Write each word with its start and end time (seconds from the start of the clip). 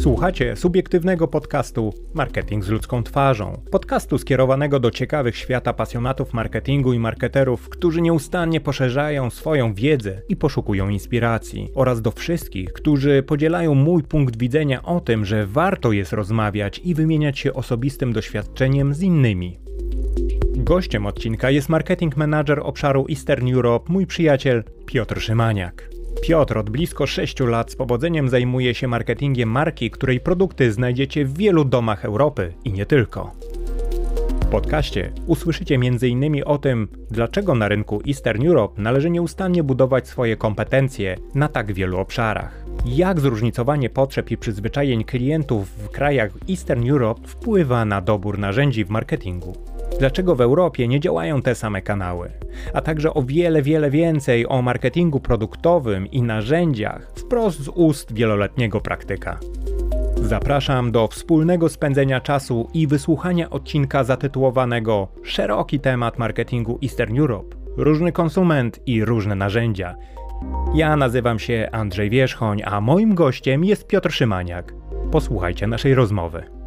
Słuchacie 0.00 0.56
subiektywnego 0.56 1.28
podcastu 1.28 1.94
Marketing 2.14 2.64
z 2.64 2.68
ludzką 2.68 3.02
twarzą. 3.02 3.62
Podcastu 3.70 4.18
skierowanego 4.18 4.80
do 4.80 4.90
ciekawych 4.90 5.36
świata 5.36 5.72
pasjonatów 5.72 6.32
marketingu 6.32 6.92
i 6.92 6.98
marketerów, 6.98 7.68
którzy 7.68 8.00
nieustannie 8.00 8.60
poszerzają 8.60 9.30
swoją 9.30 9.74
wiedzę 9.74 10.22
i 10.28 10.36
poszukują 10.36 10.88
inspiracji. 10.88 11.70
Oraz 11.74 12.02
do 12.02 12.10
wszystkich, 12.10 12.72
którzy 12.72 13.22
podzielają 13.22 13.74
mój 13.74 14.02
punkt 14.02 14.36
widzenia 14.36 14.82
o 14.82 15.00
tym, 15.00 15.24
że 15.24 15.46
warto 15.46 15.92
jest 15.92 16.12
rozmawiać 16.12 16.80
i 16.84 16.94
wymieniać 16.94 17.38
się 17.38 17.52
osobistym 17.52 18.12
doświadczeniem 18.12 18.94
z 18.94 19.02
innymi. 19.02 19.58
Gościem 20.56 21.06
odcinka 21.06 21.50
jest 21.50 21.68
marketing 21.68 22.16
manager 22.16 22.60
obszaru 22.62 23.06
Eastern 23.10 23.54
Europe, 23.54 23.92
mój 23.92 24.06
przyjaciel 24.06 24.64
Piotr 24.86 25.20
Szymaniak. 25.20 25.99
Piotr 26.22 26.58
od 26.58 26.70
blisko 26.70 27.06
6 27.06 27.40
lat 27.40 27.70
z 27.70 27.76
powodzeniem 27.76 28.28
zajmuje 28.28 28.74
się 28.74 28.88
marketingiem 28.88 29.48
marki, 29.48 29.90
której 29.90 30.20
produkty 30.20 30.72
znajdziecie 30.72 31.24
w 31.24 31.38
wielu 31.38 31.64
domach 31.64 32.04
Europy 32.04 32.52
i 32.64 32.72
nie 32.72 32.86
tylko. 32.86 33.32
W 34.42 34.46
podcaście 34.46 35.12
usłyszycie 35.26 35.74
m.in. 35.74 36.42
o 36.46 36.58
tym, 36.58 36.88
dlaczego 37.10 37.54
na 37.54 37.68
rynku 37.68 38.02
Eastern 38.08 38.46
Europe 38.46 38.82
należy 38.82 39.10
nieustannie 39.10 39.62
budować 39.62 40.08
swoje 40.08 40.36
kompetencje 40.36 41.16
na 41.34 41.48
tak 41.48 41.72
wielu 41.72 41.98
obszarach. 41.98 42.64
Jak 42.86 43.20
zróżnicowanie 43.20 43.90
potrzeb 43.90 44.30
i 44.30 44.36
przyzwyczajeń 44.36 45.04
klientów 45.04 45.68
w 45.68 45.88
krajach 45.88 46.32
Eastern 46.50 46.90
Europe 46.90 47.28
wpływa 47.28 47.84
na 47.84 48.00
dobór 48.00 48.38
narzędzi 48.38 48.84
w 48.84 48.90
marketingu. 48.90 49.69
Dlaczego 49.98 50.36
w 50.36 50.40
Europie 50.40 50.88
nie 50.88 51.00
działają 51.00 51.42
te 51.42 51.54
same 51.54 51.82
kanały? 51.82 52.30
A 52.74 52.80
także 52.80 53.14
o 53.14 53.22
wiele, 53.22 53.62
wiele 53.62 53.90
więcej 53.90 54.48
o 54.48 54.62
marketingu 54.62 55.20
produktowym 55.20 56.06
i 56.06 56.22
narzędziach 56.22 57.12
wprost 57.16 57.60
z 57.60 57.68
ust 57.68 58.12
wieloletniego 58.12 58.80
praktyka. 58.80 59.38
Zapraszam 60.16 60.92
do 60.92 61.08
wspólnego 61.08 61.68
spędzenia 61.68 62.20
czasu 62.20 62.68
i 62.74 62.86
wysłuchania 62.86 63.50
odcinka 63.50 64.04
zatytułowanego 64.04 65.08
Szeroki 65.22 65.80
temat 65.80 66.18
marketingu 66.18 66.78
Eastern 66.82 67.18
Europe. 67.18 67.56
Różny 67.76 68.12
konsument 68.12 68.80
i 68.86 69.04
różne 69.04 69.34
narzędzia. 69.34 69.94
Ja 70.74 70.96
nazywam 70.96 71.38
się 71.38 71.68
Andrzej 71.72 72.10
Wierzchoń, 72.10 72.62
a 72.64 72.80
moim 72.80 73.14
gościem 73.14 73.64
jest 73.64 73.86
Piotr 73.86 74.12
Szymaniak. 74.12 74.74
Posłuchajcie 75.10 75.66
naszej 75.66 75.94
rozmowy. 75.94 76.59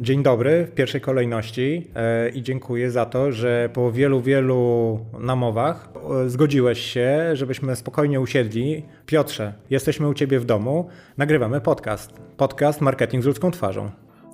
Dzień 0.00 0.22
dobry 0.22 0.66
w 0.66 0.74
pierwszej 0.74 1.00
kolejności 1.00 1.90
e, 1.94 2.28
i 2.28 2.42
dziękuję 2.42 2.90
za 2.90 3.06
to, 3.06 3.32
że 3.32 3.70
po 3.72 3.92
wielu, 3.92 4.20
wielu 4.20 5.00
namowach 5.18 5.88
e, 6.24 6.30
zgodziłeś 6.30 6.80
się, 6.80 7.30
żebyśmy 7.32 7.76
spokojnie 7.76 8.20
usiedli. 8.20 8.82
Piotrze, 9.06 9.52
jesteśmy 9.70 10.08
u 10.08 10.14
Ciebie 10.14 10.40
w 10.40 10.44
domu, 10.44 10.88
nagrywamy 11.16 11.60
podcast. 11.60 12.12
Podcast 12.36 12.80
Marketing 12.80 13.22
z 13.22 13.26
ludzką 13.26 13.50
twarzą. 13.50 13.90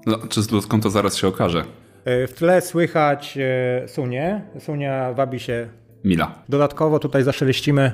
No, 0.06 0.18
czy 0.28 0.42
z 0.42 0.50
ludzką 0.50 0.80
to 0.80 0.90
zaraz 0.90 1.16
się 1.16 1.28
okaże. 1.28 1.64
E, 2.04 2.26
w 2.26 2.32
tle 2.34 2.60
słychać 2.60 3.38
Sunię. 3.86 4.42
Sunia 4.58 5.12
wabi 5.12 5.40
się. 5.40 5.68
Mila. 6.04 6.34
Dodatkowo 6.48 6.98
tutaj 6.98 7.22
zaszeleścimy 7.22 7.92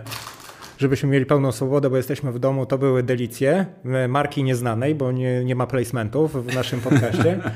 żebyśmy 0.79 1.09
mieli 1.09 1.27
pełną 1.27 1.53
swobodę, 1.53 1.91
bo 1.91 1.97
jesteśmy 1.97 2.33
w 2.33 2.39
domu, 2.39 2.67
to 2.67 2.79
były 2.79 3.03
delicje 3.03 3.67
marki 4.09 4.43
nieznanej, 4.43 4.95
bo 4.95 5.13
nie, 5.13 5.45
nie 5.45 5.55
ma 5.55 5.67
placementów 5.67 6.47
w 6.47 6.55
naszym 6.55 6.81
podcaście. 6.81 7.41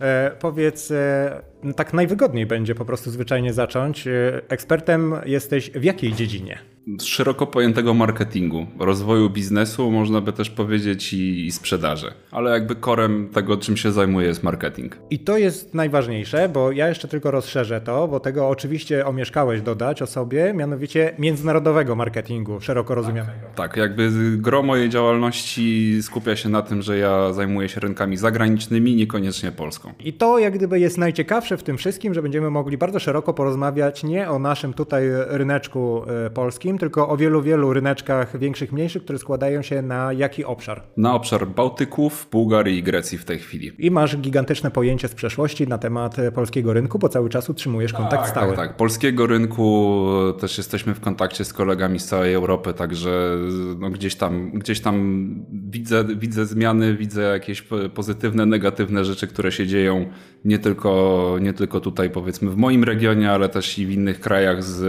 E, 0.00 0.30
powiedz, 0.40 0.90
e, 0.90 1.42
tak 1.76 1.92
najwygodniej 1.92 2.46
będzie 2.46 2.74
po 2.74 2.84
prostu 2.84 3.10
zwyczajnie 3.10 3.52
zacząć. 3.52 4.06
E, 4.06 4.40
ekspertem 4.48 5.14
jesteś 5.26 5.70
w 5.70 5.84
jakiej 5.84 6.12
dziedzinie? 6.12 6.58
Szeroko 7.02 7.46
pojętego 7.46 7.94
marketingu, 7.94 8.66
rozwoju 8.78 9.30
biznesu, 9.30 9.90
można 9.90 10.20
by 10.20 10.32
też 10.32 10.50
powiedzieć 10.50 11.12
i, 11.12 11.46
i 11.46 11.52
sprzedaży. 11.52 12.12
Ale 12.30 12.50
jakby 12.50 12.74
korem 12.74 13.28
tego, 13.32 13.56
czym 13.56 13.76
się 13.76 13.92
zajmuję 13.92 14.26
jest 14.26 14.42
marketing. 14.42 14.98
I 15.10 15.18
to 15.18 15.38
jest 15.38 15.74
najważniejsze, 15.74 16.48
bo 16.48 16.72
ja 16.72 16.88
jeszcze 16.88 17.08
tylko 17.08 17.30
rozszerzę 17.30 17.80
to, 17.80 18.08
bo 18.08 18.20
tego 18.20 18.48
oczywiście 18.48 19.06
omieszkałeś 19.06 19.62
dodać 19.62 20.02
o 20.02 20.06
sobie, 20.06 20.54
mianowicie 20.54 21.14
międzynarodowego 21.18 21.96
marketingu, 21.96 22.60
szeroko 22.60 22.94
rozumianego. 22.94 23.40
Tak, 23.42 23.56
tak, 23.56 23.76
jakby 23.76 24.10
gro 24.36 24.62
mojej 24.62 24.88
działalności 24.88 25.98
skupia 26.02 26.36
się 26.36 26.48
na 26.48 26.62
tym, 26.62 26.82
że 26.82 26.98
ja 26.98 27.32
zajmuję 27.32 27.68
się 27.68 27.80
rynkami 27.80 28.16
zagranicznymi, 28.16 28.96
niekoniecznie 28.96 29.52
Polską. 29.52 29.92
I 30.00 30.12
to 30.12 30.38
jak 30.38 30.54
gdyby 30.54 30.80
jest 30.80 30.98
najciekawsze 30.98 31.56
w 31.56 31.62
tym 31.62 31.76
wszystkim, 31.76 32.14
że 32.14 32.22
będziemy 32.22 32.50
mogli 32.50 32.78
bardzo 32.78 32.98
szeroko 32.98 33.34
porozmawiać 33.34 34.04
nie 34.04 34.30
o 34.30 34.38
naszym 34.38 34.74
tutaj 34.74 35.04
ryneczku 35.28 36.02
e, 36.26 36.30
tylko 36.78 37.08
o 37.08 37.16
wielu, 37.16 37.42
wielu 37.42 37.72
ryneczkach 37.72 38.38
większych, 38.38 38.72
mniejszych, 38.72 39.04
które 39.04 39.18
składają 39.18 39.62
się 39.62 39.82
na 39.82 40.12
jaki 40.12 40.44
obszar? 40.44 40.82
Na 40.96 41.14
obszar 41.14 41.48
Bałtyków, 41.48 42.28
Bułgarii 42.32 42.78
i 42.78 42.82
Grecji 42.82 43.18
w 43.18 43.24
tej 43.24 43.38
chwili. 43.38 43.72
I 43.78 43.90
masz 43.90 44.16
gigantyczne 44.16 44.70
pojęcie 44.70 45.08
z 45.08 45.14
przeszłości 45.14 45.68
na 45.68 45.78
temat 45.78 46.16
polskiego 46.34 46.72
rynku, 46.72 46.98
bo 46.98 47.08
cały 47.08 47.28
czas 47.28 47.50
utrzymujesz 47.50 47.92
kontakt 47.92 48.22
tak, 48.22 48.30
stały. 48.30 48.56
Tak, 48.56 48.68
tak. 48.68 48.76
Polskiego 48.76 49.26
rynku 49.26 50.06
też 50.40 50.58
jesteśmy 50.58 50.94
w 50.94 51.00
kontakcie 51.00 51.44
z 51.44 51.52
kolegami 51.52 51.98
z 51.98 52.06
całej 52.06 52.34
Europy, 52.34 52.74
także 52.74 53.38
no 53.78 53.90
gdzieś 53.90 54.14
tam, 54.14 54.50
gdzieś 54.50 54.80
tam 54.80 55.26
widzę, 55.52 56.04
widzę 56.16 56.46
zmiany, 56.46 56.96
widzę 56.96 57.22
jakieś 57.22 57.64
pozytywne, 57.94 58.46
negatywne 58.46 59.04
rzeczy, 59.04 59.26
które 59.26 59.52
się 59.52 59.66
dzieją 59.66 60.06
nie 60.46 60.58
tylko, 60.58 61.36
nie 61.40 61.52
tylko 61.52 61.80
tutaj 61.80 62.10
powiedzmy 62.10 62.50
w 62.50 62.56
moim 62.56 62.84
regionie, 62.84 63.30
ale 63.30 63.48
też 63.48 63.78
i 63.78 63.86
w 63.86 63.90
innych 63.90 64.20
krajach 64.20 64.64
z 64.64 64.82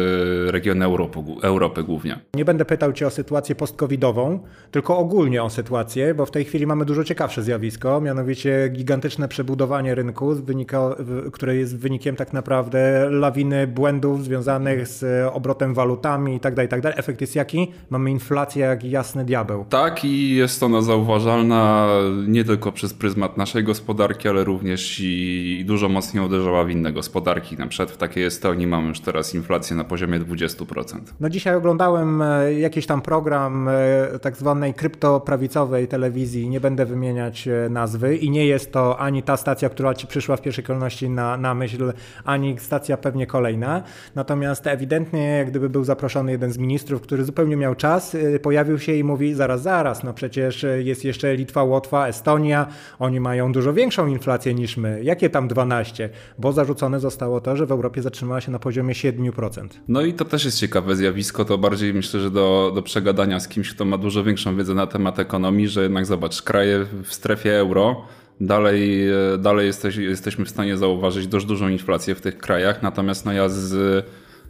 regionu 0.52 0.84
Europy, 0.84 1.20
Europy 1.42 1.84
głównie. 1.84 2.20
Nie 2.34 2.46
będę 2.46 2.66
pytał 2.66 2.94
Cię 2.94 3.08
o 3.08 3.10
sytuację 3.10 3.56
post-covidową, 3.56 4.40
tylko 4.72 4.98
ogólnie 4.98 5.44
o 5.44 5.50
sytuację, 5.50 6.14
bo 6.14 6.26
w 6.26 6.32
tej 6.32 6.46
chwili 6.46 6.68
mamy 6.68 6.86
dużo 6.86 7.04
ciekawsze 7.04 7.44
zjawisko, 7.44 8.02
mianowicie 8.02 8.70
gigantyczne 8.70 9.28
przebudowanie 9.28 9.96
rynku, 9.96 10.36
wynika, 10.36 10.96
które 11.34 11.56
jest 11.56 11.78
wynikiem 11.78 12.16
tak 12.16 12.34
naprawdę 12.34 13.08
lawiny 13.10 13.68
błędów 13.68 14.24
związanych 14.24 14.88
z 14.88 15.28
obrotem 15.34 15.74
walutami 15.74 16.34
itd. 16.34 16.56
Tak 16.56 16.64
itd. 16.66 16.82
Tak 16.82 17.00
Efekt 17.00 17.22
jest 17.22 17.36
jaki? 17.36 17.72
Mamy 17.90 18.12
inflację 18.12 18.66
jak 18.66 18.84
jasny 18.84 19.26
diabeł. 19.26 19.66
Tak 19.70 20.06
i 20.06 20.36
jest 20.36 20.64
ona 20.64 20.82
zauważalna 20.82 21.88
nie 22.28 22.44
tylko 22.44 22.72
przez 22.72 22.94
pryzmat 22.94 23.38
naszej 23.38 23.64
gospodarki, 23.64 24.28
ale 24.28 24.44
również 24.44 25.00
i 25.00 25.47
dużo 25.66 25.90
mocniej 25.90 26.26
uderzała 26.26 26.64
w 26.64 26.70
inne 26.70 26.94
gospodarki. 26.94 27.58
Na 27.58 27.68
przykład 27.68 27.92
w 27.92 27.98
takiej 27.98 28.24
Estonii 28.26 28.68
mamy 28.68 28.88
już 28.88 29.00
teraz 29.00 29.36
inflację 29.36 29.76
na 29.76 29.84
poziomie 29.84 30.20
20%. 30.20 31.00
No 31.20 31.30
dzisiaj 31.30 31.56
oglądałem 31.56 32.22
e, 32.22 32.54
jakiś 32.54 32.86
tam 32.86 33.02
program 33.02 33.70
e, 33.70 34.20
tak 34.20 34.38
zwanej 34.38 34.74
kryptoprawicowej 34.74 35.88
telewizji, 35.88 36.50
nie 36.50 36.60
będę 36.60 36.86
wymieniać 36.86 37.48
e, 37.48 37.70
nazwy 37.70 38.18
i 38.18 38.30
nie 38.30 38.46
jest 38.46 38.72
to 38.72 39.00
ani 39.00 39.24
ta 39.24 39.38
stacja, 39.38 39.70
która 39.70 39.94
ci 39.94 40.08
przyszła 40.08 40.38
w 40.38 40.42
pierwszej 40.42 40.64
kolejności 40.64 41.10
na, 41.10 41.38
na 41.38 41.54
myśl, 41.54 41.94
ani 42.26 42.60
stacja 42.60 42.98
pewnie 42.98 43.28
kolejna. 43.28 43.84
Natomiast 44.16 44.68
ewidentnie, 44.68 45.28
jak 45.28 45.50
gdyby 45.50 45.70
był 45.70 45.84
zaproszony 45.84 46.32
jeden 46.32 46.52
z 46.52 46.58
ministrów, 46.58 47.02
który 47.02 47.24
zupełnie 47.24 47.58
miał 47.58 47.76
czas, 47.76 48.18
pojawił 48.42 48.80
się 48.80 48.94
i 48.94 49.04
mówi 49.04 49.34
zaraz, 49.34 49.62
zaraz, 49.62 50.04
no 50.04 50.14
przecież 50.14 50.66
jest 50.78 51.06
jeszcze 51.06 51.36
Litwa, 51.36 51.64
Łotwa, 51.64 52.08
Estonia, 52.08 52.68
oni 53.00 53.20
mają 53.20 53.52
dużo 53.52 53.74
większą 53.74 54.08
inflację 54.08 54.54
niż 54.54 54.78
my. 54.78 55.00
Jakie 55.04 55.30
tam 55.38 55.48
12? 55.48 56.10
Bo 56.38 56.54
zarzucone 56.54 57.00
zostało 57.00 57.42
to, 57.42 57.56
że 57.56 57.66
w 57.66 57.72
Europie 57.72 58.02
zatrzymała 58.02 58.42
się 58.42 58.52
na 58.52 58.60
poziomie 58.60 58.94
7%. 58.94 59.68
No 59.88 60.02
i 60.02 60.14
to 60.14 60.26
też 60.26 60.46
jest 60.46 60.60
ciekawe 60.60 60.96
zjawisko, 60.96 61.46
to 61.46 61.58
bardziej 61.58 61.94
myślę, 61.94 62.20
że 62.20 62.32
do, 62.32 62.72
do 62.76 62.82
przegadania 62.82 63.40
z 63.40 63.48
kimś, 63.48 63.74
kto 63.74 63.86
ma 63.86 63.98
dużo 63.98 64.24
większą 64.24 64.58
wiedzę 64.58 64.74
na 64.74 64.88
temat 64.88 65.20
ekonomii, 65.20 65.68
że 65.68 65.84
jednak 65.84 66.06
zobacz, 66.06 66.42
kraje 66.42 66.86
w 67.04 67.14
strefie 67.14 67.60
euro, 67.60 68.06
dalej, 68.42 69.10
e, 69.10 69.38
dalej 69.38 69.68
jesteś, 69.68 69.96
jesteśmy 69.96 70.46
w 70.46 70.50
stanie 70.50 70.78
zauważyć 70.78 71.28
dość 71.28 71.46
dużą 71.46 71.70
inflację 71.70 72.16
w 72.16 72.22
tych 72.22 72.38
krajach, 72.38 72.84
natomiast 72.84 73.26
no 73.26 73.34
ja 73.34 73.50
z, 73.50 74.06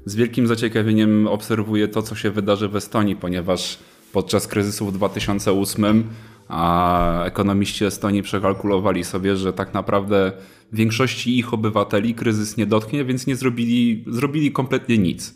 z 0.05 0.15
wielkim 0.15 0.47
zaciekawieniem 0.47 1.27
obserwuję 1.27 1.87
to, 1.87 2.01
co 2.01 2.15
się 2.15 2.31
wydarzy 2.31 2.67
w 2.69 2.75
Estonii, 2.75 3.15
ponieważ 3.15 3.79
podczas 4.13 4.47
kryzysu 4.47 4.85
w 4.85 4.93
2008 4.93 6.03
a 6.49 7.23
ekonomiści 7.23 7.85
Estonii 7.85 8.23
przekalkulowali 8.23 9.03
sobie, 9.03 9.35
że 9.35 9.53
tak 9.53 9.73
naprawdę 9.73 10.31
większości 10.73 11.37
ich 11.37 11.53
obywateli 11.53 12.15
kryzys 12.15 12.57
nie 12.57 12.65
dotknie, 12.65 13.05
więc 13.05 13.27
nie 13.27 13.35
zrobili, 13.35 14.03
zrobili 14.07 14.51
kompletnie 14.51 14.97
nic. 14.97 15.35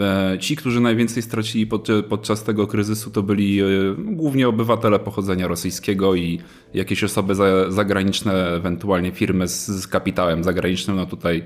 E, 0.00 0.38
ci, 0.40 0.56
którzy 0.56 0.80
najwięcej 0.80 1.22
stracili 1.22 1.66
podczas 2.08 2.44
tego 2.44 2.66
kryzysu, 2.66 3.10
to 3.10 3.22
byli 3.22 3.60
e, 3.60 3.64
głównie 3.98 4.48
obywatele 4.48 4.98
pochodzenia 4.98 5.48
rosyjskiego 5.48 6.14
i 6.14 6.38
jakieś 6.74 7.04
osoby 7.04 7.34
zagraniczne, 7.68 8.48
ewentualnie 8.48 9.12
firmy 9.12 9.48
z, 9.48 9.86
kapitałem 9.86 10.44
zagranicznym. 10.44 10.96
No 10.96 11.06
tutaj 11.06 11.44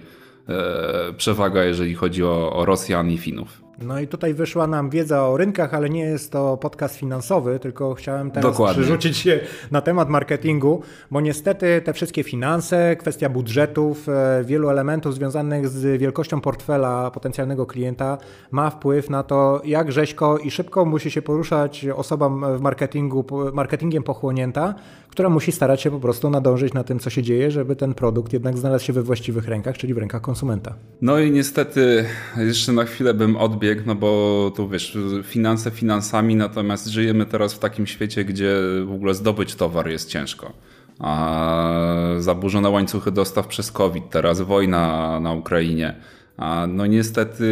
e, 0.48 1.14
przewaga, 1.16 1.64
jeżeli 1.64 1.94
chodzi 1.94 2.24
o, 2.24 2.52
o 2.52 2.64
Rosjan 2.64 3.10
i 3.10 3.18
Finów. 3.18 3.67
No 3.82 4.00
i 4.00 4.08
tutaj 4.08 4.34
wyszła 4.34 4.66
nam 4.66 4.90
wiedza 4.90 5.28
o 5.28 5.36
rynkach, 5.36 5.74
ale 5.74 5.90
nie 5.90 6.04
jest 6.04 6.32
to 6.32 6.56
podcast 6.56 6.96
finansowy, 6.96 7.58
tylko 7.58 7.94
chciałem 7.94 8.30
teraz 8.30 8.52
Dokładnie. 8.52 8.82
przerzucić 8.82 9.16
się 9.16 9.40
na 9.70 9.80
temat 9.80 10.08
marketingu, 10.08 10.82
bo 11.10 11.20
niestety 11.20 11.82
te 11.84 11.92
wszystkie 11.92 12.22
finanse, 12.22 12.96
kwestia 12.96 13.28
budżetów, 13.28 14.08
e, 14.08 14.44
wielu 14.44 14.68
elementów 14.68 15.14
związanych 15.14 15.68
z 15.68 16.00
wielkością 16.00 16.40
portfela 16.40 17.10
potencjalnego 17.10 17.66
klienta 17.66 18.18
ma 18.50 18.70
wpływ 18.70 19.10
na 19.10 19.22
to, 19.22 19.62
jak 19.64 19.92
rzeźko 19.92 20.38
i 20.38 20.50
szybko 20.50 20.84
musi 20.84 21.10
się 21.10 21.22
poruszać 21.22 21.86
osoba 21.96 22.28
w 22.28 22.60
marketingu, 22.60 23.24
marketingiem 23.52 24.02
pochłonięta, 24.02 24.74
która 25.08 25.28
musi 25.28 25.52
starać 25.52 25.82
się 25.82 25.90
po 25.90 26.00
prostu 26.00 26.30
nadążyć 26.30 26.74
na 26.74 26.84
tym, 26.84 26.98
co 26.98 27.10
się 27.10 27.22
dzieje, 27.22 27.50
żeby 27.50 27.76
ten 27.76 27.94
produkt 27.94 28.32
jednak 28.32 28.58
znalazł 28.58 28.84
się 28.84 28.92
we 28.92 29.02
właściwych 29.02 29.48
rękach, 29.48 29.78
czyli 29.78 29.94
w 29.94 29.98
rękach 29.98 30.22
konsumenta. 30.22 30.74
No 31.02 31.18
i 31.18 31.30
niestety 31.30 32.04
jeszcze 32.36 32.72
na 32.72 32.84
chwilę 32.84 33.14
bym 33.14 33.36
odbiegł, 33.36 33.82
no 33.86 33.94
bo 33.94 34.52
tu 34.56 34.68
wiesz, 34.68 34.98
finanse 35.24 35.70
finansami, 35.70 36.36
natomiast 36.36 36.86
żyjemy 36.86 37.26
teraz 37.26 37.54
w 37.54 37.58
takim 37.58 37.86
świecie, 37.86 38.24
gdzie 38.24 38.54
w 38.86 38.92
ogóle 38.92 39.14
zdobyć 39.14 39.54
towar 39.54 39.88
jest 39.88 40.08
ciężko. 40.08 40.52
A 40.98 42.14
zaburzone 42.18 42.70
łańcuchy 42.70 43.10
dostaw 43.10 43.46
przez 43.46 43.72
COVID, 43.72 44.10
teraz 44.10 44.40
wojna 44.40 45.20
na 45.20 45.32
Ukrainie. 45.32 45.94
A 46.36 46.66
no 46.66 46.86
niestety 46.86 47.44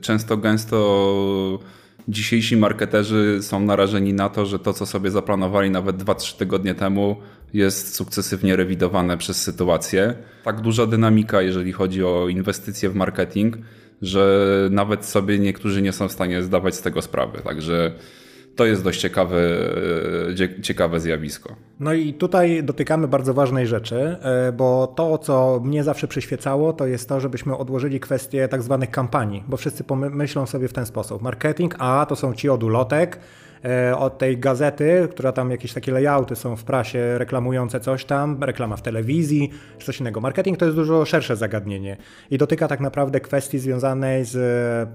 często 0.00 0.36
gęsto 0.36 1.58
dzisiejsi 2.10 2.56
marketerzy 2.56 3.38
są 3.42 3.60
narażeni 3.60 4.12
na 4.12 4.28
to, 4.28 4.46
że 4.46 4.58
to, 4.58 4.72
co 4.72 4.86
sobie 4.86 5.10
zaplanowali 5.10 5.70
nawet 5.70 5.96
2-3 5.96 6.36
tygodnie 6.36 6.74
temu, 6.74 7.16
jest 7.54 7.94
sukcesywnie 7.94 8.56
rewidowane 8.56 9.18
przez 9.18 9.42
sytuację. 9.42 10.14
Tak 10.44 10.60
duża 10.60 10.86
dynamika, 10.86 11.42
jeżeli 11.42 11.72
chodzi 11.72 12.04
o 12.04 12.28
inwestycje 12.28 12.90
w 12.90 12.94
marketing, 12.94 13.56
że 14.02 14.68
nawet 14.70 15.04
sobie 15.04 15.38
niektórzy 15.38 15.82
nie 15.82 15.92
są 15.92 16.08
w 16.08 16.12
stanie 16.12 16.42
zdawać 16.42 16.74
z 16.74 16.82
tego 16.82 17.02
sprawy. 17.02 17.40
Także 17.44 17.92
to 18.56 18.66
jest 18.66 18.84
dość 18.84 19.00
ciekawe, 19.00 19.38
e, 20.58 20.62
ciekawe 20.62 21.00
zjawisko. 21.00 21.56
No 21.80 21.92
i 21.92 22.14
tutaj 22.14 22.64
dotykamy 22.64 23.08
bardzo 23.08 23.34
ważnej 23.34 23.66
rzeczy, 23.66 24.16
e, 24.22 24.52
bo 24.52 24.86
to, 24.86 25.18
co 25.18 25.60
mnie 25.64 25.84
zawsze 25.84 26.08
przyświecało, 26.08 26.72
to 26.72 26.86
jest 26.86 27.08
to, 27.08 27.20
żebyśmy 27.20 27.56
odłożyli 27.56 28.00
kwestię 28.00 28.48
tak 28.48 28.62
zwanych 28.62 28.90
kampanii, 28.90 29.44
bo 29.48 29.56
wszyscy 29.56 29.84
pomyślą 29.84 30.46
sobie 30.46 30.68
w 30.68 30.72
ten 30.72 30.86
sposób. 30.86 31.22
Marketing, 31.22 31.74
a 31.78 32.06
to 32.08 32.16
są 32.16 32.34
ci 32.34 32.48
od 32.48 32.62
ulotek, 32.62 33.18
od 33.96 34.18
tej 34.18 34.38
gazety, 34.38 35.08
która 35.10 35.32
tam 35.32 35.50
jakieś 35.50 35.72
takie 35.72 35.92
layouty 35.92 36.36
są 36.36 36.56
w 36.56 36.64
prasie 36.64 37.18
reklamujące 37.18 37.80
coś 37.80 38.04
tam, 38.04 38.44
reklama 38.44 38.76
w 38.76 38.82
telewizji, 38.82 39.50
czy 39.78 39.86
coś 39.86 40.00
innego. 40.00 40.20
Marketing 40.20 40.58
to 40.58 40.64
jest 40.64 40.76
dużo 40.76 41.04
szersze 41.04 41.36
zagadnienie 41.36 41.96
i 42.30 42.38
dotyka 42.38 42.68
tak 42.68 42.80
naprawdę 42.80 43.20
kwestii 43.20 43.58
związanej 43.58 44.24
z 44.24 44.38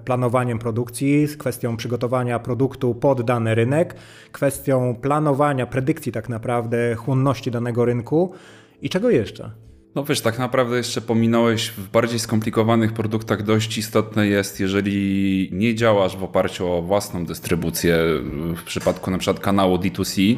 planowaniem 0.05 0.59
produkcji, 0.59 1.27
z 1.27 1.37
kwestią 1.37 1.77
przygotowania 1.77 2.39
produktu 2.39 2.95
pod 2.95 3.21
dany 3.21 3.55
rynek, 3.55 3.95
kwestią 4.31 4.95
planowania, 5.01 5.65
predykcji 5.67 6.11
tak 6.11 6.29
naprawdę 6.29 6.95
chłonności 6.95 7.51
danego 7.51 7.85
rynku 7.85 8.33
i 8.81 8.89
czego 8.89 9.09
jeszcze? 9.09 9.64
No 9.95 10.03
wiesz, 10.03 10.21
tak 10.21 10.39
naprawdę 10.39 10.77
jeszcze 10.77 11.01
pominąłeś 11.01 11.69
w 11.69 11.89
bardziej 11.89 12.19
skomplikowanych 12.19 12.93
produktach 12.93 13.43
dość 13.43 13.77
istotne 13.77 14.27
jest, 14.27 14.59
jeżeli 14.59 15.49
nie 15.51 15.75
działasz 15.75 16.17
w 16.17 16.23
oparciu 16.23 16.71
o 16.71 16.81
własną 16.81 17.25
dystrybucję, 17.25 17.97
w 18.55 18.63
przypadku 18.63 19.11
na 19.11 19.17
przykład 19.17 19.39
kanału 19.39 19.77
D2C, 19.77 20.37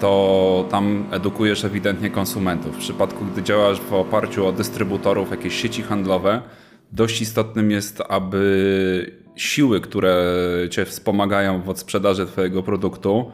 to 0.00 0.66
tam 0.70 1.04
edukujesz 1.10 1.64
ewidentnie 1.64 2.10
konsumentów. 2.10 2.76
W 2.76 2.78
przypadku, 2.78 3.24
gdy 3.24 3.42
działasz 3.42 3.80
w 3.80 3.92
oparciu 3.92 4.46
o 4.46 4.52
dystrybutorów, 4.52 5.30
jakieś 5.30 5.54
sieci 5.54 5.82
handlowe, 5.82 6.42
dość 6.92 7.20
istotnym 7.20 7.70
jest, 7.70 8.02
aby 8.08 9.22
siły, 9.36 9.80
które 9.80 10.24
cię 10.70 10.84
wspomagają 10.84 11.62
w 11.62 11.68
odsprzedaży 11.68 12.26
twojego 12.26 12.62
produktu, 12.62 13.32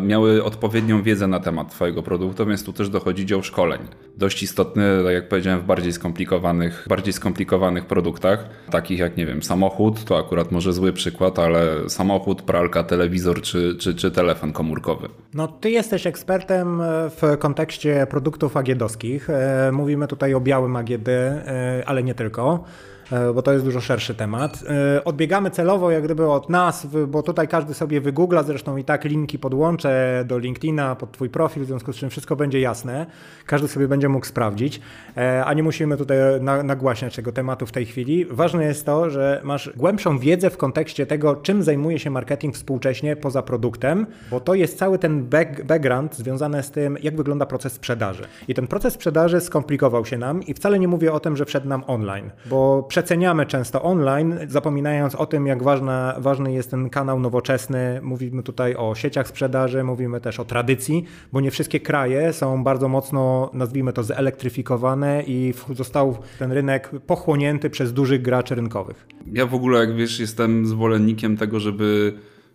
miały 0.00 0.44
odpowiednią 0.44 1.02
wiedzę 1.02 1.26
na 1.26 1.40
temat 1.40 1.70
Twojego 1.70 2.02
produktu, 2.02 2.46
więc 2.46 2.64
tu 2.64 2.72
też 2.72 2.88
dochodzi 2.88 3.26
dział 3.26 3.42
szkoleń. 3.42 3.80
Dość 4.16 4.42
istotny, 4.42 4.84
tak 5.04 5.14
jak 5.14 5.28
powiedziałem, 5.28 5.60
w 5.60 5.64
bardziej 5.64 5.92
skomplikowanych, 5.92 6.86
bardziej 6.88 7.12
skomplikowanych 7.12 7.86
produktach, 7.86 8.48
takich 8.70 8.98
jak, 8.98 9.16
nie 9.16 9.26
wiem, 9.26 9.42
samochód, 9.42 10.04
to 10.04 10.18
akurat 10.18 10.52
może 10.52 10.72
zły 10.72 10.92
przykład, 10.92 11.38
ale 11.38 11.88
samochód, 11.88 12.42
pralka, 12.42 12.84
telewizor 12.84 13.42
czy, 13.42 13.76
czy, 13.78 13.94
czy 13.94 14.10
telefon 14.10 14.52
komórkowy. 14.52 15.08
No, 15.34 15.48
Ty 15.48 15.70
jesteś 15.70 16.06
ekspertem 16.06 16.80
w 17.10 17.36
kontekście 17.38 18.06
produktów 18.10 18.56
agiedowskich. 18.56 19.30
E, 19.30 19.70
mówimy 19.72 20.08
tutaj 20.08 20.34
o 20.34 20.40
białym 20.40 20.76
AGD, 20.76 21.08
e, 21.08 21.82
ale 21.86 22.02
nie 22.02 22.14
tylko. 22.14 22.64
E, 23.12 23.32
bo 23.32 23.42
to 23.42 23.52
jest 23.52 23.64
dużo 23.64 23.80
szerszy 23.80 24.14
temat. 24.14 24.64
E, 24.96 25.04
odbiegamy 25.04 25.50
celowo 25.50 25.90
jak 25.90 26.04
gdyby 26.04 26.30
od 26.30 26.50
nas, 26.50 26.86
bo 27.08 27.22
tutaj 27.22 27.48
każdy 27.48 27.74
sobie 27.74 28.00
wygoogla, 28.00 28.42
zresztą 28.42 28.76
i 28.76 28.84
tak 28.84 29.04
linki 29.04 29.38
podłączę 29.38 30.24
do 30.26 30.38
LinkedIna, 30.38 30.96
pod 30.96 31.12
Twój 31.12 31.30
profil, 31.30 31.62
w 31.62 31.66
związku 31.66 31.92
z 31.92 31.96
czym 31.96 32.10
wszystko 32.10 32.36
będzie 32.36 32.60
jasne. 32.60 33.06
Każdy 33.46 33.68
sobie 33.68 33.88
będzie 33.88 34.08
mógł 34.08 34.26
sprawdzić, 34.26 34.80
e, 35.16 35.44
a 35.44 35.54
nie 35.54 35.62
musimy 35.62 35.96
tutaj 35.96 36.16
nagłaśniać 36.64 37.16
tego 37.16 37.32
tematu 37.32 37.66
w 37.66 37.72
tej 37.72 37.86
chwili. 37.86 38.24
Ważne 38.30 38.64
jest 38.64 38.86
to, 38.86 39.10
że 39.10 39.40
masz 39.44 39.70
głębszą 39.76 40.18
wiedzę 40.18 40.50
w 40.50 40.56
kontekście 40.56 41.06
tego, 41.06 41.36
czym 41.36 41.62
zajmuje 41.62 41.98
się 41.98 42.10
marketing 42.10 42.54
współcześnie 42.54 43.16
poza 43.16 43.42
produktem, 43.42 44.06
bo 44.30 44.40
to 44.40 44.54
jest 44.54 44.78
cały 44.78 44.98
ten 44.98 45.24
back, 45.24 45.64
background 45.64 46.16
związany 46.16 46.62
z 46.62 46.70
tym, 46.70 46.98
jak 47.02 47.16
wygląda 47.16 47.46
proces 47.46 47.72
sprzedaży. 47.72 48.24
I 48.48 48.54
ten 48.54 48.66
proces 48.66 48.94
sprzedaży 48.94 49.40
skomplikował 49.40 50.04
się 50.04 50.18
nam 50.18 50.42
i 50.42 50.54
wcale 50.54 50.78
nie 50.78 50.88
mówię 50.88 51.12
o 51.12 51.20
tym, 51.20 51.36
że 51.36 51.44
wszedł 51.44 51.68
nam 51.68 51.84
online, 51.86 52.30
bo 52.46 52.82
przeceniamy 52.96 53.46
często 53.46 53.82
online, 53.82 54.38
zapominając 54.48 55.14
o 55.14 55.26
tym, 55.26 55.46
jak 55.46 55.62
ważna, 55.62 56.14
ważny 56.18 56.52
jest 56.52 56.70
ten 56.70 56.90
kanał 56.90 57.20
nowoczesny. 57.20 58.00
Mówimy 58.02 58.42
tutaj 58.42 58.74
o 58.74 58.94
sieciach 58.94 59.28
sprzedaży, 59.28 59.84
mówimy 59.84 60.20
też 60.20 60.40
o 60.40 60.44
tradycji, 60.44 61.04
bo 61.32 61.40
nie 61.40 61.50
wszystkie 61.50 61.80
kraje 61.80 62.32
są 62.32 62.64
bardzo 62.64 62.88
mocno, 62.88 63.50
nazwijmy 63.54 63.92
to, 63.92 64.02
zelektryfikowane 64.02 65.22
i 65.26 65.54
został 65.74 66.18
ten 66.38 66.52
rynek 66.52 66.90
pochłonięty 67.06 67.70
przez 67.70 67.92
dużych 67.92 68.22
graczy 68.22 68.54
rynkowych. 68.54 69.06
Ja 69.32 69.46
w 69.46 69.54
ogóle, 69.54 69.80
jak 69.80 69.96
wiesz, 69.96 70.20
jestem 70.20 70.66
zwolennikiem 70.66 71.36
tego, 71.36 71.60
żeby 71.60 72.14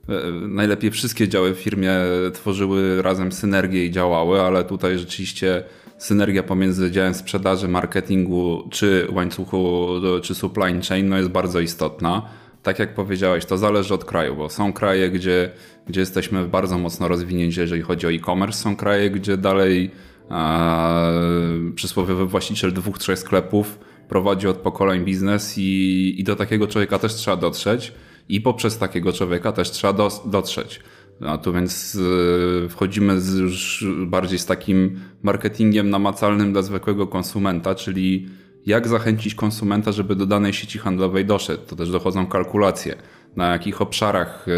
e, 0.10 0.14
najlepiej 0.48 0.92
wszystkie 0.92 1.28
działy 1.28 1.54
w 1.54 1.58
firmie 1.58 1.94
tworzyły 2.34 3.02
razem 3.02 3.32
synergię 3.32 3.86
i 3.86 3.92
działały, 3.92 4.42
ale 4.42 4.64
tutaj 4.64 4.98
rzeczywiście 4.98 5.64
synergia 6.02 6.44
pomiędzy 6.44 6.92
działem 6.92 7.14
sprzedaży, 7.14 7.68
marketingu 7.68 8.68
czy 8.72 9.08
łańcuchu, 9.12 9.88
czy 10.22 10.36
supply 10.36 10.82
chain 10.90 11.10
no 11.10 11.18
jest 11.18 11.30
bardzo 11.30 11.60
istotna. 11.60 12.22
Tak 12.64 12.80
jak 12.80 12.94
powiedziałeś, 12.94 13.46
to 13.46 13.58
zależy 13.58 13.94
od 13.94 14.06
kraju, 14.06 14.36
bo 14.36 14.50
są 14.50 14.74
kraje, 14.74 15.10
gdzie, 15.10 15.52
gdzie 15.88 16.00
jesteśmy 16.00 16.48
bardzo 16.48 16.78
mocno 16.78 17.08
rozwinięci, 17.08 17.60
jeżeli 17.60 17.82
chodzi 17.82 18.08
o 18.08 18.12
e-commerce, 18.12 18.60
są 18.60 18.76
kraje, 18.76 19.10
gdzie 19.10 19.38
dalej 19.38 19.92
e, 20.32 21.72
przysłowiowy 21.76 22.26
właściciel 22.26 22.74
dwóch, 22.74 22.98
trzech 22.98 23.20
sklepów 23.20 23.80
prowadzi 24.10 24.48
od 24.48 24.58
pokoleń 24.58 25.06
biznes 25.06 25.58
i, 25.58 26.16
i 26.18 26.24
do 26.24 26.36
takiego 26.36 26.68
człowieka 26.68 27.00
też 27.00 27.14
trzeba 27.16 27.38
dotrzeć 27.38 27.94
i 28.30 28.42
poprzez 28.42 28.78
takiego 28.78 29.14
człowieka 29.14 29.52
też 29.52 29.72
trzeba 29.72 29.94
do, 29.94 30.10
dotrzeć. 30.26 30.80
A 31.28 31.38
tu 31.38 31.54
więc 31.54 31.96
y, 31.96 32.70
wchodzimy 32.70 33.22
z 33.22 33.38
już 33.38 33.86
bardziej 34.06 34.40
z 34.40 34.46
takim 34.46 35.00
marketingiem 35.24 35.90
namacalnym 35.90 36.54
dla 36.54 36.62
zwykłego 36.62 37.08
konsumenta, 37.08 37.76
czyli 37.76 38.30
jak 38.66 38.88
zachęcić 38.88 39.36
konsumenta, 39.36 39.92
żeby 39.92 40.16
do 40.16 40.26
danej 40.26 40.54
sieci 40.54 40.80
handlowej 40.80 41.26
doszedł. 41.26 41.64
To 41.68 41.76
też 41.76 41.92
dochodzą 41.92 42.28
kalkulacje, 42.28 42.96
na 43.36 43.52
jakich 43.52 43.82
obszarach, 43.82 44.46
y, 44.48 44.52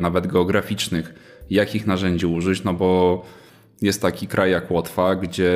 nawet 0.00 0.26
geograficznych, 0.26 1.14
jakich 1.50 1.86
narzędzi 1.86 2.26
użyć, 2.26 2.64
no 2.64 2.74
bo 2.74 3.22
jest 3.82 4.02
taki 4.02 4.26
kraj 4.26 4.50
jak 4.50 4.70
Łotwa, 4.70 5.14
gdzie, 5.16 5.52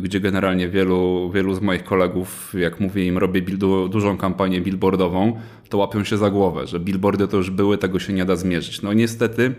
gdzie 0.00 0.20
generalnie 0.20 0.68
wielu, 0.68 1.30
wielu 1.34 1.54
z 1.54 1.60
moich 1.60 1.84
kolegów, 1.84 2.54
jak 2.58 2.80
mówię 2.80 3.06
im, 3.06 3.18
robię 3.18 3.42
du, 3.42 3.88
dużą 3.88 4.16
kampanię 4.16 4.60
billboardową, 4.60 5.40
to 5.68 5.78
łapią 5.78 6.04
się 6.04 6.16
za 6.16 6.30
głowę, 6.30 6.66
że 6.66 6.80
billboardy 6.80 7.28
to 7.28 7.36
już 7.36 7.50
były, 7.50 7.78
tego 7.78 7.98
się 7.98 8.12
nie 8.12 8.24
da 8.24 8.36
zmierzyć. 8.36 8.82
No 8.82 8.92
niestety, 8.92 9.54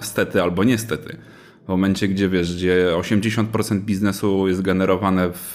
stety 0.00 0.42
albo 0.42 0.64
niestety, 0.64 1.16
w 1.64 1.68
momencie, 1.68 2.08
gdzie 2.08 2.28
wiesz, 2.28 2.56
gdzie 2.56 2.92
80% 2.96 3.80
biznesu 3.80 4.48
jest 4.48 4.62
generowane 4.62 5.30
w, 5.32 5.52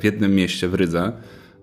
w 0.00 0.04
jednym 0.04 0.34
mieście, 0.34 0.68
w 0.68 0.74
Rydze, 0.74 1.12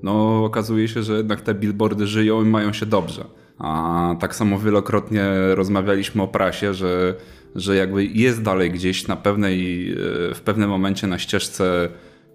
no 0.03 0.45
okazuje 0.45 0.87
się, 0.87 1.03
że 1.03 1.17
jednak 1.17 1.41
te 1.41 1.53
billboardy 1.53 2.07
żyją 2.07 2.43
i 2.43 2.45
mają 2.45 2.73
się 2.73 2.85
dobrze. 2.85 3.25
A 3.59 4.15
tak 4.19 4.35
samo 4.35 4.59
wielokrotnie 4.59 5.25
rozmawialiśmy 5.55 6.21
o 6.21 6.27
prasie, 6.27 6.73
że 6.73 7.15
że 7.55 7.75
jakby 7.75 8.05
jest 8.05 8.41
dalej 8.41 8.71
gdzieś 8.71 9.07
na 9.07 9.15
pewnej, 9.15 9.91
e, 9.91 9.95
w 10.35 10.41
pewnym 10.41 10.69
momencie 10.69 11.07
na 11.07 11.19
ścieżce 11.19 11.89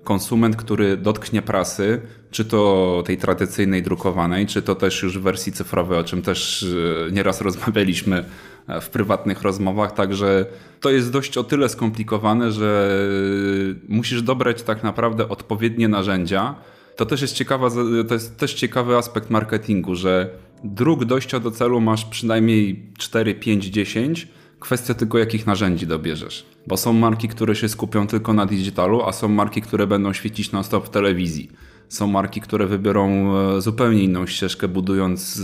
konsument, 0.05 0.57
który 0.57 0.97
dotknie 0.97 1.43
prasy, 1.43 2.01
czy 2.31 2.45
to 2.45 3.03
tej 3.07 3.17
tradycyjnej 3.17 3.83
drukowanej, 3.83 4.47
czy 4.47 4.63
to 4.63 4.75
też 4.75 5.03
już 5.03 5.19
w 5.19 5.23
wersji 5.23 5.53
cyfrowej, 5.53 5.99
o 5.99 6.05
czym 6.05 6.23
też 6.23 6.67
e, 7.09 7.13
nieraz 7.13 7.41
rozmawialiśmy 7.41 8.25
e, 8.67 8.81
w 8.81 8.91
prywatnych 8.91 9.43
rozmowach, 9.43 9.93
także 9.93 10.47
to 10.81 10.91
jest 10.91 11.13
dość 11.13 11.39
o 11.39 11.45
tyle 11.45 11.69
skomplikowane, 11.69 12.53
że 12.53 12.99
musisz 13.89 14.23
dobrać 14.23 14.63
tak 14.63 14.83
naprawdę 14.83 15.29
odpowiednie 15.29 15.89
narzędzia, 15.89 16.55
to 16.97 17.07
też 17.07 17.23
jest, 17.23 17.35
ciekawa, 17.35 17.71
to 18.09 18.15
jest 18.15 18.39
też 18.39 18.55
ciekawy 18.55 18.97
aspekt 18.97 19.31
marketingu, 19.31 19.95
że 19.95 20.31
dróg 20.65 21.05
dojścia 21.05 21.41
do 21.41 21.51
celu 21.51 21.81
masz 21.81 22.05
przynajmniej 22.05 22.93
4, 22.99 23.35
5, 23.35 23.65
10. 23.65 24.29
Kwestia 24.61 24.95
tylko 24.95 25.19
jakich 25.19 25.47
narzędzi 25.47 25.87
dobierzesz. 25.87 26.47
Bo 26.67 26.77
są 26.77 26.93
marki, 26.93 27.29
które 27.29 27.57
się 27.57 27.69
skupią 27.69 28.07
tylko 28.07 28.33
na 28.33 28.47
digitalu, 28.47 29.03
a 29.03 29.13
są 29.13 29.29
marki, 29.29 29.63
które 29.63 29.87
będą 29.87 30.13
świecić 30.13 30.53
non-stop 30.53 30.87
w 30.87 30.91
telewizji. 30.91 31.51
Są 31.89 32.07
marki, 32.07 32.41
które 32.41 32.67
wybiorą 32.67 33.37
e, 33.37 33.61
zupełnie 33.61 34.03
inną 34.03 34.27
ścieżkę, 34.27 34.69
budując 34.69 35.43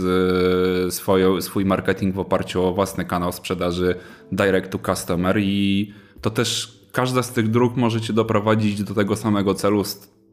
e, 0.87 1.41
swój 1.41 1.65
marketing 1.65 2.15
w 2.15 2.19
oparciu 2.19 2.63
o 2.63 2.73
własny 2.73 3.05
kanał 3.05 3.31
sprzedaży 3.31 3.95
direct 4.31 4.71
to 4.71 4.79
customer 4.79 5.39
i 5.39 5.91
to 6.21 6.29
też 6.29 6.77
każda 6.91 7.23
z 7.23 7.31
tych 7.31 7.49
dróg 7.49 7.75
może 7.75 8.01
cię 8.01 8.13
doprowadzić 8.13 8.83
do 8.83 8.93
tego 8.93 9.15
samego 9.15 9.53
celu 9.53 9.83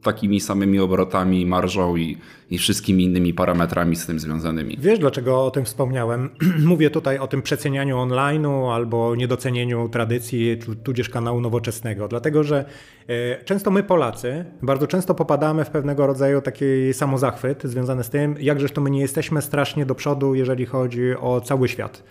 takimi 0.05 0.41
samymi 0.41 0.79
obrotami, 0.79 1.47
marżą 1.47 1.97
i, 1.97 2.19
i 2.51 2.59
wszystkimi 2.59 3.05
innymi 3.05 3.35
parametrami 3.35 3.97
z 3.97 4.07
tym 4.07 4.21
związanymi. 4.21 4.77
Wiesz, 4.81 4.99
dlaczego 4.99 5.45
o 5.45 5.51
tym 5.51 5.65
wspomniałem? 5.65 6.31
Mówię 6.65 6.91
tutaj 6.91 7.19
o 7.19 7.27
tym 7.27 7.43
przecenianiu 7.43 7.97
online'u 7.97 8.75
albo 8.75 9.17
niedocenieniu 9.17 9.89
tradycji, 9.89 10.59
tudzież 10.85 11.09
kanału 11.09 11.41
nowoczesnego. 11.41 12.09
Dlatego, 12.09 12.45
że 12.45 12.65
e, 13.09 13.45
często 13.45 13.71
my 13.71 13.83
Polacy 13.83 14.45
bardzo 14.63 14.87
często 14.87 15.15
popadamy 15.15 15.65
w 15.65 15.71
pewnego 15.71 16.07
rodzaju 16.07 16.41
taki 16.41 16.65
samozachwyt 16.93 17.63
związany 17.65 18.05
z 18.05 18.11
tym, 18.11 18.37
jakżeż 18.41 18.73
to 18.73 18.81
my 18.81 18.91
nie 18.91 19.01
jesteśmy 19.01 19.43
strasznie 19.43 19.87
do 19.87 19.95
przodu, 19.95 20.35
jeżeli 20.35 20.67
chodzi 20.67 21.15
o 21.21 21.41
cały 21.41 21.69
świat. 21.69 22.03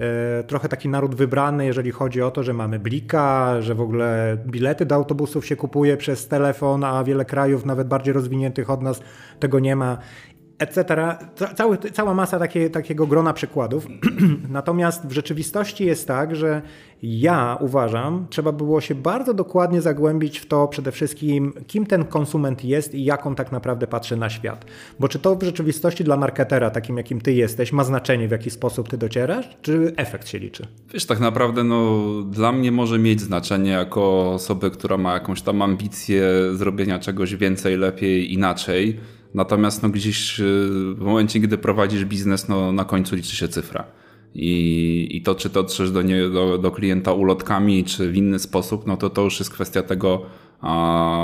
E, 0.00 0.44
trochę 0.44 0.68
taki 0.68 0.88
naród 0.88 1.14
wybrany, 1.14 1.66
jeżeli 1.66 1.90
chodzi 1.90 2.22
o 2.22 2.30
to, 2.30 2.42
że 2.42 2.52
mamy 2.52 2.78
blika, 2.78 3.62
że 3.62 3.74
w 3.74 3.80
ogóle 3.80 4.38
bilety 4.46 4.86
do 4.86 4.94
autobusów 4.94 5.46
się 5.46 5.56
kupuje 5.56 5.96
przez 5.96 6.28
telefon, 6.28 6.84
a 6.84 7.04
wiele 7.04 7.24
krajów, 7.24 7.64
nawet 7.64 7.88
bardziej 7.88 8.14
rozwiniętych 8.14 8.70
od 8.70 8.82
nas, 8.82 9.00
tego 9.40 9.60
nie 9.60 9.76
ma 9.76 9.98
etc. 10.58 11.16
Cały, 11.56 11.78
cała 11.78 12.14
masa 12.14 12.38
takie, 12.38 12.70
takiego 12.70 13.06
grona 13.06 13.32
przykładów. 13.32 13.86
Natomiast 14.48 15.06
w 15.06 15.12
rzeczywistości 15.12 15.84
jest 15.84 16.08
tak, 16.08 16.36
że 16.36 16.62
ja 17.02 17.58
uważam, 17.60 18.26
trzeba 18.30 18.52
było 18.52 18.80
się 18.80 18.94
bardzo 18.94 19.34
dokładnie 19.34 19.80
zagłębić 19.80 20.38
w 20.38 20.46
to 20.46 20.68
przede 20.68 20.92
wszystkim, 20.92 21.52
kim 21.66 21.86
ten 21.86 22.04
konsument 22.04 22.64
jest 22.64 22.94
i 22.94 23.04
jak 23.04 23.26
on 23.26 23.34
tak 23.34 23.52
naprawdę 23.52 23.86
patrzy 23.86 24.16
na 24.16 24.30
świat. 24.30 24.64
Bo 25.00 25.08
czy 25.08 25.18
to 25.18 25.36
w 25.36 25.42
rzeczywistości 25.42 26.04
dla 26.04 26.16
marketera, 26.16 26.70
takim 26.70 26.96
jakim 26.96 27.20
ty 27.20 27.32
jesteś, 27.32 27.72
ma 27.72 27.84
znaczenie, 27.84 28.28
w 28.28 28.30
jaki 28.30 28.50
sposób 28.50 28.88
ty 28.88 28.98
docierasz, 28.98 29.48
czy 29.62 29.92
efekt 29.96 30.28
się 30.28 30.38
liczy? 30.38 30.66
Wiesz, 30.92 31.06
tak 31.06 31.20
naprawdę 31.20 31.64
no, 31.64 32.04
dla 32.22 32.52
mnie 32.52 32.72
może 32.72 32.98
mieć 32.98 33.20
znaczenie 33.20 33.70
jako 33.70 34.32
osoby, 34.32 34.70
która 34.70 34.96
ma 34.96 35.14
jakąś 35.14 35.42
tam 35.42 35.62
ambicję 35.62 36.30
zrobienia 36.52 36.98
czegoś 36.98 37.36
więcej, 37.36 37.76
lepiej, 37.76 38.32
inaczej 38.32 39.00
Natomiast 39.34 39.82
no, 39.82 39.88
gdzieś 39.88 40.40
y, 40.40 40.44
w 40.94 41.00
momencie, 41.00 41.40
gdy 41.40 41.58
prowadzisz 41.58 42.04
biznes, 42.04 42.48
no, 42.48 42.72
na 42.72 42.84
końcu 42.84 43.16
liczy 43.16 43.36
się 43.36 43.48
cyfra. 43.48 43.84
I, 44.34 45.08
i 45.10 45.22
to, 45.22 45.34
czy 45.34 45.50
to 45.50 45.64
trzesz 45.64 45.90
do, 45.90 46.02
nie, 46.02 46.28
do, 46.28 46.58
do 46.58 46.70
klienta 46.70 47.12
ulotkami, 47.12 47.84
czy 47.84 48.12
w 48.12 48.16
inny 48.16 48.38
sposób, 48.38 48.86
no 48.86 48.96
to 48.96 49.10
to 49.10 49.22
już 49.22 49.38
jest 49.38 49.50
kwestia 49.50 49.82
tego, 49.82 50.22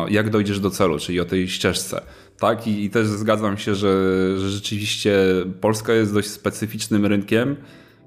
jak 0.08 0.30
dojdziesz 0.30 0.60
do 0.60 0.70
celu, 0.70 0.98
czyli 0.98 1.20
o 1.20 1.24
tej 1.24 1.48
ścieżce. 1.48 2.02
Tak, 2.38 2.66
i, 2.66 2.84
i 2.84 2.90
też 2.90 3.06
zgadzam 3.06 3.58
się, 3.58 3.74
że, 3.74 4.34
że 4.38 4.50
rzeczywiście 4.50 5.16
Polska 5.60 5.92
jest 5.92 6.14
dość 6.14 6.28
specyficznym 6.28 7.06
rynkiem 7.06 7.56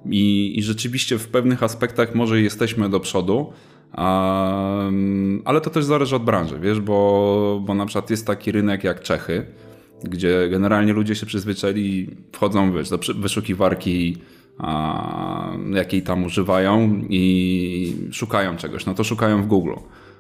i, 0.10 0.54
i 0.60 0.64
rzeczywiście 0.64 1.18
w 1.18 1.28
pewnych 1.28 1.64
aspektach 1.64 2.16
może 2.16 2.42
jesteśmy 2.42 2.90
do 2.90 3.00
przodu, 3.00 3.54
ale 5.46 5.62
to 5.64 5.70
też 5.70 5.86
zależy 5.86 6.16
od 6.16 6.24
branży, 6.24 6.60
wiesz, 6.60 6.80
bo, 6.82 7.62
bo 7.66 7.76
na 7.76 7.86
przykład 7.86 8.10
jest 8.10 8.28
taki 8.28 8.52
rynek 8.52 8.84
jak 8.84 9.02
Czechy, 9.02 9.46
gdzie 10.04 10.50
generalnie 10.50 10.94
ludzie 10.94 11.16
się 11.16 11.26
przyzwyczaili, 11.26 12.16
wchodzą 12.32 12.74
wiesz, 12.74 12.90
do 12.90 13.00
wyszukiwarki, 13.16 14.18
a, 14.58 15.52
jakiej 15.74 16.02
tam 16.02 16.24
używają 16.24 17.02
i 17.10 17.96
szukają 18.12 18.58
czegoś. 18.58 18.86
No 18.86 18.94
to 18.94 19.04
szukają 19.04 19.44
w 19.44 19.48
Google. 19.48 19.74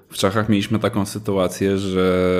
W 0.09 0.17
Czechach 0.17 0.49
mieliśmy 0.49 0.79
taką 0.79 1.05
sytuację, 1.05 1.77
że, 1.77 2.33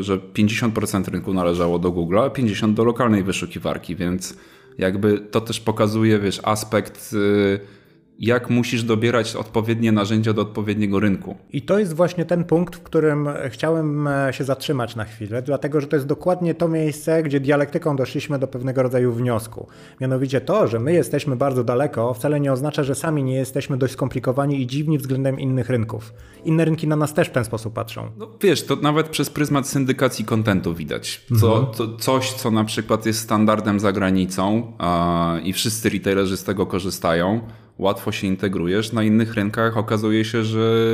że 0.00 0.18
50% 0.18 1.08
rynku 1.08 1.34
należało 1.34 1.78
do 1.78 1.92
Google, 1.92 2.18
a 2.18 2.28
50% 2.28 2.74
do 2.74 2.84
lokalnej 2.84 3.22
wyszukiwarki, 3.22 3.96
więc 3.96 4.36
jakby 4.78 5.18
to 5.18 5.40
też 5.40 5.60
pokazuje, 5.60 6.18
wiesz, 6.18 6.40
aspekt. 6.44 7.12
Yy, 7.12 7.60
jak 8.18 8.50
musisz 8.50 8.82
dobierać 8.82 9.36
odpowiednie 9.36 9.92
narzędzia 9.92 10.32
do 10.32 10.42
odpowiedniego 10.42 11.00
rynku. 11.00 11.36
I 11.52 11.62
to 11.62 11.78
jest 11.78 11.94
właśnie 11.94 12.24
ten 12.24 12.44
punkt, 12.44 12.76
w 12.76 12.82
którym 12.82 13.28
chciałem 13.48 14.08
e, 14.08 14.32
się 14.32 14.44
zatrzymać 14.44 14.96
na 14.96 15.04
chwilę, 15.04 15.42
dlatego 15.42 15.80
że 15.80 15.86
to 15.86 15.96
jest 15.96 16.06
dokładnie 16.06 16.54
to 16.54 16.68
miejsce, 16.68 17.22
gdzie 17.22 17.40
dialektyką 17.40 17.96
doszliśmy 17.96 18.38
do 18.38 18.48
pewnego 18.48 18.82
rodzaju 18.82 19.12
wniosku. 19.12 19.66
Mianowicie 20.00 20.40
to, 20.40 20.68
że 20.68 20.78
my 20.78 20.92
jesteśmy 20.92 21.36
bardzo 21.36 21.64
daleko, 21.64 22.14
wcale 22.14 22.40
nie 22.40 22.52
oznacza, 22.52 22.84
że 22.84 22.94
sami 22.94 23.24
nie 23.24 23.34
jesteśmy 23.34 23.76
dość 23.76 23.92
skomplikowani 23.92 24.60
i 24.62 24.66
dziwni 24.66 24.98
względem 24.98 25.40
innych 25.40 25.70
rynków. 25.70 26.12
Inne 26.44 26.64
rynki 26.64 26.88
na 26.88 26.96
nas 26.96 27.14
też 27.14 27.28
w 27.28 27.32
ten 27.32 27.44
sposób 27.44 27.74
patrzą. 27.74 28.10
No 28.18 28.28
wiesz, 28.42 28.66
to 28.66 28.76
nawet 28.76 29.08
przez 29.08 29.30
pryzmat 29.30 29.68
syndykacji 29.68 30.24
kontentu 30.24 30.74
widać. 30.74 31.26
Co, 31.40 31.58
mhm. 31.58 31.74
to, 31.74 31.96
coś, 31.96 32.32
co 32.32 32.50
na 32.50 32.64
przykład 32.64 33.06
jest 33.06 33.20
standardem 33.20 33.80
za 33.80 33.92
granicą 33.92 34.72
a, 34.78 35.36
i 35.44 35.52
wszyscy 35.52 35.88
retailerzy 35.88 36.36
z 36.36 36.44
tego 36.44 36.66
korzystają 36.66 37.40
łatwo 37.78 38.12
się 38.12 38.26
integrujesz. 38.26 38.92
Na 38.92 39.02
innych 39.02 39.34
rynkach 39.34 39.76
okazuje 39.76 40.24
się, 40.24 40.44
że, 40.44 40.88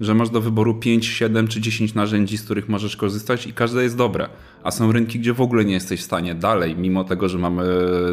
że 0.00 0.14
masz 0.14 0.30
do 0.30 0.40
wyboru 0.40 0.74
5, 0.74 1.06
7 1.06 1.48
czy 1.48 1.60
10 1.60 1.94
narzędzi, 1.94 2.38
z 2.38 2.42
których 2.44 2.68
możesz 2.68 2.96
korzystać 2.96 3.46
i 3.46 3.52
każde 3.52 3.82
jest 3.82 3.96
dobre. 3.96 4.28
A 4.62 4.70
są 4.70 4.92
rynki, 4.92 5.18
gdzie 5.18 5.32
w 5.32 5.40
ogóle 5.40 5.64
nie 5.64 5.74
jesteś 5.74 6.00
w 6.00 6.04
stanie 6.04 6.34
dalej, 6.34 6.76
mimo 6.76 7.04
tego, 7.04 7.28
że 7.28 7.38
mamy 7.38 7.64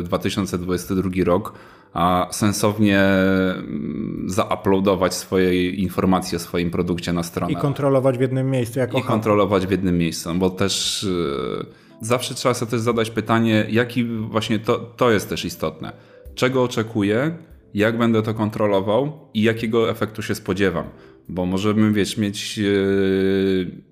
2022 0.03 1.09
rok, 1.23 1.53
a 1.93 2.27
sensownie 2.31 2.99
mm, 2.99 4.23
zauploadować 4.27 5.13
swoje 5.13 5.69
informacje 5.69 6.35
o 6.35 6.39
swoim 6.39 6.71
produkcie 6.71 7.13
na 7.13 7.23
stronę. 7.23 7.53
I 7.53 7.55
kontrolować 7.55 8.17
w 8.17 8.21
jednym 8.21 8.51
miejscu. 8.51 8.79
Jako 8.79 8.97
I 8.97 9.03
kontrolować 9.03 9.67
w 9.67 9.71
jednym 9.71 9.97
miejscu, 9.97 10.35
bo 10.35 10.49
też 10.49 11.03
yy, 11.59 11.65
zawsze 12.01 12.35
trzeba 12.35 12.53
sobie 12.53 12.71
też 12.71 12.81
zadać 12.81 13.09
pytanie, 13.09 13.65
jaki 13.69 14.03
właśnie 14.05 14.59
to, 14.59 14.79
to 14.79 15.11
jest 15.11 15.29
też 15.29 15.45
istotne. 15.45 15.91
Czego 16.35 16.63
oczekuję 16.63 17.37
jak 17.73 17.97
będę 17.97 18.21
to 18.21 18.33
kontrolował 18.33 19.19
i 19.33 19.41
jakiego 19.41 19.89
efektu 19.89 20.21
się 20.21 20.35
spodziewam. 20.35 20.85
Bo 21.29 21.45
możemy, 21.45 21.91
wiesz, 21.91 22.17
mieć 22.17 22.59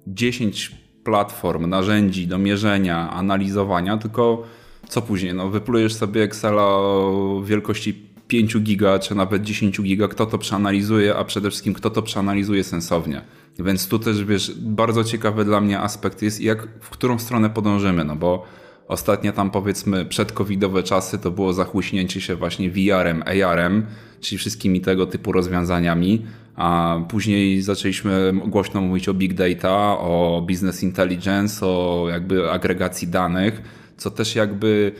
10 0.07 0.71
e, 0.71 1.03
platform, 1.03 1.69
narzędzi 1.69 2.27
do 2.27 2.37
mierzenia, 2.37 3.09
analizowania, 3.09 3.97
tylko 3.97 4.43
co 4.89 5.01
później? 5.01 5.33
No, 5.33 5.49
wyplujesz 5.49 5.93
sobie 5.93 6.23
Excela 6.23 6.63
o 6.63 7.41
wielkości 7.45 8.11
5 8.27 8.59
giga, 8.59 8.99
czy 8.99 9.15
nawet 9.15 9.43
10 9.43 9.81
giga, 9.81 10.07
kto 10.07 10.25
to 10.25 10.37
przeanalizuje, 10.37 11.15
a 11.15 11.23
przede 11.23 11.49
wszystkim 11.49 11.73
kto 11.73 11.89
to 11.89 12.01
przeanalizuje 12.01 12.63
sensownie. 12.63 13.21
Więc 13.59 13.87
tu 13.87 13.99
też, 13.99 14.25
wiesz, 14.25 14.51
bardzo 14.57 15.03
ciekawy 15.03 15.45
dla 15.45 15.61
mnie 15.61 15.79
aspekt 15.79 16.21
jest, 16.21 16.41
jak, 16.41 16.67
w 16.81 16.89
którą 16.89 17.19
stronę 17.19 17.49
podążymy, 17.49 18.03
no 18.03 18.15
bo 18.15 18.45
Ostatnie 18.91 19.31
tam 19.31 19.51
powiedzmy 19.51 20.05
przedcovidowe 20.05 20.83
czasy 20.83 21.19
to 21.19 21.31
było 21.31 21.53
zachłyśnięcie 21.53 22.21
się 22.21 22.35
właśnie 22.35 22.71
VR-em, 22.71 23.23
AR-em, 23.25 23.85
czyli 24.21 24.37
wszystkimi 24.37 24.81
tego 24.81 25.05
typu 25.05 25.31
rozwiązaniami. 25.31 26.25
A 26.55 26.99
później 27.09 27.61
zaczęliśmy 27.61 28.33
głośno 28.47 28.81
mówić 28.81 29.09
o 29.09 29.13
big 29.13 29.33
data, 29.33 29.99
o 29.99 30.43
business 30.47 30.83
intelligence, 30.83 31.65
o 31.65 32.05
jakby 32.09 32.51
agregacji 32.51 33.07
danych, 33.07 33.61
co 33.97 34.11
też 34.11 34.35
jakby 34.35 34.91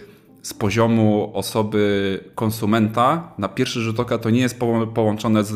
z 0.42 0.54
poziomu 0.54 1.32
osoby 1.34 2.20
konsumenta 2.36 3.34
na 3.38 3.48
pierwszy 3.48 3.80
rzut 3.82 4.00
oka 4.00 4.18
to 4.18 4.30
nie 4.30 4.42
jest 4.42 4.60
połączone 4.94 5.44
z, 5.44 5.54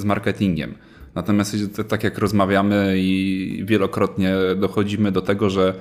z 0.00 0.04
marketingiem. 0.04 0.74
Natomiast 1.14 1.56
tak 1.88 2.04
jak 2.04 2.18
rozmawiamy 2.18 2.94
i 2.98 3.62
wielokrotnie 3.64 4.34
dochodzimy 4.56 5.12
do 5.12 5.22
tego, 5.22 5.50
że 5.50 5.74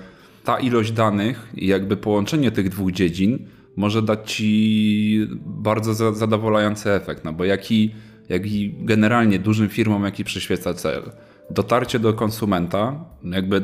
ta 0.48 0.60
ilość 0.60 0.92
danych 0.92 1.48
i 1.56 1.68
jakby 1.68 1.98
połączenie 1.98 2.52
tych 2.52 2.70
dwóch 2.70 2.92
dziedzin 2.92 3.48
może 3.76 4.02
dać 4.02 4.34
ci 4.34 5.28
bardzo 5.46 6.14
zadowalający 6.14 6.92
efekt, 6.92 7.26
no 7.26 7.34
bo 7.34 7.46
jaki, 7.46 7.96
jaki 8.30 8.76
generalnie 8.80 9.40
dużym 9.40 9.70
firmom, 9.70 10.04
jaki 10.04 10.24
przyświeca 10.24 10.74
cel. 10.74 11.02
Dotarcie 11.50 12.00
do 12.00 12.14
konsumenta, 12.14 13.06
jakby 13.24 13.62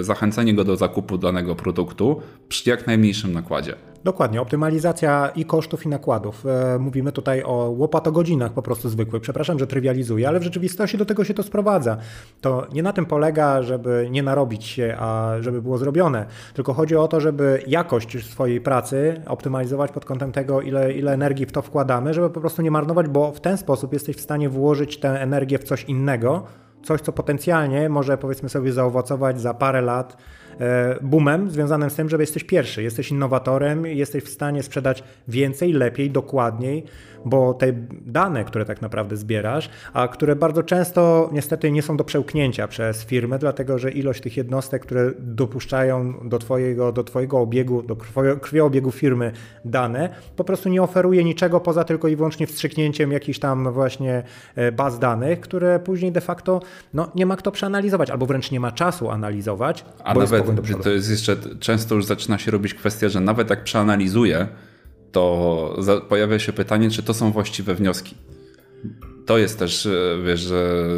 zachęcenie 0.00 0.54
go 0.54 0.64
do 0.64 0.76
zakupu 0.76 1.18
danego 1.18 1.54
produktu 1.54 2.20
przy 2.48 2.70
jak 2.70 2.86
najmniejszym 2.86 3.32
nakładzie. 3.32 3.74
Dokładnie, 4.04 4.40
optymalizacja 4.40 5.30
i 5.34 5.44
kosztów 5.44 5.86
i 5.86 5.88
nakładów. 5.88 6.46
E, 6.46 6.78
mówimy 6.78 7.12
tutaj 7.12 7.42
o 7.42 7.52
łopatogodzinach 7.52 8.52
po 8.52 8.62
prostu 8.62 8.88
zwykłych. 8.88 9.22
Przepraszam, 9.22 9.58
że 9.58 9.66
trywializuję, 9.66 10.28
ale 10.28 10.40
w 10.40 10.42
rzeczywistości 10.42 10.98
do 10.98 11.04
tego 11.04 11.24
się 11.24 11.34
to 11.34 11.42
sprowadza. 11.42 11.96
To 12.40 12.66
nie 12.72 12.82
na 12.82 12.92
tym 12.92 13.06
polega, 13.06 13.62
żeby 13.62 14.08
nie 14.10 14.22
narobić 14.22 14.64
się, 14.64 14.96
a 14.98 15.32
żeby 15.40 15.62
było 15.62 15.78
zrobione, 15.78 16.26
tylko 16.54 16.74
chodzi 16.74 16.96
o 16.96 17.08
to, 17.08 17.20
żeby 17.20 17.62
jakość 17.66 18.26
swojej 18.30 18.60
pracy 18.60 19.22
optymalizować 19.26 19.92
pod 19.92 20.04
kątem 20.04 20.32
tego, 20.32 20.60
ile, 20.60 20.92
ile 20.92 21.12
energii 21.12 21.46
w 21.46 21.52
to 21.52 21.62
wkładamy, 21.62 22.14
żeby 22.14 22.30
po 22.30 22.40
prostu 22.40 22.62
nie 22.62 22.70
marnować, 22.70 23.08
bo 23.08 23.32
w 23.32 23.40
ten 23.40 23.56
sposób 23.56 23.92
jesteś 23.92 24.16
w 24.16 24.20
stanie 24.20 24.48
włożyć 24.48 25.00
tę 25.00 25.22
energię 25.22 25.58
w 25.58 25.64
coś 25.64 25.84
innego, 25.84 26.44
coś, 26.82 27.00
co 27.00 27.12
potencjalnie 27.12 27.88
może 27.88 28.18
powiedzmy 28.18 28.48
sobie 28.48 28.72
zaowocować 28.72 29.40
za 29.40 29.54
parę 29.54 29.80
lat 29.80 30.16
boomem 31.02 31.50
związanym 31.50 31.90
z 31.90 31.94
tym, 31.94 32.08
że 32.08 32.16
jesteś 32.16 32.44
pierwszy, 32.44 32.82
jesteś 32.82 33.10
innowatorem, 33.10 33.86
jesteś 33.86 34.24
w 34.24 34.28
stanie 34.28 34.62
sprzedać 34.62 35.02
więcej, 35.28 35.72
lepiej, 35.72 36.10
dokładniej, 36.10 36.84
bo 37.24 37.54
te 37.54 37.72
dane, 38.06 38.44
które 38.44 38.64
tak 38.64 38.82
naprawdę 38.82 39.16
zbierasz, 39.16 39.70
a 39.92 40.08
które 40.08 40.36
bardzo 40.36 40.62
często 40.62 41.30
niestety 41.32 41.70
nie 41.70 41.82
są 41.82 41.96
do 41.96 42.04
przełknięcia 42.04 42.68
przez 42.68 43.04
firmę, 43.04 43.38
dlatego 43.38 43.78
że 43.78 43.90
ilość 43.90 44.20
tych 44.20 44.36
jednostek, 44.36 44.82
które 44.82 45.10
dopuszczają 45.18 46.28
do 46.28 46.38
twojego, 46.38 46.92
do 46.92 47.04
twojego 47.04 47.38
obiegu, 47.38 47.82
do 47.82 47.96
krwiobiegu 48.40 48.90
firmy 48.90 49.32
dane, 49.64 50.08
po 50.36 50.44
prostu 50.44 50.68
nie 50.68 50.82
oferuje 50.82 51.24
niczego 51.24 51.60
poza 51.60 51.84
tylko 51.84 52.08
i 52.08 52.16
wyłącznie 52.16 52.46
wstrzyknięciem 52.46 53.12
jakichś 53.12 53.38
tam 53.38 53.72
właśnie 53.72 54.22
e, 54.54 54.72
baz 54.72 54.98
danych, 54.98 55.40
które 55.40 55.78
później 55.78 56.12
de 56.12 56.20
facto 56.20 56.60
no, 56.94 57.10
nie 57.14 57.26
ma 57.26 57.36
kto 57.36 57.52
przeanalizować, 57.52 58.10
albo 58.10 58.26
wręcz 58.26 58.50
nie 58.50 58.60
ma 58.60 58.72
czasu 58.72 59.10
analizować. 59.10 59.84
A 60.04 60.14
nawet 60.14 60.43
to 60.82 60.90
jest 60.90 61.10
jeszcze, 61.10 61.36
często 61.60 61.94
już 61.94 62.04
zaczyna 62.04 62.38
się 62.38 62.50
robić 62.50 62.74
kwestia, 62.74 63.08
że 63.08 63.20
nawet 63.20 63.50
jak 63.50 63.64
przeanalizuję, 63.64 64.48
to 65.12 65.76
pojawia 66.08 66.38
się 66.38 66.52
pytanie, 66.52 66.90
czy 66.90 67.02
to 67.02 67.14
są 67.14 67.32
właściwe 67.32 67.74
wnioski. 67.74 68.14
To 69.26 69.38
jest 69.38 69.58
też, 69.58 69.86
e, 69.86 69.90
wiesz, 70.26 70.40
że 70.40 70.88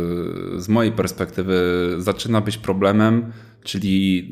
z 0.57 0.69
mojej 0.69 0.93
perspektywy 0.93 1.57
zaczyna 1.99 2.41
być 2.41 2.59
problemem, 2.59 3.33
czyli. 3.65 4.29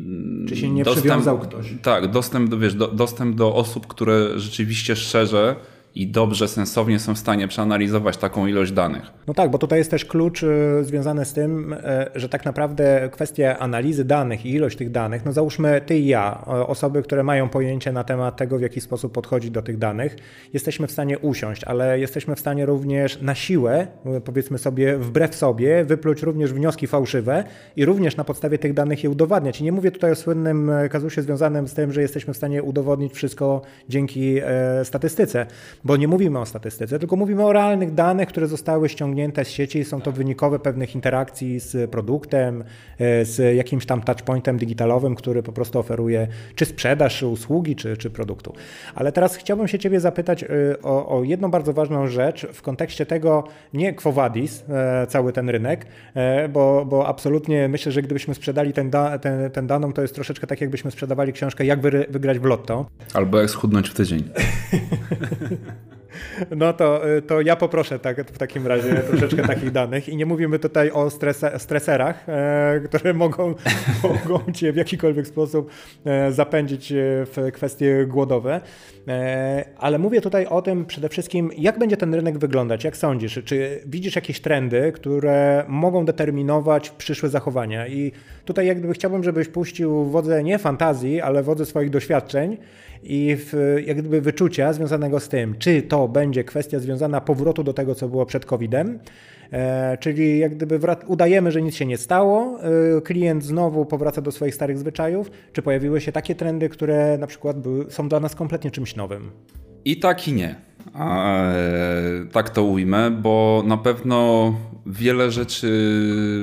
Czy 0.49 0.57
się 0.57 0.71
nie 0.71 0.85
dostęp, 0.85 1.07
przywiązał 1.07 1.39
ktoś? 1.39 1.75
Tak, 1.83 2.11
dostęp 2.11 2.51
do, 2.51 2.59
wiesz, 2.59 2.75
do, 2.75 2.89
dostęp 2.89 3.37
do 3.37 3.55
osób, 3.55 3.87
które 3.87 4.39
rzeczywiście 4.39 4.97
szczerze 4.97 5.57
i 5.95 6.07
dobrze, 6.07 6.49
sensownie 6.49 6.99
są 6.99 7.15
w 7.15 7.19
stanie 7.19 7.49
przeanalizować 7.49 8.17
taką 8.17 8.47
ilość 8.47 8.73
danych. 8.73 9.03
No 9.27 9.35
tak, 9.35 9.51
bo 9.51 9.59
tutaj 9.59 9.79
jest 9.79 9.91
też 9.91 10.05
klucz 10.05 10.43
y, 10.43 10.85
związany 10.85 11.25
z 11.25 11.33
tym, 11.33 11.73
y, 11.73 11.79
że 12.15 12.29
tak 12.29 12.45
naprawdę 12.45 13.09
kwestia 13.13 13.59
analizy 13.59 14.05
danych 14.05 14.47
i 14.47 14.51
ilość 14.51 14.77
tych 14.77 14.91
danych, 14.91 15.25
no 15.25 15.33
załóżmy 15.33 15.81
ty 15.87 15.99
i 15.99 16.07
ja, 16.07 16.45
osoby, 16.47 17.03
które 17.03 17.23
mają 17.23 17.49
pojęcie 17.49 17.93
na 17.93 18.05
temat 18.05 18.37
tego, 18.37 18.59
w 18.59 18.61
jaki 18.61 18.81
sposób 18.81 19.13
podchodzić 19.13 19.51
do 19.51 19.63
tych 19.63 19.79
danych, 19.79 20.17
jesteśmy 20.53 20.87
w 20.87 20.93
stanie 20.93 21.19
usiąść, 21.19 21.65
ale 21.65 21.99
jesteśmy 21.99 22.37
w 22.37 22.41
stanie 22.41 22.67
również 22.67 23.23
na 23.23 23.35
siłę, 23.35 23.87
y, 24.17 24.21
powiedzmy 24.21 24.59
sobie, 24.59 24.99
wbrew 24.99 25.35
sobie, 25.35 25.85
wypluć 25.85 26.23
również 26.23 26.53
wnioski 26.53 26.87
fałszywe 26.87 27.45
i 27.77 27.85
również 27.85 28.17
na 28.17 28.25
podstawie 28.25 28.59
tych 28.59 28.75
danych 28.75 29.05
je 29.05 29.11
udowadniać. 29.11 29.61
I 29.61 29.65
nie 29.65 29.73
mówię 29.73 29.91
tutaj 29.91 30.13
o 30.13 30.15
słynnym 30.15 30.71
kazusie 30.91 31.23
związanym 31.23 31.69
z 31.69 31.75
tym, 31.75 31.93
że 31.93 32.03
jesteśmy 32.03 32.35
w 32.35 32.37
stanie 32.37 32.63
udowodnić 32.63 33.13
wszystko 33.13 33.63
dzięki 33.89 34.41
statystyce 34.85 35.47
bo 35.85 35.97
nie 35.97 36.09
mówimy 36.09 36.39
o 36.39 36.47
statystyce, 36.47 36.99
tylko 36.99 37.17
mówimy 37.17 37.45
o 37.45 37.53
realnych 37.53 37.95
danych, 37.95 38.29
które 38.29 38.47
zostały 38.47 38.89
ściągnięte 38.89 39.45
z 39.45 39.49
sieci. 39.49 39.85
Są 39.85 40.01
to 40.01 40.13
wynikowe 40.13 40.59
pewnych 40.59 40.95
interakcji 40.95 41.61
z 41.61 41.91
produktem, 41.91 42.65
e, 42.99 43.25
z 43.25 43.57
jakimś 43.57 43.87
tam 43.87 44.01
touchpointem 44.01 44.59
digitalowym, 44.59 45.15
który 45.15 45.43
po 45.43 45.53
prostu 45.53 45.79
oferuje 45.79 46.29
czy 46.55 46.65
sprzedaż, 46.65 47.19
czy 47.19 47.27
usługi, 47.27 47.77
czy, 47.77 47.97
czy 47.97 48.11
produktu. 48.11 48.53
Ale 48.95 49.13
teraz 49.13 49.37
chciałbym 49.37 49.69
się 49.69 49.79
Ciebie 49.79 50.01
zapytać 50.01 50.43
e, 50.43 50.49
o, 50.83 51.19
o 51.19 51.25
jedną 51.25 51.51
bardzo 51.51 51.73
ważną 51.73 52.07
rzecz 52.07 52.47
w 52.53 52.63
kontekście 52.63 53.07
tego, 53.07 53.45
nie 53.75 53.93
Quo 53.93 54.13
Vadis, 54.13 54.65
e, 54.69 55.07
cały 55.07 55.33
ten 55.33 55.51
rynek, 55.51 55.87
bo, 56.53 56.85
bo 56.85 57.07
absolutnie 57.07 57.69
myślę, 57.69 57.93
że 57.93 58.03
gdybyśmy 58.03 58.35
sprzedali 58.35 58.73
ten, 58.73 58.91
da, 58.91 59.19
ten, 59.19 59.51
ten 59.51 59.67
daną, 59.67 59.93
to 59.93 60.03
jest 60.03 60.15
troszeczkę 60.15 60.47
tak, 60.47 60.61
jakbyśmy 60.61 60.91
sprzedawali 60.91 61.33
książkę 61.33 61.65
Jak 61.65 61.81
wygrać 62.11 62.39
w 62.39 62.45
lotto. 62.45 62.87
Albo 63.15 63.41
jak 63.41 63.51
schudnąć 63.51 63.91
w 63.91 63.95
tydzień. 63.95 64.23
No 66.57 66.73
to, 66.73 67.17
y, 67.17 67.23
to 67.23 67.41
ja 67.41 67.57
poproszę 67.57 67.99
tak, 67.99 68.31
w 68.31 68.39
takim 68.39 68.67
razie 68.67 68.95
troszeczkę 69.09 69.43
takich 69.43 69.71
danych 69.71 70.09
i 70.09 70.17
nie 70.17 70.27
mówimy 70.27 70.59
tutaj 70.59 70.91
o 70.91 71.11
strese, 71.11 71.59
streserach, 71.59 72.29
e, 72.29 72.81
które 72.85 73.15
mogą, 73.15 73.55
mogą 74.05 74.53
cię 74.53 74.73
w 74.73 74.77
jakikolwiek 74.77 75.27
sposób 75.27 75.71
e, 76.05 76.33
zapędzić 76.33 76.93
e, 76.93 76.97
w 77.27 77.51
kwestie 77.53 78.07
głodowe, 78.07 78.61
e, 79.09 79.65
ale 79.79 79.99
mówię 79.99 80.21
tutaj 80.21 80.47
o 80.47 80.63
tym 80.63 80.87
przede 80.87 81.09
wszystkim, 81.09 81.51
jak 81.59 81.79
będzie 81.79 81.97
ten 81.97 82.15
rynek 82.15 82.39
wyglądać, 82.39 82.85
jak 82.85 82.97
sądzisz, 82.97 83.41
czy 83.45 83.81
widzisz 83.87 84.17
jakieś 84.17 84.41
trendy, 84.41 84.93
które 84.93 85.65
mogą 85.69 86.05
determinować 86.05 86.91
przyszłe 86.91 87.29
zachowania? 87.29 87.87
I 87.89 88.13
tutaj 88.45 88.67
jak 88.67 88.79
gdyby 88.79 88.95
chciałbym, 88.95 89.25
żebyś 89.25 89.49
puścił 89.49 90.05
wodze 90.05 90.45
nie 90.45 90.59
fantazji, 90.59 91.21
ale 91.21 91.43
wodze 91.43 91.67
swoich 91.67 91.91
doświadczeń 91.91 92.57
i 93.05 93.37
w, 93.39 93.77
jak 93.87 93.97
gdyby 93.97 94.21
wyczucia 94.21 94.73
związanego 94.73 95.21
z 95.21 95.29
tym, 95.29 95.55
czy 95.59 95.83
to 95.83 96.09
będzie 96.09 96.45
kwestia 96.45 96.79
związana 96.79 97.21
powrotu 97.21 97.65
do 97.65 97.73
tego, 97.73 97.95
co 97.95 98.09
było 98.09 98.27
przed 98.27 98.47
COVID-em, 98.47 98.99
e, 99.53 99.99
czyli 100.01 100.39
jak 100.39 100.55
gdyby 100.55 100.81
udajemy, 101.07 101.53
że 101.53 101.63
nic 101.63 101.75
się 101.75 101.87
nie 101.87 101.99
stało, 101.99 102.59
e, 102.97 103.01
klient 103.01 103.45
znowu 103.45 103.87
powraca 103.87 104.23
do 104.23 104.33
swoich 104.33 104.55
starych 104.55 104.79
zwyczajów, 104.79 105.31
czy 105.53 105.63
pojawiły 105.63 106.01
się 106.01 106.13
takie 106.13 106.35
trendy, 106.35 106.69
które 106.69 107.19
na 107.19 107.27
przykład 107.27 107.61
były, 107.61 107.91
są 107.91 108.09
dla 108.09 108.21
nas 108.21 108.35
kompletnie 108.35 108.71
czymś 108.71 108.97
nowym? 108.97 109.31
I 109.85 109.97
tak 109.97 110.29
i 110.29 110.33
nie. 110.33 110.55
A, 110.95 111.43
e, 111.53 111.57
tak 112.33 112.51
to 112.51 112.65
ujmę, 112.65 113.11
bo 113.11 113.63
na 113.67 113.77
pewno 113.77 114.55
wiele 114.87 115.31
rzeczy, 115.31 115.69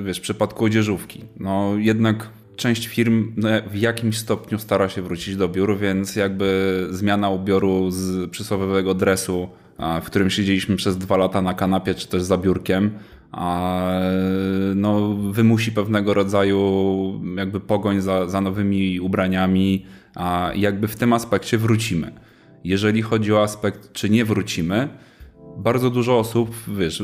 wiesz, 0.06 0.18
w 0.18 0.22
przypadku 0.22 0.66
odzieżówki, 0.66 1.26
no 1.40 1.74
jednak 1.78 2.30
część 2.56 2.88
firm 2.88 3.34
no, 3.38 3.50
w 3.72 3.76
jakimś 3.76 4.18
stopniu 4.18 4.60
stara 4.60 4.90
się 4.90 5.02
wrócić 5.02 5.36
do 5.36 5.50
biur, 5.50 5.78
więc 5.78 6.16
jakby 6.16 6.88
zmiana 6.90 7.30
ubioru 7.30 7.92
z 7.92 8.32
przysłowiowego 8.32 8.94
dresu, 8.94 9.50
w 10.02 10.06
którym 10.06 10.30
siedzieliśmy 10.30 10.76
przez 10.76 10.98
dwa 10.98 11.18
lata 11.18 11.42
na 11.42 11.54
kanapie 11.54 11.96
czy 11.96 12.08
też 12.08 12.22
za 12.22 12.38
biurkiem, 12.38 12.92
no, 14.76 15.16
wymusi 15.16 15.72
pewnego 15.72 16.14
rodzaju 16.14 17.22
jakby 17.38 17.60
pogoń 17.60 18.02
za, 18.02 18.28
za 18.28 18.42
nowymi 18.42 19.00
ubraniami, 19.00 19.86
a 20.16 20.52
jakby 20.56 20.88
w 20.88 20.96
tym 20.96 21.14
aspekcie 21.14 21.58
wrócimy. 21.58 22.12
Jeżeli 22.64 23.02
chodzi 23.02 23.34
o 23.34 23.44
aspekt, 23.44 23.94
czy 23.94 24.10
nie 24.10 24.26
wrócimy, 24.26 24.90
bardzo 25.58 25.90
dużo 25.90 26.20
osób, 26.20 26.56
wiesz, 26.68 27.04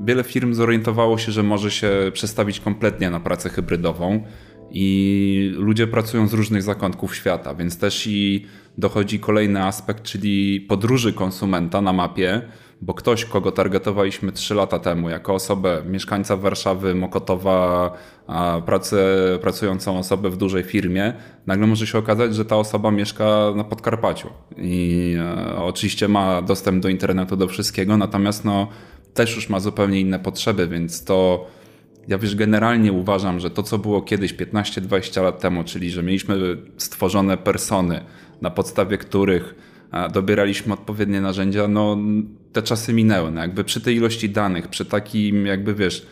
wiele 0.00 0.24
firm 0.24 0.54
zorientowało 0.54 1.18
się, 1.18 1.32
że 1.32 1.42
może 1.42 1.70
się 1.70 1.90
przestawić 2.12 2.60
kompletnie 2.60 3.10
na 3.10 3.20
pracę 3.20 3.48
hybrydową 3.48 4.22
i 4.70 5.52
ludzie 5.56 5.86
pracują 5.86 6.28
z 6.28 6.32
różnych 6.32 6.62
zakątków 6.62 7.16
świata, 7.16 7.54
więc 7.54 7.78
też 7.78 8.06
i 8.06 8.46
dochodzi 8.78 9.20
kolejny 9.20 9.64
aspekt, 9.64 10.02
czyli 10.02 10.60
podróży 10.60 11.12
konsumenta 11.12 11.80
na 11.80 11.92
mapie, 11.92 12.42
bo 12.80 12.94
ktoś, 12.94 13.24
kogo 13.24 13.52
targetowaliśmy 13.52 14.32
3 14.32 14.54
lata 14.54 14.78
temu 14.78 15.10
jako 15.10 15.34
osobę, 15.34 15.82
mieszkańca 15.86 16.36
Warszawy, 16.36 16.94
Mokotowa, 16.94 17.90
pracę, 18.66 18.98
pracującą 19.40 19.98
osobę 19.98 20.30
w 20.30 20.36
dużej 20.36 20.62
firmie, 20.62 21.12
nagle 21.46 21.66
może 21.66 21.86
się 21.86 21.98
okazać, 21.98 22.34
że 22.34 22.44
ta 22.44 22.56
osoba 22.56 22.90
mieszka 22.90 23.52
na 23.56 23.64
Podkarpaciu. 23.64 24.28
I 24.56 25.14
e, 25.20 25.56
oczywiście 25.56 26.08
ma 26.08 26.42
dostęp 26.42 26.82
do 26.82 26.88
internetu, 26.88 27.36
do 27.36 27.48
wszystkiego, 27.48 27.96
natomiast 27.96 28.44
no, 28.44 28.68
też 29.14 29.36
już 29.36 29.48
ma 29.48 29.60
zupełnie 29.60 30.00
inne 30.00 30.18
potrzeby, 30.18 30.68
więc 30.68 31.04
to 31.04 31.46
ja 32.08 32.18
wiesz, 32.18 32.36
generalnie 32.36 32.92
uważam, 32.92 33.40
że 33.40 33.50
to, 33.50 33.62
co 33.62 33.78
było 33.78 34.02
kiedyś 34.02 34.34
15-20 34.34 35.22
lat 35.22 35.40
temu, 35.40 35.64
czyli 35.64 35.90
że 35.90 36.02
mieliśmy 36.02 36.56
stworzone 36.76 37.36
persony, 37.36 38.00
na 38.40 38.50
podstawie 38.50 38.98
których 38.98 39.54
dobieraliśmy 40.12 40.72
odpowiednie 40.72 41.20
narzędzia, 41.20 41.68
no 41.68 41.98
te 42.52 42.62
czasy 42.62 42.92
minęły. 42.92 43.30
No, 43.30 43.40
jakby 43.40 43.64
przy 43.64 43.80
tej 43.80 43.96
ilości 43.96 44.30
danych, 44.30 44.68
przy 44.68 44.84
takim 44.84 45.46
jakby 45.46 45.74
wiesz, 45.74 46.06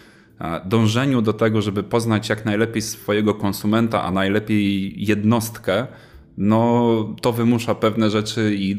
dążeniu 0.64 1.22
do 1.22 1.32
tego, 1.32 1.62
żeby 1.62 1.82
poznać 1.82 2.28
jak 2.28 2.44
najlepiej 2.44 2.82
swojego 2.82 3.35
konsumenta, 3.35 4.02
a 4.02 4.11
najlepiej 4.11 4.94
jednostkę, 5.06 5.87
no 6.37 7.14
to 7.20 7.33
wymusza 7.33 7.75
pewne 7.75 8.11
rzeczy 8.11 8.55
i 8.55 8.77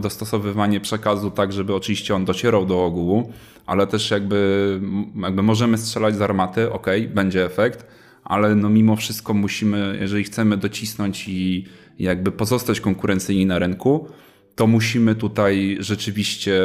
dostosowywanie 0.00 0.80
przekazu 0.80 1.30
tak, 1.30 1.52
żeby 1.52 1.74
oczywiście 1.74 2.14
on 2.14 2.24
docierał 2.24 2.66
do 2.66 2.84
ogółu, 2.84 3.32
ale 3.66 3.86
też 3.86 4.10
jakby, 4.10 4.80
jakby 5.22 5.42
możemy 5.42 5.78
strzelać 5.78 6.16
z 6.16 6.22
armaty, 6.22 6.72
ok, 6.72 6.86
będzie 7.14 7.44
efekt, 7.44 7.86
ale 8.24 8.54
no 8.54 8.68
mimo 8.70 8.96
wszystko 8.96 9.34
musimy, 9.34 9.98
jeżeli 10.00 10.24
chcemy 10.24 10.56
docisnąć 10.56 11.28
i 11.28 11.64
jakby 11.98 12.32
pozostać 12.32 12.80
konkurencyjni 12.80 13.46
na 13.46 13.58
rynku, 13.58 14.08
to 14.56 14.66
musimy 14.66 15.14
tutaj 15.14 15.76
rzeczywiście 15.80 16.60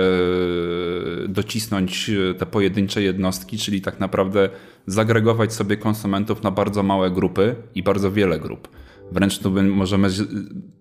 docisnąć 1.27 2.11
te 2.37 2.45
pojedyncze 2.45 3.01
jednostki, 3.01 3.57
czyli 3.57 3.81
tak 3.81 3.99
naprawdę 3.99 4.49
zagregować 4.87 5.53
sobie 5.53 5.77
konsumentów 5.77 6.43
na 6.43 6.51
bardzo 6.51 6.83
małe 6.83 7.11
grupy 7.11 7.55
i 7.75 7.83
bardzo 7.83 8.11
wiele 8.11 8.39
grup. 8.39 8.67
Wręcz 9.11 9.39
tu 9.39 9.51
możemy 9.63 10.09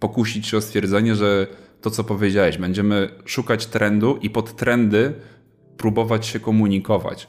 pokusić 0.00 0.46
się 0.46 0.56
o 0.56 0.60
stwierdzenie, 0.60 1.14
że 1.14 1.46
to 1.80 1.90
co 1.90 2.04
powiedziałeś, 2.04 2.58
będziemy 2.58 3.08
szukać 3.24 3.66
trendu 3.66 4.18
i 4.22 4.30
pod 4.30 4.56
trendy 4.56 5.12
próbować 5.76 6.26
się 6.26 6.40
komunikować. 6.40 7.28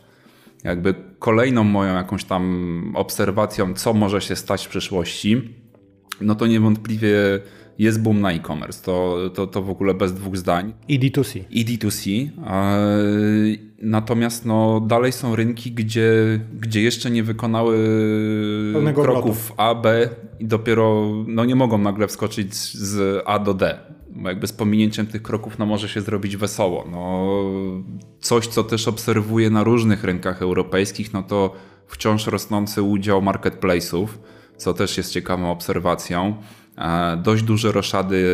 Jakby 0.64 0.96
kolejną 1.20 1.64
moją 1.64 1.94
jakąś 1.94 2.24
tam 2.24 2.94
obserwacją, 2.96 3.74
co 3.74 3.94
może 3.94 4.22
się 4.22 4.36
stać 4.36 4.66
w 4.66 4.70
przyszłości, 4.70 5.56
no 6.22 6.36
to 6.36 6.48
niewątpliwie 6.48 7.40
jest 7.80 8.02
boom 8.02 8.22
na 8.22 8.32
e-commerce, 8.32 8.84
to, 8.84 9.18
to, 9.34 9.48
to 9.48 9.62
w 9.62 9.70
ogóle 9.70 9.94
bez 9.94 10.14
dwóch 10.14 10.38
zdań. 10.38 10.74
I 10.88 11.00
D2C. 11.00 11.44
I 11.50 11.66
D2C. 11.66 12.30
Natomiast 13.82 14.46
no, 14.46 14.80
dalej 14.80 15.12
są 15.12 15.36
rynki, 15.36 15.72
gdzie, 15.72 16.40
gdzie 16.60 16.82
jeszcze 16.82 17.12
nie 17.12 17.24
wykonały 17.24 17.78
Pełnego 18.74 19.02
kroków 19.04 19.54
A, 19.58 19.76
B 19.76 20.10
i 20.40 20.46
dopiero 20.46 21.12
no, 21.28 21.46
nie 21.46 21.56
mogą 21.56 21.78
nagle 21.78 22.08
wskoczyć 22.08 22.56
z 22.56 23.24
A 23.26 23.40
do 23.40 23.54
D. 23.54 23.80
Bo 24.10 24.30
jakby 24.30 24.48
z 24.48 24.54
pominięciem 24.54 25.08
tych 25.08 25.22
kroków 25.22 25.60
no, 25.60 25.66
może 25.66 25.90
się 25.90 26.02
zrobić 26.02 26.38
wesoło. 26.38 26.88
No, 26.92 27.28
coś, 28.20 28.48
co 28.48 28.64
też 28.64 28.88
obserwuję 28.88 29.50
na 29.50 29.64
różnych 29.64 30.04
rynkach 30.04 30.42
europejskich, 30.42 31.14
no 31.14 31.24
to 31.24 31.54
wciąż 31.88 32.28
rosnący 32.28 32.82
udział 32.82 33.22
marketplace'ów, 33.22 34.08
co 34.58 34.74
też 34.74 34.98
jest 34.98 35.12
ciekawą 35.12 35.52
obserwacją. 35.52 36.36
E, 36.78 37.18
dość 37.18 37.44
duże 37.44 37.72
roszady, 37.72 38.26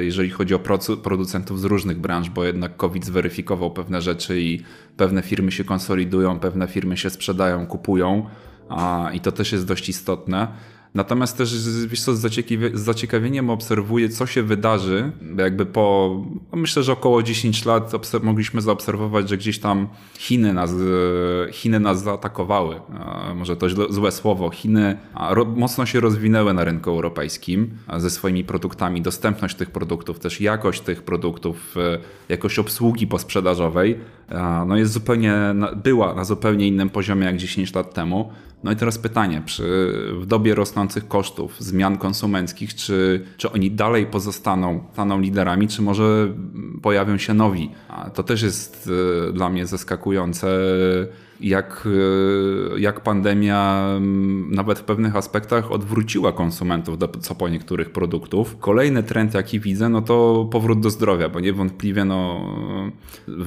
jeżeli 0.00 0.30
chodzi 0.30 0.54
o 0.54 0.60
producentów 1.02 1.60
z 1.60 1.64
różnych 1.64 1.98
branż, 1.98 2.30
bo 2.30 2.44
jednak 2.44 2.76
COVID 2.76 3.06
zweryfikował 3.06 3.70
pewne 3.70 4.02
rzeczy 4.02 4.40
i 4.40 4.62
pewne 4.96 5.22
firmy 5.22 5.52
się 5.52 5.64
konsolidują, 5.64 6.38
pewne 6.38 6.66
firmy 6.68 6.96
się 6.96 7.10
sprzedają, 7.10 7.66
kupują 7.66 8.26
i 9.12 9.20
to 9.20 9.32
też 9.32 9.52
jest 9.52 9.66
dość 9.66 9.88
istotne. 9.88 10.48
Natomiast 10.96 11.38
też 11.38 11.68
wiesz 11.86 12.00
co, 12.00 12.16
z, 12.16 12.38
zaciekawieniem 12.74 13.50
obserwuję, 13.50 14.08
co 14.08 14.26
się 14.26 14.42
wydarzy, 14.42 15.12
jakby 15.38 15.66
po, 15.66 16.16
no 16.52 16.58
myślę, 16.58 16.82
że 16.82 16.92
około 16.92 17.22
10 17.22 17.64
lat 17.64 17.92
mogliśmy 18.22 18.60
zaobserwować, 18.60 19.28
że 19.28 19.36
gdzieś 19.36 19.58
tam 19.58 19.88
Chiny 20.18 20.52
nas, 20.52 20.74
Chiny 21.52 21.80
nas 21.80 22.02
zaatakowały. 22.02 22.80
Może 23.34 23.56
to 23.56 23.66
złe 23.92 24.12
słowo. 24.12 24.50
Chiny 24.50 24.96
mocno 25.56 25.86
się 25.86 26.00
rozwinęły 26.00 26.54
na 26.54 26.64
rynku 26.64 26.90
europejskim 26.90 27.70
ze 27.96 28.10
swoimi 28.10 28.44
produktami. 28.44 29.02
Dostępność 29.02 29.56
tych 29.56 29.70
produktów, 29.70 30.18
też 30.18 30.40
jakość 30.40 30.80
tych 30.80 31.02
produktów, 31.02 31.76
e, 31.76 31.98
jakość 32.28 32.58
obsługi 32.58 33.06
posprzedażowej 33.06 33.98
no 34.66 34.76
jest 34.76 34.92
zupełnie, 34.92 35.34
była 35.84 36.14
na 36.14 36.24
zupełnie 36.24 36.68
innym 36.68 36.90
poziomie 36.90 37.26
jak 37.26 37.36
10 37.36 37.74
lat 37.74 37.94
temu. 37.94 38.30
No 38.64 38.72
i 38.72 38.76
teraz 38.76 38.98
pytanie, 38.98 39.42
przy, 39.46 39.92
w 40.20 40.26
dobie 40.26 40.54
rosnących 40.54 41.08
kosztów, 41.08 41.56
zmian 41.58 41.98
konsumenckich, 41.98 42.74
czy, 42.74 43.24
czy 43.36 43.52
oni 43.52 43.70
dalej 43.70 44.06
pozostaną 44.06 44.84
staną 44.92 45.20
liderami, 45.20 45.68
czy 45.68 45.82
może 45.82 46.34
pojawią 46.82 47.18
się 47.18 47.34
nowi? 47.34 47.70
To 48.14 48.22
też 48.22 48.42
jest 48.42 48.90
e, 49.28 49.32
dla 49.32 49.48
mnie 49.48 49.66
zaskakujące 49.66 50.46
jak, 51.40 51.88
e, 52.76 52.80
jak 52.80 53.00
pandemia 53.00 53.88
nawet 54.50 54.78
w 54.78 54.82
pewnych 54.82 55.16
aspektach 55.16 55.72
odwróciła 55.72 56.32
konsumentów 56.32 56.98
do 56.98 57.08
co 57.08 57.34
po 57.34 57.48
niektórych 57.48 57.90
produktów. 57.90 58.56
Kolejny 58.58 59.02
trend, 59.02 59.34
jaki 59.34 59.60
widzę, 59.60 59.88
no 59.88 60.02
to 60.02 60.48
powrót 60.52 60.80
do 60.80 60.90
zdrowia, 60.90 61.28
bo 61.28 61.40
niewątpliwie 61.40 62.04
no, 62.04 62.50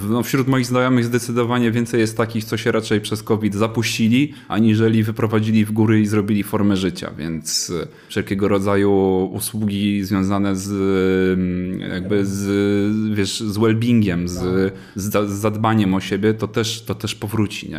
no 0.10 0.24
wśród 0.24 0.48
moich 0.48 0.66
znajomych 0.66 1.06
zdecydowanie 1.06 1.72
więcej 1.72 2.00
jest 2.00 2.18
takich, 2.18 2.44
co 2.44 2.58
się 2.58 2.72
raczej 2.72 3.02
przez 3.02 3.24
COVID 3.24 3.56
zapuścili, 3.56 4.34
aniżeli 4.48 5.04
wyprowadzili 5.04 5.66
w 5.66 5.72
góry 5.72 6.02
i 6.02 6.06
zrobili 6.06 6.44
formę 6.44 6.78
życia, 6.78 7.12
więc 7.18 7.74
e, 7.84 7.88
wszelkiego 8.08 8.48
rodzaju 8.48 8.92
usługi 9.34 10.04
związane 10.04 10.56
z 10.56 10.70
jakby 11.92 12.26
z, 12.26 13.16
wiesz, 13.16 13.40
z 13.40 13.58
well-beingiem, 13.58 14.28
z, 14.28 14.74
z 14.96 15.30
zadbaniem 15.30 15.94
o 15.94 16.00
siebie, 16.00 16.34
to 16.34 16.48
też, 16.48 16.82
to 16.82 16.96
też 16.96 17.16
powróci, 17.16 17.70
nie? 17.70 17.79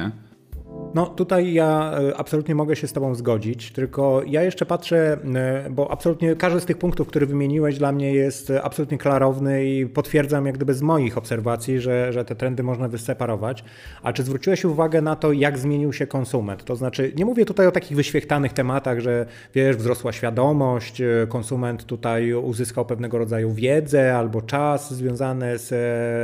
No 0.95 1.07
tutaj 1.07 1.53
ja 1.53 1.93
e, 1.93 2.17
absolutnie 2.17 2.55
mogę 2.55 2.77
się 2.77 2.87
z 2.87 2.93
Tobą 2.93 3.15
zgodzić, 3.15 3.73
tylko 3.73 4.23
ja 4.27 4.43
jeszcze 4.43 4.67
patrzę, 4.67 5.19
e, 5.35 5.71
bo 5.71 5.91
absolutnie 5.91 6.37
każdy 6.37 6.61
z 6.61 6.65
tych 6.65 6.79
punktów, 6.79 7.09
które 7.09 7.27
wymieniłeś 7.27 7.79
dla 7.79 7.93
mnie 7.93 8.15
jest 8.15 8.53
absolutnie 8.63 8.99
klarowny 8.99 9.65
i 9.65 9.87
potwierdzam 9.87 10.47
jak 10.47 10.55
gdyby 10.55 10.75
z 10.75 10.83
moich 10.83 11.19
obserwacji, 11.19 11.81
że, 11.81 12.13
że 12.13 12.25
te 12.25 12.35
trendy 12.35 12.63
można 12.63 12.89
wyseparować. 12.89 13.65
A 14.03 14.13
czy 14.13 14.23
zwróciłeś 14.23 14.65
uwagę 14.65 15.03
na 15.03 15.17
to, 15.17 15.33
jak 15.33 15.59
zmienił 15.59 15.93
się 15.93 16.07
konsument? 16.07 16.65
To 16.65 16.77
znaczy, 16.77 17.13
nie 17.17 17.25
mówię 17.25 17.45
tutaj 17.45 17.67
o 17.67 17.73
takich 17.73 17.97
wyświechtanych 17.97 18.53
tematach, 18.53 19.01
że 19.01 19.27
wiesz, 19.55 19.77
wzrosła 19.77 20.13
świadomość, 20.13 21.01
e, 21.01 21.27
konsument 21.29 21.85
tutaj 21.85 22.33
uzyskał 22.33 22.87
pewnego 22.87 23.19
rodzaju 23.19 23.53
wiedzę 23.53 24.17
albo 24.17 24.43
czas 24.43 24.95
związany 24.95 25.59
z 25.59 25.71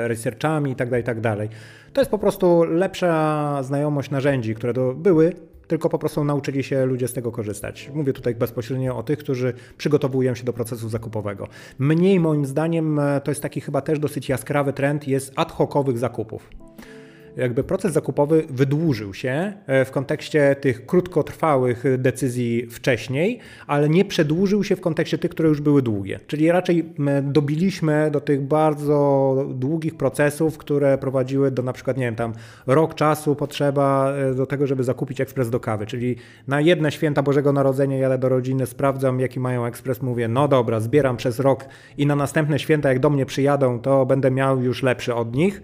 researchami 0.09 0.71
itd., 0.71 1.03
tak 1.03 1.17
itd. 1.17 1.49
To 1.97 2.01
jest 2.01 2.11
po 2.11 2.19
prostu 2.19 2.65
lepsza 2.65 3.63
znajomość 3.63 4.11
narzędzi, 4.11 4.55
które 4.55 4.73
do, 4.73 4.95
były, 4.95 5.33
tylko 5.67 5.89
po 5.89 5.99
prostu 5.99 6.25
nauczyli 6.25 6.63
się 6.63 6.87
ludzie 6.87 7.09
z 7.09 7.13
tego 7.13 7.33
korzystać. 7.33 7.91
Mówię 7.95 8.13
tutaj 8.13 8.35
bezpośrednio 8.35 8.97
o 8.97 9.03
tych, 9.03 9.19
którzy 9.19 9.53
przygotowują 9.79 10.35
się 10.35 10.45
do 10.45 10.53
procesu 10.53 10.89
zakupowego. 10.89 11.49
Mniej 11.79 12.21
moim 12.21 12.47
zdaniem 12.47 12.99
e, 12.99 13.21
to 13.21 13.31
jest 13.31 13.43
taki 13.43 13.61
chyba 13.61 13.81
też 13.81 13.99
dosyć 13.99 14.29
jaskrawy 14.29 14.73
trend, 14.73 15.09
jest 15.09 15.33
ad 15.37 15.53
hocowych 15.53 15.99
zakupów 15.99 16.51
jakby 17.37 17.65
proces 17.65 17.93
zakupowy 17.93 18.45
wydłużył 18.51 19.15
się 19.15 19.53
e, 19.67 19.85
w 19.85 19.91
kontekście 19.91 20.57
tych 20.61 20.87
krótkotrwałych 20.87 21.85
decyzji 21.99 22.67
wcześniej, 22.71 23.41
ale 23.67 23.89
nie 23.89 24.05
przedłużył 24.05 24.65
się 24.65 24.77
w 24.77 24.81
kontekście 24.81 25.19
tych, 25.19 25.31
które 25.31 25.49
już 25.49 25.61
były 25.61 25.83
długie. 25.83 26.21
Czyli 26.27 26.53
raczej 26.53 26.95
dobiliśmy 27.23 28.11
do 28.11 28.21
tych 28.21 28.43
bardzo 28.43 29.37
długich 29.55 29.97
procesów, 29.97 30.59
które 30.59 30.99
prowadziły 30.99 31.51
do 31.51 31.63
na 31.63 31.73
przykład, 31.73 31.97
nie 31.97 32.05
wiem, 32.05 32.17
tam 32.17 32.33
rok 32.67 32.95
czasu 32.95 33.37
potrzeba 33.37 34.13
e, 34.13 34.35
do 34.35 34.47
tego, 34.47 34.67
żeby 34.67 34.85
zakupić 34.85 35.21
ekspres 35.21 35.51
do 35.51 35.61
kawy. 35.61 35.87
Czyli 35.87 36.17
na 36.49 36.61
jedne 36.61 36.93
święta 36.93 37.23
Bożego 37.23 37.53
Narodzenia 37.53 37.97
jadę 37.97 38.19
do 38.19 38.29
rodziny, 38.29 38.67
sprawdzam 38.67 39.21
jaki 39.21 39.41
mają 39.41 39.67
ekspres, 39.67 40.03
mówię, 40.03 40.29
no 40.29 40.49
dobra, 40.49 40.81
zbieram 40.81 41.17
przez 41.17 41.41
rok 41.41 41.65
i 41.99 42.07
na 42.07 42.17
następne 42.17 42.59
święta, 42.59 42.89
jak 42.89 42.99
do 42.99 43.11
mnie 43.11 43.27
przyjadą, 43.27 43.81
to 43.81 44.07
będę 44.07 44.31
miał 44.31 44.63
już 44.63 44.83
lepszy 44.83 45.15
od 45.15 45.37
nich. 45.37 45.63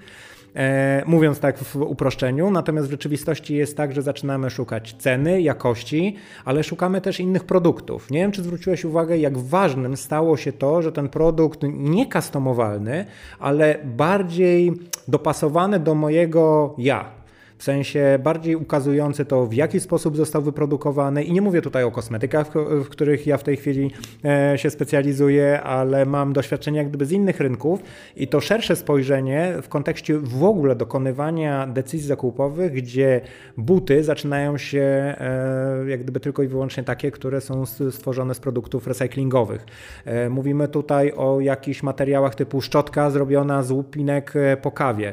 E, 0.56 1.02
mówiąc 1.06 1.40
tak 1.40 1.58
w 1.58 1.76
uproszczeniu. 1.76 2.50
Natomiast 2.50 2.88
w 2.88 2.90
rzeczywistości 2.90 3.54
jest 3.54 3.76
tak, 3.76 3.92
że 3.92 4.02
zaczynamy 4.02 4.50
szukać 4.50 4.94
ceny, 4.98 5.40
jakości, 5.40 6.16
ale 6.44 6.64
szukamy 6.64 7.00
też 7.00 7.20
innych 7.20 7.44
produktów. 7.44 8.10
Nie 8.10 8.18
wiem, 8.18 8.32
czy 8.32 8.42
zwróciłeś 8.42 8.84
uwagę, 8.84 9.18
jak 9.18 9.38
ważnym 9.38 9.96
stało 9.96 10.36
się 10.36 10.52
to, 10.52 10.82
że 10.82 10.92
ten 10.92 11.08
produkt 11.08 11.60
nie 11.72 12.08
customowalny, 12.08 13.04
ale 13.38 13.78
bardziej 13.84 14.72
dopasowany 15.08 15.80
do 15.80 15.94
mojego 15.94 16.74
ja 16.78 17.21
w 17.62 17.64
sensie 17.64 18.18
bardziej 18.22 18.56
ukazujący 18.56 19.24
to, 19.24 19.46
w 19.46 19.54
jaki 19.54 19.80
sposób 19.80 20.16
został 20.16 20.42
wyprodukowany. 20.42 21.24
I 21.24 21.32
nie 21.32 21.42
mówię 21.42 21.62
tutaj 21.62 21.84
o 21.84 21.90
kosmetykach, 21.90 22.50
w 22.84 22.88
których 22.88 23.26
ja 23.26 23.36
w 23.36 23.42
tej 23.42 23.56
chwili 23.56 23.90
e, 24.24 24.58
się 24.58 24.70
specjalizuję, 24.70 25.62
ale 25.62 26.06
mam 26.06 26.32
doświadczenie 26.32 26.78
jak 26.78 26.88
gdyby 26.88 27.06
z 27.06 27.12
innych 27.12 27.40
rynków 27.40 27.82
i 28.16 28.28
to 28.28 28.40
szersze 28.40 28.76
spojrzenie 28.76 29.54
w 29.62 29.68
kontekście 29.68 30.18
w 30.18 30.44
ogóle 30.44 30.76
dokonywania 30.76 31.66
decyzji 31.66 32.08
zakupowych, 32.08 32.72
gdzie 32.72 33.20
buty 33.56 34.04
zaczynają 34.04 34.58
się 34.58 34.80
e, 34.80 35.84
jak 35.88 36.02
gdyby 36.02 36.20
tylko 36.20 36.42
i 36.42 36.48
wyłącznie 36.48 36.82
takie, 36.82 37.10
które 37.10 37.40
są 37.40 37.66
stworzone 37.90 38.34
z 38.34 38.40
produktów 38.40 38.86
recyklingowych. 38.86 39.66
E, 40.04 40.28
mówimy 40.28 40.68
tutaj 40.68 41.12
o 41.16 41.40
jakichś 41.40 41.82
materiałach 41.82 42.34
typu 42.34 42.60
szczotka 42.60 43.10
zrobiona 43.10 43.62
z 43.62 43.70
łupinek 43.70 44.34
po 44.62 44.70
kawie 44.70 45.12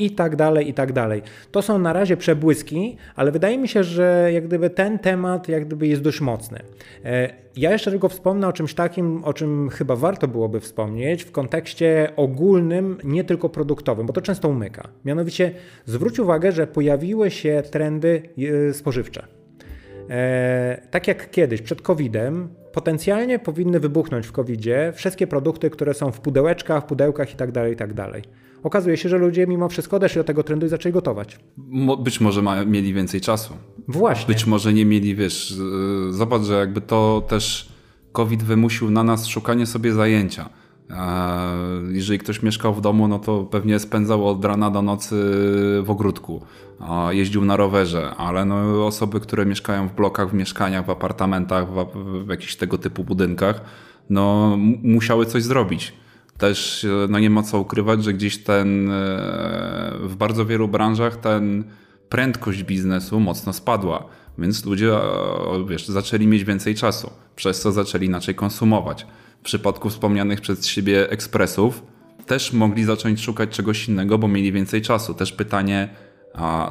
i 0.00 0.10
tak 0.10 0.36
dalej, 0.36 0.68
i 0.68 0.74
tak 0.74 0.92
dalej. 0.92 1.22
To 1.50 1.62
są 1.62 1.78
na 1.78 1.89
razie 1.92 2.16
przebłyski, 2.16 2.96
ale 3.16 3.32
wydaje 3.32 3.58
mi 3.58 3.68
się, 3.68 3.84
że 3.84 4.30
jak 4.32 4.46
gdyby 4.46 4.70
ten 4.70 4.98
temat 4.98 5.48
jak 5.48 5.66
gdyby 5.66 5.86
jest 5.86 6.02
dość 6.02 6.20
mocny. 6.20 6.58
E, 7.04 7.30
ja 7.56 7.72
jeszcze 7.72 7.90
tylko 7.90 8.08
wspomnę 8.08 8.48
o 8.48 8.52
czymś 8.52 8.74
takim, 8.74 9.24
o 9.24 9.32
czym 9.32 9.68
chyba 9.68 9.96
warto 9.96 10.28
byłoby 10.28 10.60
wspomnieć 10.60 11.24
w 11.24 11.32
kontekście 11.32 12.12
ogólnym, 12.16 12.98
nie 13.04 13.24
tylko 13.24 13.48
produktowym, 13.48 14.06
bo 14.06 14.12
to 14.12 14.20
często 14.20 14.48
umyka. 14.48 14.88
Mianowicie 15.04 15.54
zwróć 15.84 16.18
uwagę, 16.18 16.52
że 16.52 16.66
pojawiły 16.66 17.30
się 17.30 17.62
trendy 17.70 18.22
e, 18.68 18.74
spożywcze. 18.74 19.26
E, 20.10 20.80
tak 20.90 21.08
jak 21.08 21.30
kiedyś, 21.30 21.62
przed 21.62 21.82
COVID-em, 21.82 22.48
potencjalnie 22.72 23.38
powinny 23.38 23.80
wybuchnąć 23.80 24.26
w 24.26 24.32
COVID-zie 24.32 24.92
wszystkie 24.94 25.26
produkty, 25.26 25.70
które 25.70 25.94
są 25.94 26.12
w 26.12 26.20
pudełeczkach, 26.20 26.86
pudełkach 26.86 27.30
itd., 27.30 27.52
tak 27.52 27.68
itd. 27.70 28.22
Okazuje 28.62 28.96
się, 28.96 29.08
że 29.08 29.18
ludzie 29.18 29.46
mimo 29.46 29.68
wszystko 29.68 29.96
odeszli 29.96 30.18
do 30.18 30.24
tego 30.24 30.42
trendu 30.42 30.66
i 30.66 30.68
zaczęli 30.68 30.92
gotować. 30.92 31.38
Mo 31.56 31.96
być 31.96 32.20
może 32.20 32.42
ma, 32.42 32.64
mieli 32.64 32.94
więcej 32.94 33.20
czasu. 33.20 33.54
Właśnie. 33.88 34.26
Być 34.26 34.46
może 34.46 34.72
nie 34.72 34.84
mieli, 34.84 35.14
wiesz, 35.14 35.54
zobacz, 36.10 36.42
że 36.42 36.54
jakby 36.54 36.80
to 36.80 37.22
też 37.28 37.72
COVID 38.12 38.42
wymusił 38.42 38.90
na 38.90 39.02
nas 39.02 39.26
szukanie 39.26 39.66
sobie 39.66 39.92
zajęcia. 39.92 40.48
Jeżeli 41.90 42.18
ktoś 42.18 42.42
mieszkał 42.42 42.74
w 42.74 42.80
domu, 42.80 43.08
no 43.08 43.18
to 43.18 43.44
pewnie 43.44 43.78
spędzał 43.78 44.28
od 44.28 44.44
rana 44.44 44.70
do 44.70 44.82
nocy 44.82 45.16
w 45.82 45.90
ogródku, 45.90 46.42
jeździł 47.10 47.44
na 47.44 47.56
rowerze, 47.56 48.14
ale 48.16 48.44
no 48.44 48.86
osoby, 48.86 49.20
które 49.20 49.46
mieszkają 49.46 49.88
w 49.88 49.94
blokach, 49.94 50.30
w 50.30 50.34
mieszkaniach, 50.34 50.86
w 50.86 50.90
apartamentach, 50.90 51.66
w, 51.72 51.86
w 52.24 52.28
jakichś 52.28 52.56
tego 52.56 52.78
typu 52.78 53.04
budynkach, 53.04 53.60
no 54.10 54.56
musiały 54.82 55.26
coś 55.26 55.42
zrobić 55.42 55.92
też 56.40 56.86
no 57.08 57.18
nie 57.18 57.30
ma 57.30 57.42
co 57.42 57.60
ukrywać, 57.60 58.04
że 58.04 58.12
gdzieś 58.12 58.38
ten 58.38 58.90
e, 58.90 58.92
w 60.02 60.14
bardzo 60.18 60.46
wielu 60.46 60.68
branżach 60.68 61.16
ten 61.16 61.64
prędkość 62.08 62.62
biznesu 62.62 63.20
mocno 63.20 63.52
spadła. 63.52 64.04
więc 64.38 64.64
ludzie 64.64 64.92
wiesz, 65.68 65.88
zaczęli 65.88 66.26
mieć 66.26 66.44
więcej 66.44 66.74
czasu, 66.74 67.10
przez 67.36 67.60
co 67.60 67.72
zaczęli 67.72 68.06
inaczej 68.06 68.34
konsumować. 68.34 69.06
W 69.40 69.42
przypadku 69.42 69.90
wspomnianych 69.90 70.40
przez 70.40 70.66
siebie 70.66 71.10
ekspresów 71.10 71.82
też 72.26 72.52
mogli 72.52 72.84
zacząć 72.84 73.20
szukać 73.20 73.50
czegoś 73.50 73.88
innego, 73.88 74.18
bo 74.18 74.28
mieli 74.28 74.52
więcej 74.52 74.82
czasu. 74.82 75.14
Też 75.14 75.32
pytanie, 75.32 75.88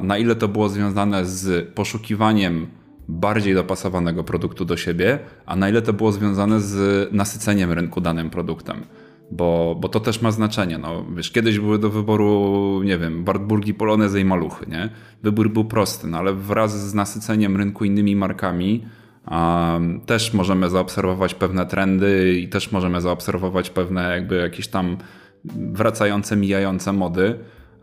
na 0.00 0.18
ile 0.18 0.36
to 0.36 0.48
było 0.48 0.68
związane 0.68 1.26
z 1.26 1.68
poszukiwaniem 1.74 2.66
bardziej 3.08 3.54
dopasowanego 3.54 4.24
produktu 4.24 4.64
do 4.64 4.76
siebie, 4.76 5.18
a 5.46 5.56
na 5.56 5.68
ile 5.68 5.82
to 5.82 5.92
było 5.92 6.12
związane 6.12 6.60
z 6.60 7.08
nasyceniem 7.12 7.72
rynku 7.72 8.00
danym 8.00 8.30
produktem. 8.30 8.82
Bo, 9.30 9.76
bo 9.80 9.88
to 9.88 10.00
też 10.00 10.22
ma 10.22 10.30
znaczenie. 10.30 10.78
No, 10.78 11.04
wiesz, 11.16 11.30
kiedyś 11.30 11.58
były 11.58 11.78
do 11.78 11.90
wyboru, 11.90 12.82
nie 12.84 12.98
wiem, 12.98 13.24
Wartburgi, 13.24 13.74
Polonezy 13.74 14.20
i 14.20 14.24
Maluchy, 14.24 14.66
nie? 14.66 14.88
Wybór 15.22 15.50
był 15.50 15.64
prosty, 15.64 16.06
no 16.06 16.18
ale 16.18 16.34
wraz 16.34 16.88
z 16.88 16.94
nasyceniem 16.94 17.56
rynku 17.56 17.84
innymi 17.84 18.16
markami 18.16 18.84
um, 19.30 20.00
też 20.00 20.34
możemy 20.34 20.70
zaobserwować 20.70 21.34
pewne 21.34 21.66
trendy 21.66 22.38
i 22.38 22.48
też 22.48 22.72
możemy 22.72 23.00
zaobserwować 23.00 23.70
pewne 23.70 24.10
jakby 24.10 24.36
jakieś 24.36 24.68
tam 24.68 24.96
wracające, 25.44 26.36
mijające 26.36 26.92
mody. 26.92 27.38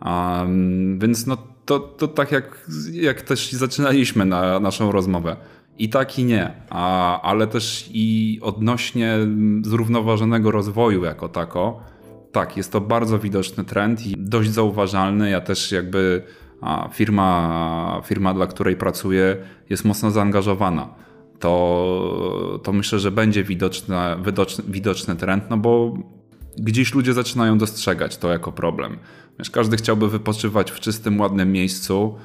Um, 0.05 0.99
więc 0.99 1.27
no 1.27 1.37
to, 1.65 1.79
to 1.79 2.07
tak 2.07 2.31
jak, 2.31 2.67
jak 2.91 3.21
też 3.21 3.51
zaczynaliśmy 3.51 4.25
na 4.25 4.59
naszą 4.59 4.91
rozmowę. 4.91 5.35
I 5.79 5.89
tak 5.89 6.19
i 6.19 6.25
nie, 6.25 6.51
a, 6.69 7.21
ale 7.21 7.47
też 7.47 7.89
i 7.93 8.39
odnośnie 8.41 9.17
zrównoważonego 9.61 10.51
rozwoju 10.51 11.03
jako 11.03 11.29
tako, 11.29 11.79
tak, 12.31 12.57
jest 12.57 12.71
to 12.71 12.81
bardzo 12.81 13.19
widoczny 13.19 13.63
trend 13.63 14.07
i 14.07 14.15
dość 14.17 14.49
zauważalny. 14.49 15.29
Ja 15.29 15.41
też 15.41 15.71
jakby 15.71 16.23
firma, 16.93 18.01
firma, 18.05 18.33
dla 18.33 18.47
której 18.47 18.75
pracuję, 18.75 19.37
jest 19.69 19.85
mocno 19.85 20.11
zaangażowana. 20.11 20.89
To, 21.39 22.59
to 22.63 22.73
myślę, 22.73 22.99
że 22.99 23.11
będzie 23.11 23.43
widoczny, 23.43 23.95
widoczny, 24.25 24.63
widoczny 24.67 25.15
trend, 25.15 25.43
no 25.49 25.57
bo 25.57 25.97
gdzieś 26.57 26.93
ludzie 26.93 27.13
zaczynają 27.13 27.57
dostrzegać 27.57 28.17
to 28.17 28.31
jako 28.31 28.51
problem. 28.51 28.97
Wiesz, 29.39 29.49
każdy 29.49 29.77
chciałby 29.77 30.09
wypoczywać 30.09 30.71
w 30.71 30.79
czystym, 30.79 31.19
ładnym 31.19 31.51
miejscu. 31.51 32.15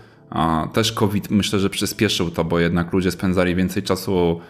Też 0.73 0.93
COVID 0.93 1.31
myślę, 1.31 1.59
że 1.59 1.71
przyspieszył 1.71 2.31
to, 2.31 2.45
bo 2.45 2.59
jednak 2.59 2.93
ludzie 2.93 3.11
spędzali 3.11 3.55
więcej 3.55 3.83
czasu 3.83 4.41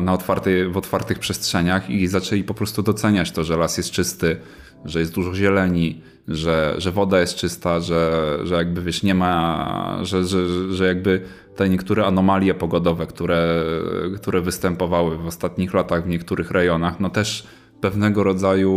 na 0.00 0.12
otwarty, 0.12 0.68
w 0.68 0.76
otwartych 0.76 1.18
przestrzeniach 1.18 1.90
i 1.90 2.06
zaczęli 2.06 2.44
po 2.44 2.54
prostu 2.54 2.82
doceniać 2.82 3.30
to, 3.30 3.44
że 3.44 3.56
las 3.56 3.76
jest 3.76 3.90
czysty, 3.90 4.36
że 4.84 5.00
jest 5.00 5.14
dużo 5.14 5.34
zieleni, 5.34 6.00
że, 6.28 6.74
że 6.78 6.92
woda 6.92 7.20
jest 7.20 7.34
czysta, 7.34 7.80
że, 7.80 8.38
że 8.44 8.54
jakby 8.54 8.82
wiesz, 8.82 9.02
nie 9.02 9.14
ma, 9.14 9.98
że, 10.02 10.24
że, 10.24 10.72
że 10.74 10.86
jakby 10.86 11.22
te 11.56 11.68
niektóre 11.68 12.06
anomalie 12.06 12.54
pogodowe, 12.54 13.06
które, 13.06 13.64
które 14.16 14.40
występowały 14.40 15.18
w 15.18 15.26
ostatnich 15.26 15.74
latach 15.74 16.04
w 16.04 16.08
niektórych 16.08 16.50
rejonach, 16.50 17.00
no 17.00 17.10
też 17.10 17.46
pewnego 17.80 18.24
rodzaju, 18.24 18.72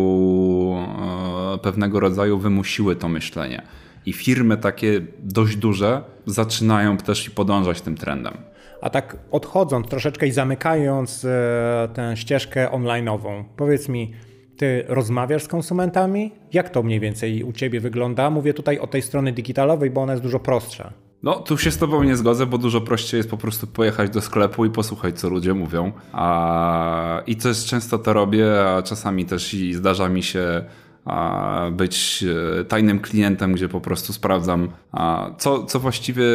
e, 1.53 1.57
pewnego 1.57 1.99
rodzaju 1.99 2.37
wymusiły 2.37 2.95
to 2.95 3.09
myślenie. 3.09 3.61
I 4.05 4.13
firmy 4.13 4.57
takie 4.57 5.01
dość 5.19 5.55
duże 5.55 6.03
zaczynają 6.25 6.97
też 6.97 7.27
i 7.27 7.31
podążać 7.31 7.81
tym 7.81 7.95
trendem. 7.95 8.33
A 8.81 8.89
tak 8.89 9.17
odchodząc 9.31 9.87
troszeczkę 9.87 10.27
i 10.27 10.31
zamykając 10.31 11.25
e, 11.25 11.89
tę 11.93 12.17
ścieżkę 12.17 12.69
online'ową, 12.71 13.43
powiedz 13.57 13.89
mi, 13.89 14.13
ty 14.57 14.85
rozmawiasz 14.87 15.43
z 15.43 15.47
konsumentami? 15.47 16.31
Jak 16.53 16.69
to 16.69 16.83
mniej 16.83 16.99
więcej 16.99 17.43
u 17.43 17.53
ciebie 17.53 17.79
wygląda? 17.79 18.29
Mówię 18.29 18.53
tutaj 18.53 18.79
o 18.79 18.87
tej 18.87 19.01
strony 19.01 19.31
digitalowej, 19.31 19.89
bo 19.89 20.01
ona 20.01 20.13
jest 20.13 20.23
dużo 20.23 20.39
prostsza. 20.39 20.93
No, 21.23 21.39
tu 21.39 21.57
się 21.57 21.71
z 21.71 21.77
tobą 21.77 22.03
nie 22.03 22.15
zgodzę, 22.15 22.45
bo 22.45 22.57
dużo 22.57 22.81
prościej 22.81 23.17
jest 23.17 23.29
po 23.29 23.37
prostu 23.37 23.67
pojechać 23.67 24.09
do 24.09 24.21
sklepu 24.21 24.65
i 24.65 24.69
posłuchać, 24.69 25.19
co 25.19 25.29
ludzie 25.29 25.53
mówią. 25.53 25.91
A... 26.13 27.21
I 27.27 27.35
też 27.35 27.65
często 27.65 27.99
to 27.99 28.13
robię, 28.13 28.69
a 28.69 28.81
czasami 28.81 29.25
też 29.25 29.53
i 29.53 29.73
zdarza 29.73 30.09
mi 30.09 30.23
się 30.23 30.63
być 31.71 32.25
e, 32.59 32.63
tajnym 32.63 32.99
klientem, 32.99 33.53
gdzie 33.53 33.69
po 33.69 33.81
prostu 33.81 34.13
sprawdzam, 34.13 34.69
co, 35.37 35.63
co 35.63 35.79
właściwie 35.79 36.25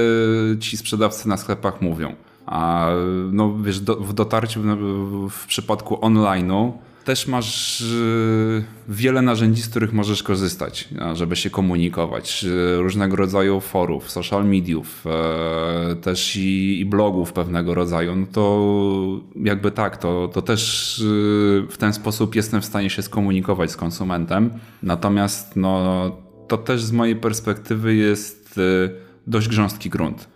ci 0.60 0.76
sprzedawcy 0.76 1.28
na 1.28 1.36
sklepach 1.36 1.80
mówią. 1.80 2.14
A 2.46 2.86
no 3.32 3.58
wiesz, 3.62 3.80
do, 3.80 3.96
w 3.96 4.12
dotarciu 4.12 4.60
w, 4.62 5.30
w 5.30 5.46
przypadku 5.46 5.94
online'u 5.94 6.72
też 7.04 7.26
masz 7.26 7.80
y, 7.80 8.64
wiele 8.88 9.22
narzędzi, 9.22 9.62
z 9.62 9.68
których 9.68 9.92
możesz 9.92 10.22
korzystać, 10.22 10.88
żeby 11.14 11.36
się 11.36 11.50
komunikować. 11.50 12.46
Różnego 12.76 13.16
rodzaju 13.16 13.60
forów, 13.60 14.10
social 14.10 14.44
mediów, 14.46 15.04
e, 15.06 15.96
też 15.96 16.36
i, 16.36 16.86
blogów 16.90 17.32
pewnego 17.32 17.74
rodzaju. 17.74 18.16
No 18.16 18.26
to 18.32 19.20
jakby 19.44 19.70
tak, 19.70 19.96
to, 19.96 20.28
to 20.28 20.42
też 20.42 20.98
y, 20.98 21.66
w 21.70 21.76
ten 21.78 21.92
sposób 21.92 22.34
jestem 22.34 22.60
w 22.60 22.64
stanie 22.64 22.90
się 22.90 23.02
skomunikować 23.02 23.70
z 23.70 23.76
konsumentem. 23.76 24.50
Natomiast 24.82 25.56
no, 25.56 26.16
to 26.48 26.58
też 26.58 26.82
z 26.82 26.92
mojej 26.92 27.16
perspektywy 27.16 27.94
jest 27.94 28.58
y, 28.58 28.90
dość 29.26 29.48
grząski 29.48 29.90
grunt. 29.90 30.28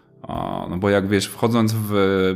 No 0.70 0.77
bo 0.79 0.90
jak 0.90 1.09
wiesz, 1.09 1.27
wchodząc 1.27 1.74
w 1.88 1.92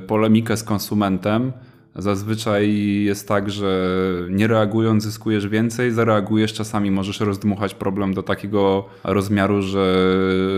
polemikę 0.07 0.57
z 0.57 0.63
konsumentem, 0.63 1.53
Zazwyczaj 1.99 2.85
jest 3.05 3.29
tak, 3.29 3.51
że 3.51 3.91
nie 4.31 4.47
reagując 4.47 5.03
zyskujesz 5.03 5.49
więcej, 5.49 5.93
zareagujesz, 5.93 6.53
czasami 6.53 6.91
możesz 6.91 7.21
rozdmuchać 7.21 7.75
problem 7.75 8.15
do 8.15 8.23
takiego 8.23 8.89
rozmiaru, 9.05 9.63
że, 9.63 10.05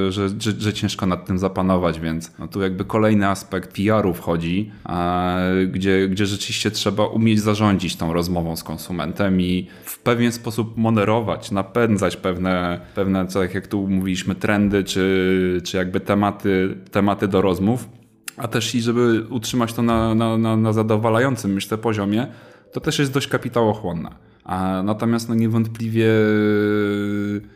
że, 0.09 0.29
że, 0.29 0.53
że 0.59 0.73
ciężko 0.73 1.07
nad 1.07 1.27
tym 1.27 1.39
zapanować, 1.39 2.01
więc 2.01 2.33
no 2.39 2.49
tu 2.49 2.63
jakby 2.63 2.85
kolejny 2.85 3.29
aspekt 3.29 3.77
PR-u 3.77 4.15
wchodzi, 4.15 4.71
a, 4.85 5.37
gdzie, 5.73 6.09
gdzie 6.09 6.27
rzeczywiście 6.27 6.71
trzeba 6.71 7.07
umieć 7.07 7.41
zarządzić 7.41 7.97
tą 7.97 8.13
rozmową 8.13 8.57
z 8.57 8.65
konsumentem 8.65 9.41
i 9.41 9.67
w 9.85 9.99
pewien 9.99 10.33
sposób 10.33 10.77
moderować, 10.77 11.51
napędzać 11.51 12.17
pewne, 12.17 12.81
pewne 12.95 13.27
tak 13.27 13.55
jak 13.55 13.67
tu 13.67 13.89
mówiliśmy, 13.89 14.35
trendy, 14.35 14.85
czy, 14.85 15.61
czy 15.65 15.77
jakby 15.77 16.01
tematy, 16.01 16.77
tematy 16.91 17.29
do 17.29 17.43
rozmów 17.43 18.00
a 18.41 18.49
też 18.49 18.75
i 18.75 18.81
żeby 18.81 19.27
utrzymać 19.31 19.73
to 19.73 19.83
na, 19.83 20.15
na, 20.15 20.39
na, 20.39 20.57
na 20.57 20.73
zadowalającym, 20.73 21.53
myślę, 21.53 21.79
poziomie, 21.79 22.27
to 22.73 22.81
też 22.81 22.99
jest 22.99 23.13
dość 23.13 23.27
kapitałochłonna. 23.27 24.11
A 24.45 24.83
natomiast 24.85 25.29
no 25.29 25.35
niewątpliwie 25.35 26.09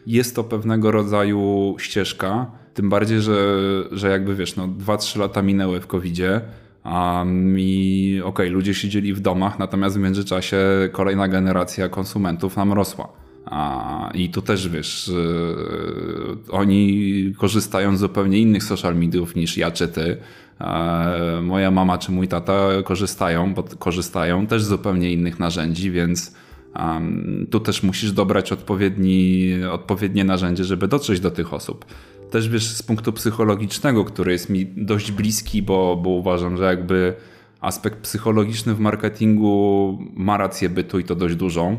jest 0.07 0.37
to 0.37 0.45
pewnego 0.45 0.91
rodzaju 0.91 1.77
ścieżka, 1.79 2.47
tym 2.75 2.89
bardziej, 2.89 3.21
że, 3.21 3.59
że 3.93 4.11
jakby 4.11 4.35
wiesz, 4.35 4.57
no 4.57 4.69
2-3 4.69 5.19
lata 5.19 5.43
minęły 5.43 5.81
w 5.81 5.87
COVID-zie, 5.87 6.41
a 6.85 7.25
mi, 7.27 8.21
okej, 8.21 8.47
okay, 8.47 8.51
ludzie 8.51 8.75
siedzieli 8.75 9.15
w 9.15 9.21
domach, 9.21 9.59
natomiast 9.59 9.97
w 9.97 10.01
międzyczasie 10.01 10.59
kolejna 10.93 11.29
generacja 11.29 11.89
konsumentów 11.89 12.57
nam 12.57 12.73
rosła. 12.73 13.09
A, 13.47 14.11
I 14.15 14.31
tu 14.31 14.43
też 14.43 14.69
wiesz, 14.69 15.09
yy, 15.09 16.37
oni 16.51 17.35
korzystają 17.39 17.97
z 17.97 18.01
zupełnie 18.01 18.39
innych 18.39 18.65
social 18.65 18.97
mediów 18.97 19.37
niż 19.37 19.57
ja 19.57 19.71
czy 19.71 19.89
ty. 19.89 20.17
E, 20.61 21.41
moja 21.43 21.71
mama 21.71 21.99
czy 21.99 22.13
mój 22.13 22.29
tata 22.29 22.69
korzystają, 22.85 23.55
bo 23.55 23.63
korzystają 23.63 24.47
też 24.47 24.63
z 24.63 24.69
zupełnie 24.69 25.13
innych 25.13 25.39
narzędzi, 25.39 25.91
więc 25.91 26.35
tu 27.51 27.61
też 27.61 27.83
musisz 27.83 28.13
dobrać 28.13 28.53
odpowiedni, 28.53 29.51
odpowiednie 29.73 30.25
narzędzie, 30.25 30.65
żeby 30.65 30.89
dotrzeć 30.89 31.21
do 31.21 31.31
tych 31.31 31.55
osób. 31.55 31.85
Też 32.31 32.49
wiesz, 32.49 32.67
z 32.67 32.83
punktu 32.83 33.13
psychologicznego, 33.13 34.05
który 34.05 34.33
jest 34.33 34.51
mi 34.51 34.67
dość 34.67 35.13
bliski, 35.13 35.63
bo, 35.63 35.97
bo 35.97 36.11
uważam, 36.11 36.57
że 36.57 36.65
jakby 36.65 37.15
aspekt 37.61 37.99
psychologiczny 37.99 38.75
w 38.75 38.81
marketingu 38.81 39.99
ma 40.15 40.37
rację 40.37 40.69
bytu 40.69 40.99
i 40.99 41.05
to 41.05 41.15
dość 41.15 41.35
dużą. 41.35 41.77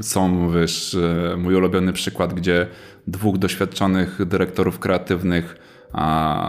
Są, 0.00 0.50
wiesz, 0.50 0.94
e, 0.94 1.36
mój 1.36 1.54
ulubiony 1.54 1.92
przykład, 1.92 2.34
gdzie 2.34 2.66
dwóch 3.06 3.38
doświadczonych 3.38 4.20
dyrektorów 4.26 4.78
kreatywnych 4.78 5.56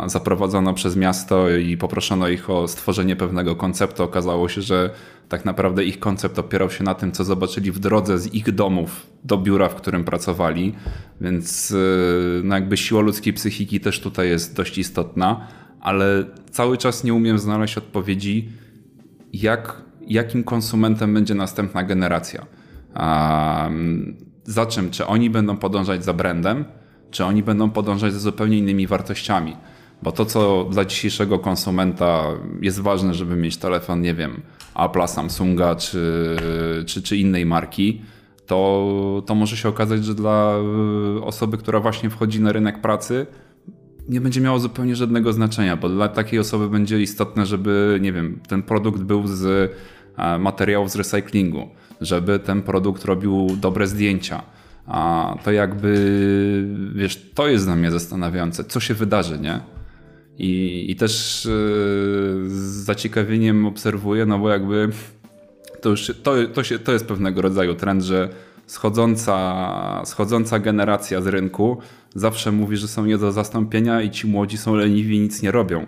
zaprowadzono 0.06 0.74
przez 0.74 0.96
miasto 0.96 1.50
i 1.50 1.78
poproszono 1.78 2.28
ich 2.28 2.50
o 2.50 2.68
stworzenie 2.68 3.16
pewnego 3.16 3.56
konceptu. 3.56 4.04
Okazało 4.04 4.50
się, 4.50 4.62
że 4.62 4.90
tak 5.30 5.46
naprawdę 5.46 5.84
ich 5.84 6.00
koncept 6.00 6.40
opierał 6.40 6.70
się 6.70 6.84
na 6.84 6.94
tym, 6.94 7.12
co 7.12 7.24
zobaczyli 7.24 7.72
w 7.72 7.80
drodze 7.80 8.20
z 8.20 8.34
ich 8.34 8.52
domów 8.52 9.08
do 9.24 9.38
biura, 9.38 9.70
w 9.70 9.76
którym 9.76 10.04
pracowali, 10.04 10.76
więc 11.22 11.72
y, 11.72 12.42
no 12.44 12.56
jakby 12.56 12.78
siła 12.78 13.02
ludzkiej 13.02 13.34
psychiki 13.34 13.80
też 13.80 14.00
tutaj 14.00 14.30
jest 14.30 14.56
dość 14.56 14.78
istotna, 14.78 15.48
ale 15.82 16.26
cały 16.52 16.78
czas 16.78 17.04
nie 17.04 17.14
umiem 17.14 17.40
znaleźć 17.40 17.78
odpowiedzi, 17.78 18.50
jak, 19.34 19.82
jakim 20.08 20.44
konsumentem 20.44 21.14
będzie 21.14 21.36
następna 21.36 21.84
generacja. 21.84 22.46
Um, 22.96 24.16
za 24.44 24.66
czym? 24.66 24.92
Czy 24.92 25.06
oni 25.06 25.30
będą 25.30 25.58
podążać 25.58 26.04
za 26.04 26.14
brandem, 26.14 26.66
czy 27.16 27.26
oni 27.26 27.44
będą 27.44 27.70
podążać 27.70 28.14
za 28.14 28.20
zupełnie 28.20 28.58
innymi 28.58 28.88
wartościami. 28.88 29.56
Bo 30.04 30.12
to, 30.12 30.26
co 30.26 30.68
dla 30.72 30.86
dzisiejszego 30.86 31.40
konsumenta 31.40 32.24
jest 32.62 32.80
ważne, 32.80 33.14
żeby 33.14 33.36
mieć 33.36 33.58
telefon, 33.58 34.02
nie 34.02 34.14
wiem, 34.14 34.42
Apple'a, 34.74 35.08
Samsunga 35.08 35.76
czy, 35.76 36.36
czy, 36.86 37.02
czy 37.02 37.18
innej 37.18 37.46
marki, 37.46 38.02
to, 38.46 39.24
to 39.26 39.36
może 39.36 39.58
się 39.58 39.70
okazać, 39.70 40.06
że 40.06 40.16
dla 40.16 40.56
osoby, 41.22 41.58
która 41.58 41.80
właśnie 41.80 42.10
wchodzi 42.10 42.42
na 42.42 42.52
rynek 42.52 42.82
pracy, 42.82 43.26
nie 44.10 44.22
będzie 44.22 44.42
miało 44.42 44.60
zupełnie 44.60 44.96
żadnego 44.96 45.34
znaczenia, 45.34 45.78
bo 45.78 45.90
dla 45.90 46.08
takiej 46.08 46.40
osoby 46.40 46.70
będzie 46.70 47.02
istotne, 47.02 47.46
żeby, 47.46 48.00
nie 48.02 48.14
wiem, 48.14 48.40
ten 48.48 48.64
produkt 48.64 49.02
był 49.02 49.28
z 49.28 49.72
e, 50.18 50.40
materiałów 50.40 50.92
z 50.92 50.96
recyklingu, 50.96 51.70
żeby 52.02 52.40
ten 52.40 52.62
produkt 52.62 53.06
robił 53.06 53.48
dobre 53.62 53.88
zdjęcia. 53.88 54.44
A 54.88 55.36
to 55.44 55.52
jakby, 55.52 55.94
wiesz, 56.96 57.32
to 57.34 57.48
jest 57.48 57.66
dla 57.66 57.76
mnie 57.76 57.92
zastanawiające, 57.92 58.64
co 58.64 58.80
się 58.80 58.94
wydarzy, 58.94 59.40
nie? 59.40 59.60
I, 60.38 60.86
i 60.90 60.96
też 60.96 61.46
yy, 61.46 62.50
z 62.50 62.84
zaciekawieniem 62.86 63.66
obserwuję, 63.66 64.26
no 64.26 64.40
bo 64.40 64.50
jakby 64.50 64.90
to 65.82 65.90
już 65.90 66.12
to, 66.24 66.34
to, 66.54 66.64
się, 66.64 66.80
to 66.80 66.92
jest 66.92 67.06
pewnego 67.06 67.42
rodzaju 67.42 67.76
trend, 67.76 68.04
że 68.04 68.30
schodząca, 68.68 70.02
schodząca 70.06 70.60
generacja 70.60 71.22
z 71.22 71.28
rynku 71.28 71.78
zawsze 72.16 72.52
mówi, 72.52 72.78
że 72.78 72.88
są 72.88 73.06
nie 73.06 73.18
do 73.18 73.32
zastąpienia 73.32 74.02
i 74.02 74.12
ci 74.12 74.28
młodzi 74.28 74.58
są 74.58 74.76
leniwi 74.76 75.16
i 75.16 75.20
nic 75.20 75.42
nie 75.42 75.52
robią. 75.52 75.86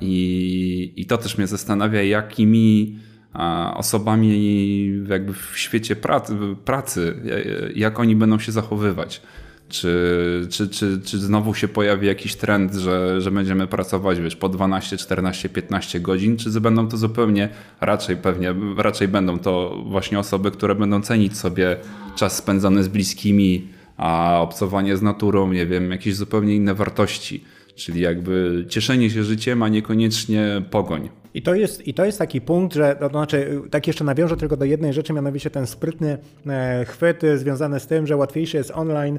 I, 0.00 0.92
i 0.96 1.06
to 1.06 1.18
też 1.18 1.38
mnie 1.38 1.46
zastanawia, 1.46 2.02
jakimi 2.02 2.98
osobami 3.74 5.04
jakby 5.08 5.32
w 5.32 5.52
świecie 5.54 5.96
pracy, 5.96 6.36
pracy, 6.64 7.14
jak 7.74 8.00
oni 8.00 8.16
będą 8.16 8.38
się 8.38 8.52
zachowywać. 8.52 9.22
Czy, 9.68 10.46
czy, 10.50 10.68
czy, 10.68 11.00
czy 11.04 11.18
znowu 11.18 11.54
się 11.54 11.68
pojawi 11.68 12.06
jakiś 12.06 12.34
trend, 12.36 12.74
że, 12.74 13.20
że 13.20 13.30
będziemy 13.30 13.66
pracować 13.66 14.20
wiesz, 14.20 14.36
po 14.36 14.48
12, 14.48 14.96
14, 14.96 15.48
15 15.48 16.00
godzin, 16.00 16.36
czy 16.36 16.60
będą 16.60 16.88
to 16.88 16.96
zupełnie 16.96 17.48
raczej 17.80 18.16
pewnie, 18.16 18.54
raczej 18.76 19.08
będą 19.08 19.38
to 19.38 19.82
właśnie 19.86 20.18
osoby, 20.18 20.50
które 20.50 20.74
będą 20.74 21.02
cenić 21.02 21.38
sobie 21.38 21.76
czas 22.16 22.36
spędzany 22.36 22.82
z 22.82 22.88
bliskimi, 22.88 23.68
a 23.96 24.38
obcowanie 24.40 24.96
z 24.96 25.02
naturą, 25.02 25.52
nie 25.52 25.66
wiem, 25.66 25.90
jakieś 25.90 26.16
zupełnie 26.16 26.56
inne 26.56 26.74
wartości. 26.74 27.44
Czyli 27.74 28.00
jakby 28.00 28.64
cieszenie 28.68 29.10
się 29.10 29.24
życiem, 29.24 29.62
a 29.62 29.68
niekoniecznie 29.68 30.62
pogoń. 30.70 31.21
I 31.34 31.42
to 31.42 31.54
jest, 31.54 31.88
i 31.88 31.94
to 31.94 32.04
jest 32.04 32.18
taki 32.18 32.40
punkt, 32.40 32.74
że, 32.74 32.96
to 33.00 33.08
znaczy, 33.08 33.60
tak 33.70 33.86
jeszcze 33.86 34.04
nawiążę 34.04 34.36
tylko 34.36 34.56
do 34.56 34.64
jednej 34.64 34.92
rzeczy, 34.92 35.12
mianowicie 35.12 35.50
ten 35.50 35.66
sprytny 35.66 36.18
e, 36.46 36.84
chwyt 36.84 37.22
związany 37.36 37.80
z 37.80 37.86
tym, 37.86 38.06
że 38.06 38.16
łatwiejszy 38.16 38.56
jest 38.56 38.70
online 38.70 39.18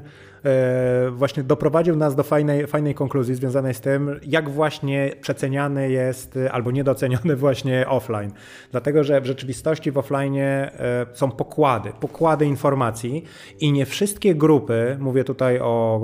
właśnie 1.10 1.42
doprowadził 1.42 1.96
nas 1.96 2.14
do 2.14 2.22
fajnej, 2.22 2.66
fajnej 2.66 2.94
konkluzji 2.94 3.34
związanej 3.34 3.74
z 3.74 3.80
tym, 3.80 4.20
jak 4.26 4.50
właśnie 4.50 5.12
przeceniany 5.20 5.90
jest 5.90 6.38
albo 6.50 6.70
niedoceniony 6.70 7.36
właśnie 7.44 7.88
offline. 7.88 8.30
Dlatego, 8.70 9.04
że 9.04 9.20
w 9.20 9.26
rzeczywistości 9.26 9.90
w 9.90 9.98
offline 9.98 10.36
e, 10.38 10.70
są 11.12 11.30
pokłady, 11.30 11.92
pokłady 12.00 12.46
informacji 12.46 13.24
i 13.60 13.72
nie 13.72 13.86
wszystkie 13.86 14.34
grupy, 14.34 14.96
mówię 15.00 15.24
tutaj 15.24 15.60
o 15.60 16.00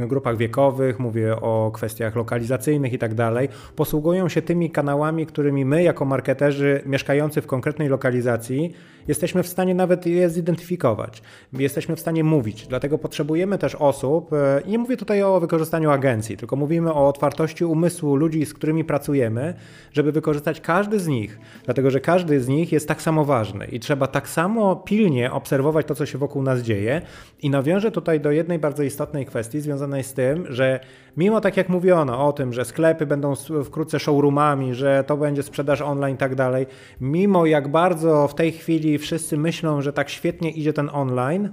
e, 0.00 0.06
grupach 0.06 0.36
wiekowych, 0.36 0.98
mówię 0.98 1.36
o 1.40 1.70
kwestiach 1.74 2.16
lokalizacyjnych 2.16 2.92
i 2.92 2.98
tak 2.98 3.14
dalej, 3.14 3.48
posługują 3.76 4.28
się 4.28 4.42
tymi 4.42 4.70
kanałami, 4.70 5.26
którymi 5.26 5.64
my 5.64 5.82
jako 5.82 6.04
marketerzy 6.04 6.82
mieszkający 6.86 7.42
w 7.42 7.46
konkretnej 7.46 7.88
lokalizacji 7.88 8.72
jesteśmy 9.08 9.42
w 9.42 9.48
stanie 9.48 9.74
nawet 9.74 10.06
je 10.06 10.30
zidentyfikować. 10.30 11.22
Jesteśmy 11.52 11.96
w 11.96 12.00
stanie 12.00 12.24
mówić, 12.24 12.66
dlatego 12.66 12.98
potrzebujemy 12.98 13.58
też 13.58 13.74
osób, 13.74 14.32
e, 14.32 14.62
nie 14.66 14.78
mówię 14.78 14.96
tutaj 14.96 15.22
o 15.22 15.40
wykorzystaniu 15.40 15.90
agencji, 15.90 16.36
tylko 16.36 16.56
mówimy 16.56 16.92
o 16.92 17.08
otwartości 17.08 17.64
umysłu 17.64 18.16
ludzi, 18.16 18.46
z 18.46 18.54
którymi 18.54 18.84
pracujemy, 18.84 19.54
żeby 19.92 20.12
wykorzystać 20.12 20.60
każdy 20.60 21.00
z 21.00 21.06
nich, 21.06 21.38
dlatego 21.64 21.90
że 21.90 22.00
każdy 22.00 22.40
z 22.40 22.48
nich 22.48 22.72
jest 22.72 22.88
tak 22.88 23.02
samo 23.02 23.24
ważny 23.24 23.66
i 23.66 23.80
trzeba 23.80 24.06
tak 24.06 24.28
samo 24.28 24.76
pilnie 24.76 25.32
obserwować 25.32 25.86
to, 25.86 25.94
co 25.94 26.06
się 26.06 26.18
wokół 26.18 26.42
nas 26.42 26.60
dzieje. 26.60 27.02
I 27.42 27.50
nawiążę 27.50 27.90
tutaj 27.90 28.20
do 28.20 28.30
jednej 28.30 28.58
bardzo 28.58 28.82
istotnej 28.82 29.26
kwestii 29.26 29.60
związanej 29.60 30.04
z 30.04 30.12
tym, 30.12 30.46
że 30.48 30.80
mimo 31.16 31.40
tak 31.40 31.56
jak 31.56 31.68
mówiono 31.68 32.26
o 32.26 32.32
tym, 32.32 32.52
że 32.52 32.64
sklepy 32.64 33.06
będą 33.06 33.34
wkrótce 33.64 33.98
showroomami, 33.98 34.74
że 34.74 35.04
to 35.06 35.16
będzie 35.16 35.42
sprzedaż 35.42 35.80
online 35.80 36.14
i 36.14 36.18
tak 36.18 36.34
dalej, 36.34 36.66
mimo 37.00 37.46
jak 37.46 37.68
bardzo 37.68 38.28
w 38.28 38.34
tej 38.34 38.52
chwili 38.52 38.95
wszyscy 38.98 39.38
myślą, 39.38 39.82
że 39.82 39.92
tak 39.92 40.10
świetnie 40.10 40.50
idzie 40.50 40.72
ten 40.72 40.90
online, 40.92 41.48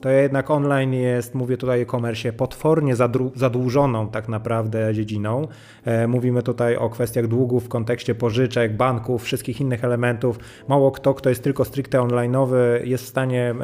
to 0.00 0.10
jednak 0.10 0.50
online 0.50 0.92
jest, 0.92 1.34
mówię 1.34 1.56
tutaj 1.56 1.80
o 1.80 1.82
e-commerce, 1.82 2.32
potwornie 2.32 2.94
zadłużoną 3.34 4.08
tak 4.08 4.28
naprawdę 4.28 4.94
dziedziną. 4.94 5.48
E, 5.84 6.06
mówimy 6.06 6.42
tutaj 6.42 6.76
o 6.76 6.90
kwestiach 6.90 7.26
długów 7.26 7.64
w 7.64 7.68
kontekście 7.68 8.14
pożyczek, 8.14 8.76
banków, 8.76 9.22
wszystkich 9.22 9.60
innych 9.60 9.84
elementów. 9.84 10.38
Mało 10.68 10.90
kto, 10.90 11.14
kto 11.14 11.28
jest 11.28 11.42
tylko 11.42 11.64
stricte 11.64 11.98
online'owy, 11.98 12.56
jest 12.84 13.04
w 13.04 13.08
stanie 13.08 13.54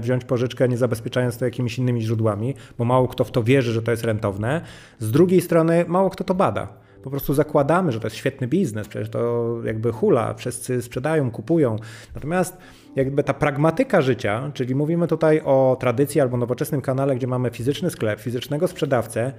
wziąć 0.00 0.24
pożyczkę, 0.24 0.68
nie 0.68 0.76
zabezpieczając 0.76 1.38
to 1.38 1.44
jakimiś 1.44 1.78
innymi 1.78 2.02
źródłami, 2.02 2.54
bo 2.78 2.84
mało 2.84 3.08
kto 3.08 3.24
w 3.24 3.30
to 3.30 3.42
wierzy, 3.42 3.72
że 3.72 3.82
to 3.82 3.90
jest 3.90 4.04
rentowne. 4.04 4.60
Z 4.98 5.10
drugiej 5.10 5.40
strony, 5.40 5.84
mało 5.88 6.10
kto 6.10 6.24
to 6.24 6.34
bada 6.34 6.82
po 7.02 7.10
prostu 7.10 7.34
zakładamy, 7.34 7.92
że 7.92 8.00
to 8.00 8.06
jest 8.06 8.16
świetny 8.16 8.48
biznes, 8.48 8.88
przecież 8.88 9.10
to 9.10 9.54
jakby 9.64 9.92
hula, 9.92 10.34
wszyscy 10.34 10.82
sprzedają, 10.82 11.30
kupują. 11.30 11.76
Natomiast 12.14 12.56
jakby 12.96 13.22
ta 13.22 13.34
pragmatyka 13.34 14.00
życia, 14.02 14.50
czyli 14.54 14.74
mówimy 14.74 15.08
tutaj 15.08 15.40
o 15.44 15.76
tradycji 15.80 16.20
albo 16.20 16.36
nowoczesnym 16.36 16.80
kanale, 16.80 17.16
gdzie 17.16 17.26
mamy 17.26 17.50
fizyczny 17.50 17.90
sklep, 17.90 18.20
fizycznego 18.20 18.68
sprzedawcę, 18.68 19.32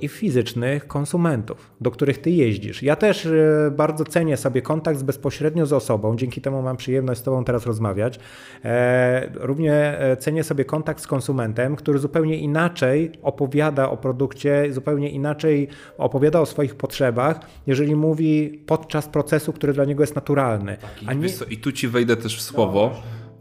i 0.00 0.08
fizycznych 0.08 0.86
konsumentów, 0.86 1.70
do 1.80 1.90
których 1.90 2.18
ty 2.18 2.30
jeździsz. 2.30 2.82
Ja 2.82 2.96
też 2.96 3.26
e, 3.26 3.72
bardzo 3.76 4.04
cenię 4.04 4.36
sobie 4.36 4.62
kontakt 4.62 5.02
bezpośrednio 5.02 5.66
z 5.66 5.72
osobą, 5.72 6.16
dzięki 6.16 6.40
temu 6.40 6.62
mam 6.62 6.76
przyjemność 6.76 7.20
z 7.20 7.22
tobą 7.22 7.44
teraz 7.44 7.66
rozmawiać. 7.66 8.20
E, 8.64 9.30
równie 9.34 9.74
e, 9.74 10.16
cenię 10.16 10.44
sobie 10.44 10.64
kontakt 10.64 11.02
z 11.02 11.06
konsumentem, 11.06 11.76
który 11.76 11.98
zupełnie 11.98 12.38
inaczej 12.38 13.12
opowiada 13.22 13.90
o 13.90 13.96
produkcie, 13.96 14.72
zupełnie 14.72 15.10
inaczej 15.10 15.68
opowiada 15.98 16.40
o 16.40 16.46
swoich 16.46 16.74
potrzebach, 16.74 17.40
jeżeli 17.66 17.96
mówi 17.96 18.62
podczas 18.66 19.08
procesu, 19.08 19.52
który 19.52 19.72
dla 19.72 19.84
niego 19.84 20.02
jest 20.02 20.14
naturalny. 20.14 20.76
Tak, 20.76 21.14
i, 21.14 21.18
nie... 21.18 21.28
co, 21.28 21.44
I 21.44 21.56
tu 21.56 21.72
ci 21.72 21.88
wejdę 21.88 22.16
też 22.16 22.38
w 22.38 22.42
słowo. 22.42 22.90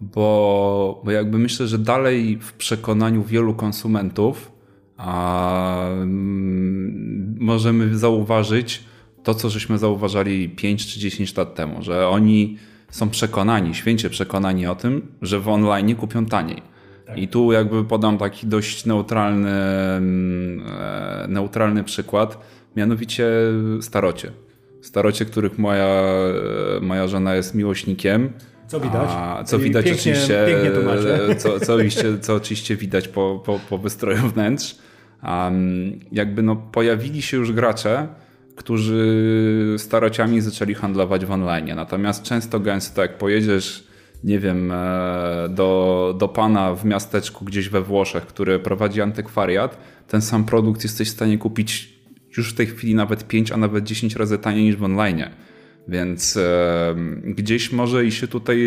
Bo, 0.01 1.01
bo 1.05 1.11
jakby 1.11 1.37
myślę, 1.37 1.67
że 1.67 1.77
dalej 1.77 2.37
w 2.41 2.53
przekonaniu 2.53 3.23
wielu 3.23 3.53
konsumentów 3.53 4.56
a 4.97 5.89
mm, 5.89 7.35
możemy 7.39 7.97
zauważyć 7.97 8.83
to, 9.23 9.33
co 9.33 9.49
żeśmy 9.49 9.77
zauważali 9.77 10.49
5 10.49 10.87
czy 10.93 10.99
10 10.99 11.37
lat 11.37 11.55
temu, 11.55 11.81
że 11.81 12.07
oni 12.07 12.57
są 12.89 13.09
przekonani, 13.09 13.75
święcie 13.75 14.09
przekonani 14.09 14.67
o 14.67 14.75
tym, 14.75 15.07
że 15.21 15.39
w 15.39 15.47
online 15.47 15.95
kupią 15.95 16.25
taniej. 16.25 16.61
Tak. 17.05 17.17
I 17.17 17.27
tu 17.27 17.51
jakby 17.51 17.83
podam 17.83 18.17
taki 18.17 18.47
dość 18.47 18.85
neutralny, 18.85 19.49
mm, 19.49 20.63
e, 20.79 21.25
neutralny 21.27 21.83
przykład, 21.83 22.37
mianowicie 22.75 23.29
starocie. 23.81 24.31
Starocie, 24.81 25.25
których 25.25 25.59
moja, 25.59 25.85
e, 26.77 26.79
moja 26.81 27.07
żona 27.07 27.35
jest 27.35 27.55
miłośnikiem 27.55 28.33
co 28.67 28.79
widać? 28.79 29.09
A, 29.11 29.43
co 29.43 29.59
widać 29.59 29.85
pięknie, 29.85 30.11
oczywiście, 30.11 30.45
pięknie 30.47 31.35
co, 31.35 31.59
co, 31.59 31.73
oczywiście, 31.73 32.17
co 32.19 32.35
oczywiście 32.35 32.75
widać 32.75 33.07
po, 33.07 33.41
po, 33.45 33.59
po 33.69 33.77
wystroju 33.77 34.17
wnętrz. 34.17 34.75
Um, 35.23 35.99
jakby 36.11 36.43
no, 36.43 36.55
pojawili 36.55 37.21
się 37.21 37.37
już 37.37 37.51
gracze, 37.51 38.07
którzy 38.55 39.75
starociami 39.77 40.41
zaczęli 40.41 40.73
handlować 40.73 41.25
w 41.25 41.31
online. 41.31 41.75
Natomiast 41.75 42.23
często 42.23 42.59
gęsto, 42.59 43.01
jak 43.01 43.17
pojedziesz, 43.17 43.87
nie 44.23 44.39
wiem, 44.39 44.71
e, 44.71 45.49
do, 45.49 46.15
do 46.19 46.27
pana 46.27 46.75
w 46.75 46.85
miasteczku 46.85 47.45
gdzieś 47.45 47.69
we 47.69 47.81
Włoszech, 47.81 48.25
który 48.25 48.59
prowadzi 48.59 49.01
antykwariat, 49.01 49.77
ten 50.07 50.21
sam 50.21 50.43
produkt 50.43 50.83
jesteś 50.83 51.07
w 51.07 51.11
stanie 51.11 51.37
kupić 51.37 51.97
już 52.37 52.53
w 52.53 52.55
tej 52.55 52.67
chwili 52.67 52.95
nawet 52.95 53.27
5, 53.27 53.51
a 53.51 53.57
nawet 53.57 53.83
10 53.83 54.15
razy 54.15 54.37
taniej 54.37 54.63
niż 54.63 54.75
w 54.75 54.83
online. 54.83 55.23
Więc 55.87 56.37
e, 56.37 56.95
gdzieś 57.23 57.71
może 57.71 58.05
i 58.05 58.11
się 58.11 58.27
tutaj 58.27 58.57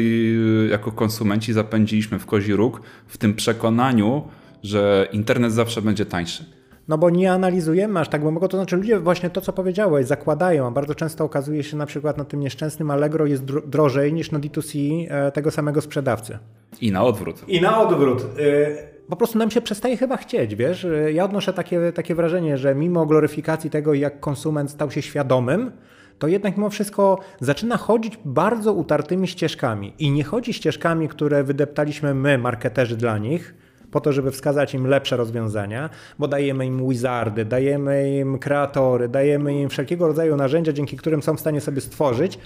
e, 0.66 0.68
jako 0.68 0.92
konsumenci 0.92 1.52
zapędziliśmy 1.52 2.18
w 2.18 2.26
kozi 2.26 2.52
róg 2.52 2.82
w 3.06 3.18
tym 3.18 3.34
przekonaniu, 3.34 4.28
że 4.62 5.08
internet 5.12 5.52
zawsze 5.52 5.82
będzie 5.82 6.06
tańszy. 6.06 6.44
No 6.88 6.98
bo 6.98 7.10
nie 7.10 7.32
analizujemy 7.32 8.00
aż 8.00 8.08
tak 8.08 8.20
głęboko, 8.20 8.48
to 8.48 8.56
znaczy 8.56 8.76
ludzie 8.76 8.98
właśnie 8.98 9.30
to, 9.30 9.40
co 9.40 9.52
powiedziałeś, 9.52 10.06
zakładają, 10.06 10.66
a 10.66 10.70
bardzo 10.70 10.94
często 10.94 11.24
okazuje 11.24 11.62
się 11.62 11.76
na 11.76 11.86
przykład 11.86 12.18
na 12.18 12.24
tym 12.24 12.40
nieszczęsnym 12.40 12.90
Allegro 12.90 13.26
jest 13.26 13.44
drożej 13.44 14.12
niż 14.12 14.30
na 14.30 14.38
D2C 14.38 15.06
e, 15.10 15.32
tego 15.32 15.50
samego 15.50 15.80
sprzedawcy. 15.80 16.38
I 16.80 16.92
na 16.92 17.02
odwrót. 17.02 17.44
I 17.48 17.60
na 17.60 17.80
odwrót. 17.80 18.22
E, 18.22 18.90
po 19.08 19.16
prostu 19.16 19.38
nam 19.38 19.50
się 19.50 19.60
przestaje 19.60 19.96
chyba 19.96 20.16
chcieć, 20.16 20.54
wiesz? 20.54 20.84
E, 20.84 21.12
ja 21.12 21.24
odnoszę 21.24 21.52
takie, 21.52 21.92
takie 21.92 22.14
wrażenie, 22.14 22.58
że 22.58 22.74
mimo 22.74 23.06
gloryfikacji 23.06 23.70
tego, 23.70 23.94
jak 23.94 24.20
konsument 24.20 24.70
stał 24.70 24.90
się 24.90 25.02
świadomym, 25.02 25.70
to 26.18 26.28
jednak 26.28 26.56
mimo 26.56 26.70
wszystko 26.70 27.18
zaczyna 27.40 27.76
chodzić 27.76 28.18
bardzo 28.24 28.72
utartymi 28.72 29.28
ścieżkami. 29.28 29.92
I 29.98 30.10
nie 30.10 30.24
chodzi 30.24 30.52
ścieżkami, 30.52 31.08
które 31.08 31.44
wydeptaliśmy 31.44 32.14
my, 32.14 32.38
marketerzy 32.38 32.96
dla 32.96 33.18
nich, 33.18 33.54
po 33.90 34.00
to, 34.00 34.12
żeby 34.12 34.30
wskazać 34.30 34.74
im 34.74 34.86
lepsze 34.86 35.16
rozwiązania, 35.16 35.90
bo 36.18 36.28
dajemy 36.28 36.66
im 36.66 36.88
wizardy, 36.88 37.44
dajemy 37.44 38.16
im 38.18 38.38
kreatory, 38.38 39.08
dajemy 39.08 39.60
im 39.60 39.68
wszelkiego 39.68 40.06
rodzaju 40.06 40.36
narzędzia, 40.36 40.72
dzięki 40.72 40.96
którym 40.96 41.22
są 41.22 41.36
w 41.36 41.40
stanie 41.40 41.60
sobie 41.60 41.80
stworzyć, 41.80 42.38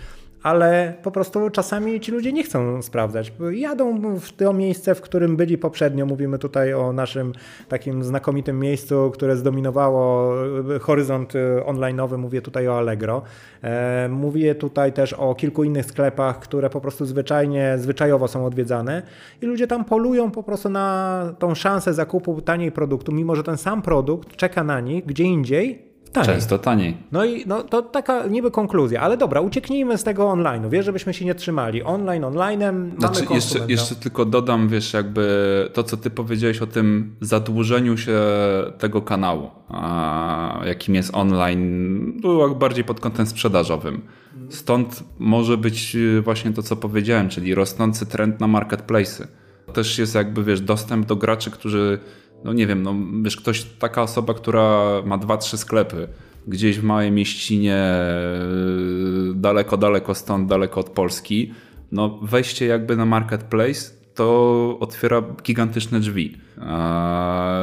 ale 0.44 0.94
po 1.02 1.10
prostu 1.10 1.50
czasami 1.50 2.00
ci 2.00 2.12
ludzie 2.12 2.32
nie 2.32 2.42
chcą 2.44 2.82
sprawdzać. 2.82 3.32
Jadą 3.52 4.18
w 4.20 4.32
to 4.32 4.52
miejsce, 4.52 4.94
w 4.94 5.00
którym 5.00 5.36
byli 5.36 5.58
poprzednio. 5.58 6.06
Mówimy 6.06 6.38
tutaj 6.38 6.74
o 6.74 6.92
naszym 6.92 7.32
takim 7.68 8.04
znakomitym 8.04 8.60
miejscu, 8.60 9.10
które 9.10 9.36
zdominowało 9.36 10.34
horyzont 10.80 11.32
online'owy. 11.66 12.18
Mówię 12.18 12.42
tutaj 12.42 12.68
o 12.68 12.78
Allegro. 12.78 13.22
E, 13.62 14.08
mówię 14.08 14.54
tutaj 14.54 14.92
też 14.92 15.12
o 15.12 15.34
kilku 15.34 15.64
innych 15.64 15.86
sklepach, 15.86 16.38
które 16.38 16.70
po 16.70 16.80
prostu 16.80 17.06
zwyczajnie, 17.06 17.74
zwyczajowo 17.78 18.28
są 18.28 18.46
odwiedzane 18.46 19.02
i 19.42 19.46
ludzie 19.46 19.66
tam 19.66 19.84
polują 19.84 20.30
po 20.30 20.42
prostu 20.42 20.68
na 20.68 21.34
tą 21.38 21.54
szansę 21.54 21.94
zakupu 21.94 22.40
taniej 22.40 22.72
produktu, 22.72 23.12
mimo 23.12 23.36
że 23.36 23.42
ten 23.42 23.56
sam 23.56 23.82
produkt 23.82 24.36
czeka 24.36 24.64
na 24.64 24.80
nich 24.80 25.06
gdzie 25.06 25.24
indziej 25.24 25.93
Taniej. 26.14 26.34
Często 26.34 26.58
taniej. 26.58 26.96
No 27.12 27.24
i 27.24 27.44
no, 27.46 27.62
to 27.62 27.82
taka 27.82 28.26
niby 28.26 28.50
konkluzja, 28.50 29.00
ale 29.00 29.16
dobra, 29.16 29.40
ucieknijmy 29.40 29.98
z 29.98 30.04
tego 30.04 30.24
online'u. 30.24 30.70
Wiesz, 30.70 30.84
żebyśmy 30.84 31.14
się 31.14 31.24
nie 31.24 31.34
trzymali. 31.34 31.82
Online, 31.82 32.22
online'em 32.22 32.98
znaczy, 32.98 33.24
mamy 33.24 33.34
jeszcze, 33.34 33.58
jeszcze 33.68 33.94
tylko 33.94 34.24
dodam, 34.24 34.68
wiesz, 34.68 34.92
jakby 34.92 35.24
to, 35.72 35.82
co 35.82 35.96
ty 35.96 36.10
powiedziałeś 36.10 36.62
o 36.62 36.66
tym 36.66 37.16
zadłużeniu 37.20 37.96
się 37.96 38.18
tego 38.78 39.02
kanału, 39.02 39.50
a, 39.68 40.62
jakim 40.66 40.94
jest 40.94 41.14
online, 41.14 42.20
było 42.20 42.48
bardziej 42.48 42.84
pod 42.84 43.00
kątem 43.00 43.26
sprzedażowym. 43.26 44.02
Stąd 44.48 45.04
może 45.18 45.56
być 45.56 45.96
właśnie 46.22 46.52
to, 46.52 46.62
co 46.62 46.76
powiedziałem, 46.76 47.28
czyli 47.28 47.54
rosnący 47.54 48.06
trend 48.06 48.40
na 48.40 48.46
marketplace'y. 48.46 49.26
Też 49.72 49.98
jest 49.98 50.14
jakby, 50.14 50.44
wiesz, 50.44 50.60
dostęp 50.60 51.06
do 51.06 51.16
graczy, 51.16 51.50
którzy 51.50 51.98
no 52.44 52.52
nie 52.52 52.66
wiem, 52.66 52.82
no 52.82 52.94
wiesz, 53.22 53.36
ktoś, 53.36 53.64
taka 53.64 54.02
osoba, 54.02 54.34
która 54.34 54.88
ma 55.04 55.18
dwa, 55.18 55.36
trzy 55.36 55.58
sklepy 55.58 56.08
gdzieś 56.48 56.78
w 56.78 56.84
małej 56.84 57.10
mieścinie, 57.10 57.84
yy, 59.28 59.34
daleko, 59.34 59.76
daleko 59.76 60.14
stąd, 60.14 60.48
daleko 60.48 60.80
od 60.80 60.90
Polski, 60.90 61.52
no 61.92 62.18
wejście 62.22 62.66
jakby 62.66 62.96
na 62.96 63.04
marketplace 63.04 63.90
to 64.14 64.76
otwiera 64.80 65.22
gigantyczne 65.42 66.00
drzwi 66.00 66.36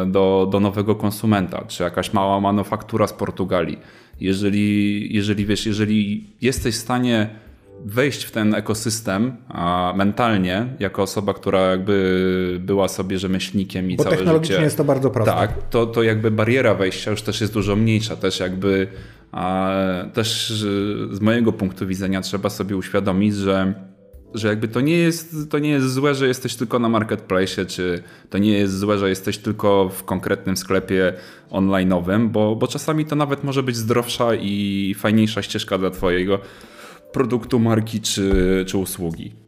do, 0.07 0.47
do 0.51 0.59
nowego 0.59 0.95
konsumenta, 0.95 1.65
czy 1.67 1.83
jakaś 1.83 2.13
mała 2.13 2.39
manufaktura 2.39 3.07
z 3.07 3.13
Portugalii. 3.13 3.77
Jeżeli, 4.19 5.15
jeżeli 5.15 5.45
wiesz, 5.45 5.65
jeżeli 5.65 6.29
jesteś 6.41 6.75
w 6.75 6.77
stanie 6.77 7.29
wejść 7.85 8.23
w 8.23 8.31
ten 8.31 8.55
ekosystem 8.55 9.37
a 9.47 9.93
mentalnie, 9.95 10.67
jako 10.79 11.03
osoba, 11.03 11.33
która 11.33 11.61
jakby 11.61 12.57
była 12.63 12.87
sobie 12.87 13.19
rzemieślnikiem 13.19 13.91
i 13.91 13.97
Bo 13.97 14.03
całe 14.03 14.15
technologicznie 14.15 14.55
życie. 14.55 14.63
jest 14.63 14.77
to 14.77 14.83
bardzo 14.83 15.09
proste. 15.09 15.33
Tak, 15.33 15.69
to, 15.69 15.85
to 15.85 16.03
jakby 16.03 16.31
bariera 16.31 16.75
wejścia 16.75 17.11
już 17.11 17.21
też 17.21 17.41
jest 17.41 17.53
dużo 17.53 17.75
mniejsza. 17.75 18.15
Też 18.15 18.39
jakby 18.39 18.87
a, 19.31 19.71
też 20.13 20.51
z 21.11 21.19
mojego 21.21 21.53
punktu 21.53 21.87
widzenia 21.87 22.21
trzeba 22.21 22.49
sobie 22.49 22.77
uświadomić, 22.77 23.35
że 23.35 23.73
że 24.33 24.47
jakby 24.47 24.67
to 24.67 24.81
nie, 24.81 24.97
jest, 24.97 25.35
to 25.49 25.59
nie 25.59 25.69
jest 25.69 25.93
złe, 25.93 26.15
że 26.15 26.27
jesteś 26.27 26.55
tylko 26.55 26.79
na 26.79 26.89
marketplace, 26.89 27.65
czy 27.65 28.03
to 28.29 28.37
nie 28.37 28.51
jest 28.51 28.79
złe, 28.79 28.97
że 28.97 29.09
jesteś 29.09 29.37
tylko 29.37 29.89
w 29.89 30.03
konkretnym 30.03 30.57
sklepie 30.57 31.13
online'owym, 31.49 32.29
bo, 32.29 32.55
bo 32.55 32.67
czasami 32.67 33.05
to 33.05 33.15
nawet 33.15 33.43
może 33.43 33.63
być 33.63 33.75
zdrowsza 33.75 34.35
i 34.35 34.95
fajniejsza 34.99 35.41
ścieżka 35.41 35.77
dla 35.77 35.89
twojego 35.89 36.39
produktu, 37.11 37.59
marki 37.59 38.01
czy, 38.01 38.65
czy 38.67 38.77
usługi. 38.77 39.40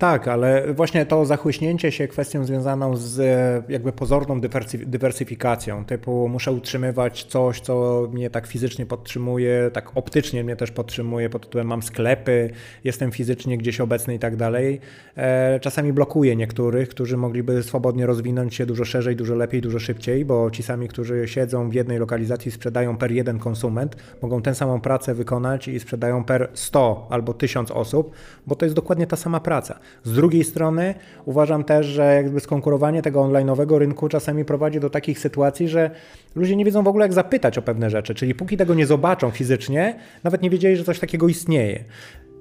Tak, 0.00 0.28
ale 0.28 0.74
właśnie 0.74 1.06
to 1.06 1.24
zachłyśnięcie 1.24 1.92
się 1.92 2.08
kwestią 2.08 2.44
związaną 2.44 2.96
z 2.96 3.20
jakby 3.68 3.92
pozorną 3.92 4.40
dywersyfikacją, 4.86 5.84
typu 5.84 6.28
muszę 6.28 6.52
utrzymywać 6.52 7.24
coś, 7.24 7.60
co 7.60 8.08
mnie 8.12 8.30
tak 8.30 8.46
fizycznie 8.46 8.86
podtrzymuje, 8.86 9.70
tak 9.72 9.96
optycznie 9.96 10.44
mnie 10.44 10.56
też 10.56 10.70
podtrzymuje, 10.70 11.30
pod 11.30 11.42
tytułem 11.42 11.66
mam 11.66 11.82
sklepy, 11.82 12.50
jestem 12.84 13.12
fizycznie 13.12 13.58
gdzieś 13.58 13.80
obecny 13.80 14.14
i 14.14 14.18
tak 14.18 14.36
dalej, 14.36 14.80
e, 15.16 15.60
czasami 15.60 15.92
blokuje 15.92 16.36
niektórych, 16.36 16.88
którzy 16.88 17.16
mogliby 17.16 17.62
swobodnie 17.62 18.06
rozwinąć 18.06 18.54
się 18.54 18.66
dużo 18.66 18.84
szerzej, 18.84 19.16
dużo 19.16 19.34
lepiej, 19.34 19.60
dużo 19.60 19.78
szybciej, 19.78 20.24
bo 20.24 20.50
ci 20.50 20.62
sami, 20.62 20.88
którzy 20.88 21.28
siedzą 21.28 21.70
w 21.70 21.74
jednej 21.74 21.98
lokalizacji, 21.98 22.50
sprzedają 22.50 22.96
per 22.96 23.12
jeden 23.12 23.38
konsument, 23.38 23.96
mogą 24.22 24.42
tę 24.42 24.54
samą 24.54 24.80
pracę 24.80 25.14
wykonać 25.14 25.68
i 25.68 25.80
sprzedają 25.80 26.24
per 26.24 26.50
100 26.54 27.06
albo 27.10 27.34
1000 27.34 27.70
osób, 27.70 28.14
bo 28.46 28.54
to 28.54 28.66
jest 28.66 28.76
dokładnie 28.76 29.06
ta 29.06 29.16
sama 29.16 29.40
praca. 29.40 29.78
Z 30.04 30.12
drugiej 30.12 30.44
strony 30.44 30.94
uważam 31.24 31.64
też, 31.64 31.86
że 31.86 32.14
jakby 32.14 32.40
skonkurowanie 32.40 33.02
tego 33.02 33.20
online'owego 33.20 33.78
rynku 33.78 34.08
czasami 34.08 34.44
prowadzi 34.44 34.80
do 34.80 34.90
takich 34.90 35.18
sytuacji, 35.18 35.68
że 35.68 35.90
ludzie 36.34 36.56
nie 36.56 36.64
wiedzą 36.64 36.82
w 36.82 36.88
ogóle 36.88 37.04
jak 37.04 37.12
zapytać 37.12 37.58
o 37.58 37.62
pewne 37.62 37.90
rzeczy, 37.90 38.14
czyli 38.14 38.34
póki 38.34 38.56
tego 38.56 38.74
nie 38.74 38.86
zobaczą 38.86 39.30
fizycznie, 39.30 39.94
nawet 40.24 40.42
nie 40.42 40.50
wiedzieli, 40.50 40.76
że 40.76 40.84
coś 40.84 40.98
takiego 40.98 41.28
istnieje. 41.28 41.84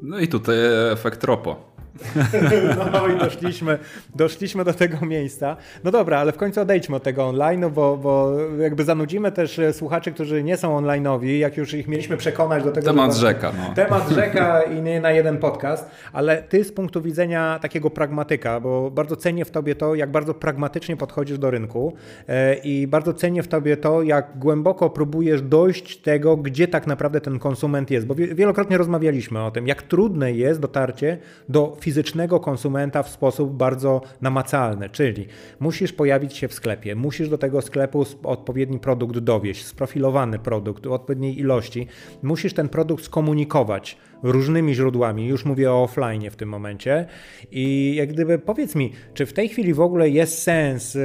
No 0.02 0.20
i 0.20 0.28
tutaj 0.28 0.56
efekt 0.91 1.24
ropo. 1.24 1.69
No 2.94 3.08
i 3.08 3.18
doszliśmy, 3.18 3.80
doszliśmy 4.16 4.64
do 4.64 4.74
tego 4.74 5.06
miejsca. 5.06 5.58
No 5.84 5.92
dobra, 5.92 6.20
ale 6.20 6.32
w 6.32 6.38
końcu 6.38 6.62
odejdźmy 6.62 6.96
od 6.96 7.04
tego 7.04 7.28
online, 7.28 7.66
bo, 7.74 7.98
bo 7.98 8.32
jakby 8.60 8.84
zanudzimy 8.84 9.32
też 9.32 9.60
e, 9.60 9.74
słuchaczy, 9.74 10.12
którzy 10.12 10.44
nie 10.44 10.58
są 10.58 10.82
online'owi, 10.82 11.38
jak 11.38 11.58
już 11.58 11.74
ich 11.74 11.88
mieliśmy 11.88 12.18
przekonać 12.18 12.64
do 12.64 12.72
tego. 12.72 12.88
Temat 12.88 13.16
rzeka. 13.16 13.52
No. 13.58 13.74
Temat 13.74 14.10
rzeka 14.20 14.62
i 14.62 14.82
nie 14.82 15.02
na 15.02 15.12
jeden 15.12 15.38
podcast, 15.38 15.90
ale 16.14 16.44
ty 16.44 16.64
z 16.64 16.72
punktu 16.72 17.02
widzenia 17.02 17.60
takiego 17.62 17.90
pragmatyka, 17.90 18.60
bo 18.60 18.92
bardzo 18.92 19.16
cenię 19.16 19.46
w 19.46 19.52
tobie 19.52 19.76
to, 19.76 19.96
jak 19.96 20.12
bardzo 20.12 20.34
pragmatycznie 20.34 20.98
podchodzisz 20.98 21.38
do 21.38 21.52
rynku 21.52 21.94
e, 22.28 22.56
i 22.56 22.88
bardzo 22.88 23.14
cenię 23.14 23.44
w 23.44 23.48
tobie 23.48 23.78
to, 23.78 24.04
jak 24.04 24.40
głęboko 24.40 24.90
próbujesz 24.90 25.42
dojść 25.42 25.98
tego, 25.98 26.38
gdzie 26.38 26.68
tak 26.68 26.88
naprawdę 26.88 27.22
ten 27.22 27.40
konsument 27.40 27.92
jest, 27.92 28.06
bo 28.06 28.16
wielokrotnie 28.16 28.78
rozmawialiśmy 28.78 29.44
o 29.44 29.52
tym, 29.52 29.68
jak 29.68 29.82
trudne 29.82 30.34
jest 30.34 30.60
dotarcie 30.60 31.18
do 31.50 31.78
fizycznego 31.80 32.40
konsumenta 32.40 33.04
w 33.04 33.10
sposób 33.10 33.54
bardzo 33.54 34.02
namacalny, 34.22 34.90
czyli 34.90 35.28
musisz 35.60 35.94
pojawić 35.94 36.38
się 36.38 36.48
w 36.48 36.54
sklepie, 36.54 36.96
musisz 36.96 37.30
do 37.30 37.38
tego 37.38 37.62
sklepu 37.62 38.06
odpowiedni 38.24 38.80
produkt 38.80 39.20
dowieść, 39.20 39.66
sprofilowany 39.66 40.40
produkt 40.40 40.88
o 40.88 40.94
odpowiedniej 40.94 41.40
ilości, 41.40 41.88
musisz 42.24 42.54
ten 42.54 42.70
produkt 42.70 43.04
skomunikować 43.04 43.98
różnymi 44.24 44.74
źródłami, 44.74 45.28
już 45.28 45.46
mówię 45.46 45.72
o 45.72 45.84
offline 45.84 46.30
w 46.32 46.36
tym 46.36 46.50
momencie. 46.50 47.06
I 47.52 47.96
jak 47.96 48.10
gdyby 48.10 48.40
powiedz 48.40 48.76
mi, 48.76 48.94
czy 49.14 49.26
w 49.26 49.34
tej 49.34 49.50
chwili 49.50 49.74
w 49.74 49.82
ogóle 49.82 50.10
jest 50.10 50.44
sens 50.44 50.96
yy, 50.96 51.02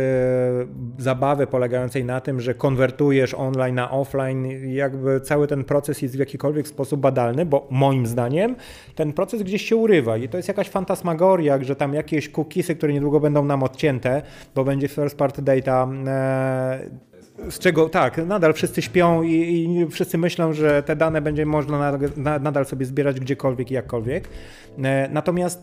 zabawy 0.98 1.46
polegającej 1.46 2.04
na 2.04 2.20
tym, 2.20 2.40
że 2.40 2.54
konwertujesz 2.54 3.34
online 3.34 3.74
na 3.74 3.90
offline, 3.90 4.46
jakby 4.74 5.20
cały 5.20 5.46
ten 5.46 5.64
proces 5.64 6.02
jest 6.02 6.16
w 6.16 6.18
jakikolwiek 6.18 6.68
sposób 6.68 7.00
badalny, 7.00 7.46
bo 7.46 7.68
moim 7.70 8.06
zdaniem 8.06 8.56
ten 8.94 9.12
proces 9.12 9.42
gdzieś 9.42 9.62
się 9.68 9.76
urywa 9.76 10.16
i 10.16 10.28
to 10.28 10.36
jest 10.36 10.48
jakaś 10.48 10.68
fantasmagoria, 10.68 11.62
że 11.62 11.76
tam 11.76 11.94
jakieś 11.94 12.28
cookiesy, 12.28 12.74
które 12.74 12.92
niedługo 12.92 13.20
będą 13.20 13.44
nam 13.44 13.62
odcięte, 13.62 14.22
bo 14.54 14.64
będzie 14.64 14.88
first 14.88 15.18
party 15.18 15.42
data, 15.42 15.88
yy, 16.80 17.13
z 17.50 17.58
czego 17.58 17.88
tak, 17.88 18.26
nadal 18.26 18.54
wszyscy 18.54 18.82
śpią 18.82 19.22
i, 19.22 19.32
i, 19.32 19.86
wszyscy 19.90 20.18
myślą, 20.18 20.52
że 20.52 20.82
te 20.82 20.96
dane 20.96 21.20
będzie 21.20 21.46
można 21.46 21.98
nadal 22.40 22.66
sobie 22.66 22.86
zbierać 22.86 23.20
gdziekolwiek 23.20 23.70
i 23.70 23.74
jakkolwiek. 23.74 24.28
E, 24.84 25.08
natomiast 25.08 25.62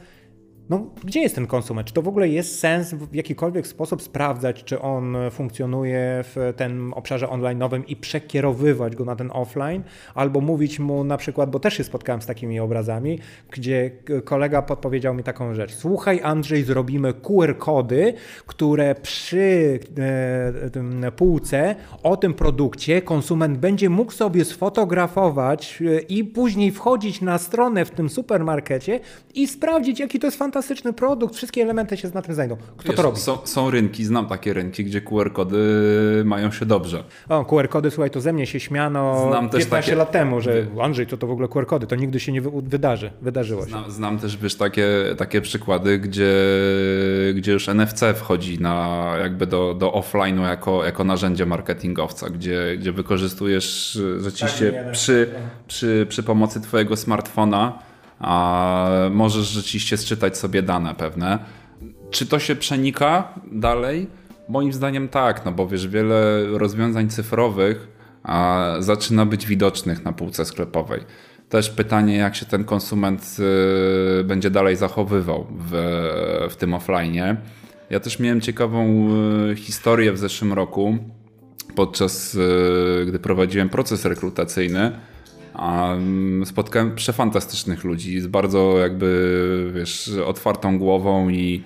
no, 0.71 0.85
gdzie 1.03 1.19
jest 1.19 1.35
ten 1.35 1.47
konsument? 1.47 1.87
Czy 1.87 1.93
to 1.93 2.01
w 2.01 2.07
ogóle 2.07 2.29
jest 2.29 2.59
sens 2.59 2.93
w 2.93 3.15
jakikolwiek 3.15 3.67
sposób 3.67 4.01
sprawdzać, 4.01 4.63
czy 4.63 4.81
on 4.81 5.17
funkcjonuje 5.31 5.99
w 6.23 6.53
tym 6.57 6.93
obszarze 6.93 7.25
online'owym 7.25 7.83
i 7.87 7.95
przekierowywać 7.95 8.95
go 8.95 9.05
na 9.05 9.15
ten 9.15 9.29
offline, 9.33 9.83
albo 10.15 10.41
mówić 10.41 10.79
mu 10.79 11.03
na 11.03 11.17
przykład, 11.17 11.51
bo 11.51 11.59
też 11.59 11.77
się 11.77 11.83
spotkałem 11.83 12.21
z 12.21 12.25
takimi 12.25 12.59
obrazami, 12.59 13.19
gdzie 13.51 13.91
kolega 14.25 14.61
podpowiedział 14.61 15.13
mi 15.13 15.23
taką 15.23 15.55
rzecz. 15.55 15.73
Słuchaj, 15.73 16.19
Andrzej, 16.23 16.63
zrobimy 16.63 17.13
QR-kody, 17.13 18.13
które 18.47 18.95
przy 18.95 19.79
e, 21.03 21.11
półce 21.11 21.75
o 22.03 22.17
tym 22.17 22.33
produkcie 22.33 23.01
konsument 23.01 23.57
będzie 23.57 23.89
mógł 23.89 24.11
sobie 24.11 24.45
sfotografować 24.45 25.81
e, 25.81 25.99
i 25.99 26.23
później 26.23 26.71
wchodzić 26.71 27.21
na 27.21 27.37
stronę 27.37 27.85
w 27.85 27.91
tym 27.91 28.09
supermarkecie 28.09 28.99
i 29.35 29.47
sprawdzić, 29.47 29.99
jaki 29.99 30.19
to 30.19 30.27
jest 30.27 30.37
fantastyczny 30.37 30.60
fantastyczny 30.61 30.93
produkt, 30.93 31.35
wszystkie 31.35 31.61
elementy 31.61 31.97
się 31.97 32.11
na 32.13 32.21
tym 32.21 32.35
znajdą. 32.35 32.57
Kto 32.77 32.87
Wiesz, 32.89 32.95
to 32.95 33.01
robi? 33.01 33.19
Są, 33.19 33.37
są, 33.43 33.69
rynki, 33.69 34.05
znam 34.05 34.27
takie 34.27 34.53
rynki, 34.53 34.85
gdzie 34.85 35.01
QR-kody 35.01 35.57
mają 36.25 36.51
się 36.51 36.65
dobrze. 36.65 37.03
O, 37.29 37.45
QR-kody, 37.45 37.91
słuchaj, 37.91 38.09
to 38.09 38.21
ze 38.21 38.33
mnie 38.33 38.47
się 38.47 38.59
śmiano 38.59 39.27
znam 39.29 39.49
15 39.49 39.69
takie... 39.69 39.95
lat 39.95 40.11
temu, 40.11 40.41
że 40.41 40.65
Andrzej, 40.81 41.07
to 41.07 41.17
to 41.17 41.27
w 41.27 41.31
ogóle 41.31 41.47
QR-kody, 41.47 41.87
to 41.87 41.95
nigdy 41.95 42.19
się 42.19 42.31
nie 42.31 42.41
wydarzy, 42.41 43.11
wydarzyło 43.21 43.61
się. 43.61 43.69
Znam, 43.69 43.91
znam 43.91 44.19
też, 44.19 44.37
wiesz, 44.37 44.55
takie, 44.55 44.87
takie 45.17 45.41
przykłady, 45.41 45.99
gdzie, 45.99 46.33
gdzie 47.35 47.51
już 47.51 47.67
NFC 47.67 48.03
wchodzi 48.15 48.59
na 48.59 49.05
jakby 49.21 49.47
do, 49.47 49.73
do 49.73 49.91
offline'u 49.91 50.41
jako, 50.41 50.85
jako 50.85 51.03
narzędzie 51.03 51.45
marketingowca, 51.45 52.29
gdzie, 52.29 52.77
gdzie 52.77 52.91
wykorzystujesz 52.91 53.99
rzeczywiście 54.19 54.71
tak, 54.71 54.91
przy, 54.91 55.29
przy, 55.67 56.05
przy 56.09 56.23
pomocy 56.23 56.61
twojego 56.61 56.97
smartfona 56.97 57.90
a 58.21 58.89
możesz 59.11 59.47
rzeczywiście 59.47 59.97
sczytać 59.97 60.37
sobie 60.37 60.61
dane 60.61 60.95
pewne. 60.95 61.39
Czy 62.11 62.25
to 62.25 62.39
się 62.39 62.55
przenika 62.55 63.33
dalej? 63.51 64.07
Moim 64.49 64.73
zdaniem 64.73 65.07
tak, 65.07 65.45
no 65.45 65.51
bo 65.51 65.67
wiesz, 65.67 65.87
wiele 65.87 66.45
rozwiązań 66.57 67.09
cyfrowych 67.09 67.87
zaczyna 68.79 69.25
być 69.25 69.45
widocznych 69.45 70.05
na 70.05 70.13
półce 70.13 70.45
sklepowej. 70.45 71.01
też 71.49 71.69
pytanie, 71.69 72.15
jak 72.15 72.35
się 72.35 72.45
ten 72.45 72.63
konsument 72.63 73.37
y, 74.19 74.23
będzie 74.23 74.49
dalej 74.49 74.75
zachowywał 74.75 75.47
w, 75.59 75.71
w 76.49 76.55
tym 76.55 76.73
offline. 76.73 77.37
Ja 77.89 77.99
też 77.99 78.19
miałem 78.19 78.41
ciekawą 78.41 79.09
y, 79.51 79.55
historię 79.55 80.13
w 80.13 80.17
zeszłym 80.17 80.53
roku, 80.53 80.97
podczas 81.75 82.35
y, 82.35 83.05
gdy 83.07 83.19
prowadziłem 83.19 83.69
proces 83.69 84.05
rekrutacyjny. 84.05 84.91
Mm, 85.61 86.45
spotkałem 86.45 86.95
przefantastycznych 86.95 87.83
ludzi 87.83 88.19
z 88.19 88.27
bardzo 88.27 88.77
jakby 88.77 89.71
wiesz, 89.75 90.11
otwartą 90.25 90.77
głową 90.77 91.29
i, 91.29 91.63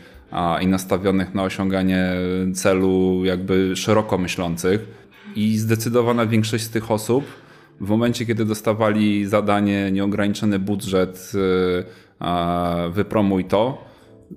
i 0.62 0.68
nastawionych 0.68 1.34
na 1.34 1.44
osiąganie 1.44 2.12
celu 2.54 3.26
jakby 3.26 3.76
szeroko 3.76 4.18
myślących. 4.18 4.88
I 5.36 5.58
zdecydowana 5.58 6.26
większość 6.26 6.64
z 6.64 6.70
tych 6.70 6.92
osób 6.92 7.26
w 7.82 7.90
momencie, 7.90 8.26
kiedy 8.26 8.46
dostawali 8.46 9.26
zadanie, 9.26 9.92
nieograniczony 9.92 10.60
budżet, 10.60 11.32
y, 11.36 12.92
wypromuj 12.92 13.46
to, 13.46 13.86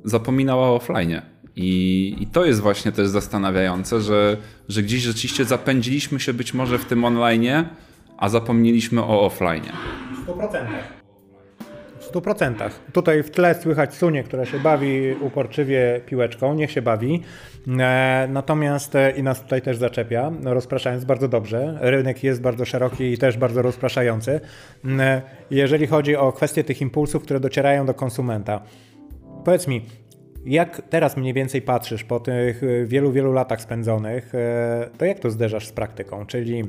zapominała 0.04 0.68
o 0.68 0.74
offline. 0.74 1.20
I, 1.56 2.16
I, 2.20 2.26
to 2.26 2.44
jest 2.44 2.60
właśnie 2.60 2.92
też 2.92 3.08
zastanawiające, 3.08 4.00
że, 4.00 4.36
że 4.68 4.82
gdzieś 4.82 5.02
rzeczywiście 5.02 5.44
zapędziliśmy 5.44 6.20
się 6.20 6.34
być 6.34 6.54
może 6.54 6.78
w 6.78 6.84
tym 6.84 7.04
online, 7.04 7.64
a 8.18 8.28
zapomnieliśmy 8.28 9.02
o 9.02 9.20
offline. 9.26 9.62
W 10.24 10.26
100%. 10.26 10.66
W 12.00 12.12
100%. 12.12 12.70
Tutaj 12.92 13.22
w 13.22 13.30
tle 13.30 13.54
słychać 13.54 13.94
Sunię, 13.94 14.22
która 14.22 14.44
się 14.44 14.58
bawi 14.58 15.14
uporczywie 15.20 16.00
piłeczką, 16.06 16.54
niech 16.54 16.70
się 16.70 16.82
bawi. 16.82 17.22
E, 17.80 18.28
natomiast 18.30 18.94
e, 18.94 19.10
i 19.10 19.22
nas 19.22 19.42
tutaj 19.42 19.62
też 19.62 19.76
zaczepia, 19.76 20.32
rozpraszając 20.44 21.04
bardzo 21.04 21.28
dobrze. 21.28 21.78
Rynek 21.80 22.24
jest 22.24 22.40
bardzo 22.40 22.64
szeroki 22.64 23.12
i 23.12 23.18
też 23.18 23.36
bardzo 23.36 23.62
rozpraszający. 23.62 24.40
E, 24.98 25.22
jeżeli 25.50 25.86
chodzi 25.86 26.16
o 26.16 26.32
kwestie 26.32 26.64
tych 26.64 26.80
impulsów, 26.80 27.22
które 27.22 27.40
docierają 27.40 27.86
do 27.86 27.94
konsumenta. 27.94 28.62
Powiedz 29.44 29.68
mi, 29.68 29.82
jak 30.44 30.82
teraz 30.90 31.16
mniej 31.16 31.34
więcej 31.34 31.62
patrzysz 31.62 32.04
po 32.04 32.20
tych 32.20 32.60
wielu, 32.84 33.12
wielu 33.12 33.32
latach 33.32 33.62
spędzonych, 33.62 34.32
to 34.98 35.04
jak 35.04 35.18
to 35.18 35.30
zderzasz 35.30 35.66
z 35.66 35.72
praktyką? 35.72 36.26
Czyli 36.26 36.64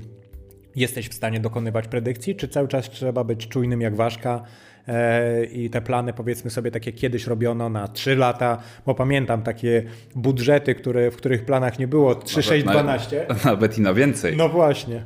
jesteś 0.76 1.10
w 1.10 1.14
stanie 1.14 1.40
dokonywać 1.40 1.88
predykcji, 1.88 2.36
czy 2.36 2.48
cały 2.48 2.68
czas 2.68 2.90
trzeba 2.90 3.24
być 3.24 3.48
czujnym 3.48 3.82
jak 3.82 3.96
ważka 3.96 4.44
e, 4.88 5.46
i 5.46 5.70
te 5.70 5.82
plany 5.82 6.14
powiedzmy 6.14 6.52
sobie 6.52 6.72
takie 6.72 6.92
kiedyś 6.92 7.28
robiono 7.28 7.70
na 7.70 7.88
3 7.88 8.16
lata, 8.16 8.58
bo 8.86 8.96
pamiętam 8.96 9.42
takie 9.42 9.84
budżety, 10.16 10.76
które, 10.76 11.12
w 11.12 11.16
których 11.16 11.46
planach 11.46 11.80
nie 11.80 11.88
było 11.88 12.16
3, 12.16 12.42
6, 12.44 12.66
12. 12.66 13.26
Nawet 13.46 13.78
i 13.78 13.82
na 13.82 13.94
więcej. 13.94 14.38
No 14.38 14.50
właśnie. 14.50 15.04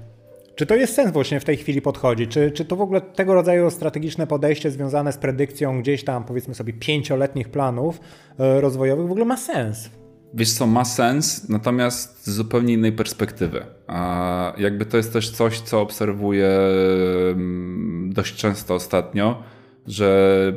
Czy 0.56 0.66
to 0.66 0.76
jest 0.76 0.94
sens 0.94 1.12
właśnie 1.12 1.40
w 1.40 1.46
tej 1.46 1.58
chwili 1.58 1.82
podchodzi? 1.82 2.28
Czy, 2.28 2.52
czy 2.52 2.66
to 2.66 2.76
w 2.76 2.82
ogóle 2.82 3.02
tego 3.02 3.34
rodzaju 3.34 3.70
strategiczne 3.70 4.28
podejście 4.28 4.72
związane 4.72 5.12
z 5.12 5.18
predykcją 5.18 5.82
gdzieś 5.82 6.04
tam 6.04 6.24
powiedzmy 6.24 6.56
sobie 6.56 6.74
pięcioletnich 6.74 7.50
planów 7.50 8.00
e, 8.40 8.62
rozwojowych 8.62 9.08
w 9.08 9.12
ogóle 9.12 9.26
ma 9.26 9.38
sens? 9.38 9.90
Wiesz 10.34 10.52
co, 10.52 10.68
ma 10.68 10.86
sens, 10.86 11.50
natomiast 11.50 12.26
z 12.26 12.30
zupełnie 12.30 12.74
innej 12.74 12.92
perspektywy. 12.92 13.66
A 13.88 14.54
jakby 14.58 14.86
to 14.86 14.98
jest 14.98 15.14
też 15.14 15.30
coś, 15.30 15.60
co 15.60 15.82
obserwuję 15.82 16.50
mm, 17.32 18.14
dość 18.14 18.36
często 18.36 18.76
ostatnio, 18.76 19.44
że 19.88 20.54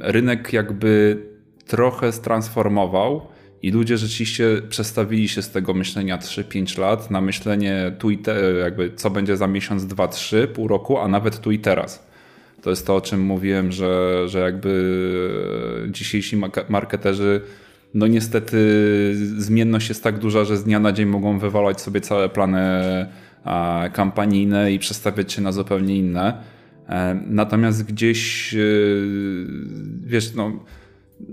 rynek 0.00 0.52
jakby 0.52 1.22
trochę 1.66 2.12
transformował 2.12 3.26
i 3.62 3.70
ludzie 3.70 3.96
rzeczywiście 3.96 4.62
przestawili 4.68 5.28
się 5.28 5.42
z 5.42 5.50
tego 5.50 5.74
myślenia 5.74 6.18
3-5 6.18 6.78
lat 6.78 7.10
na 7.10 7.20
myślenie 7.20 7.92
tu 7.98 8.10
i 8.10 8.18
te, 8.18 8.52
jakby 8.52 8.92
co 8.96 9.10
będzie 9.10 9.36
za 9.36 9.46
miesiąc, 9.46 9.86
dwa, 9.86 10.08
trzy, 10.08 10.48
pół 10.48 10.68
roku, 10.68 10.98
a 10.98 11.08
nawet 11.08 11.40
tu 11.40 11.50
i 11.50 11.58
teraz. 11.58 12.06
To 12.62 12.70
jest 12.70 12.86
to, 12.86 12.96
o 12.96 13.00
czym 13.00 13.20
mówiłem, 13.20 13.72
że, 13.72 14.22
że 14.28 14.38
jakby 14.38 15.88
dzisiejsi 15.90 16.40
marketerzy 16.68 17.40
no 17.94 18.06
niestety 18.06 18.56
zmienność 19.36 19.88
jest 19.88 20.02
tak 20.02 20.18
duża, 20.18 20.44
że 20.44 20.56
z 20.56 20.64
dnia 20.64 20.80
na 20.80 20.92
dzień 20.92 21.06
mogą 21.06 21.38
wywalać 21.38 21.80
sobie 21.80 22.00
całe 22.00 22.28
plany 22.28 22.60
kampanijne 23.92 24.72
i 24.72 24.78
przestawiać 24.78 25.32
się 25.32 25.42
na 25.42 25.52
zupełnie 25.52 25.96
inne. 25.96 26.42
E, 26.88 27.20
natomiast 27.26 27.84
gdzieś, 27.84 28.54
e, 28.54 28.58
wiesz, 30.04 30.34
no, 30.34 30.52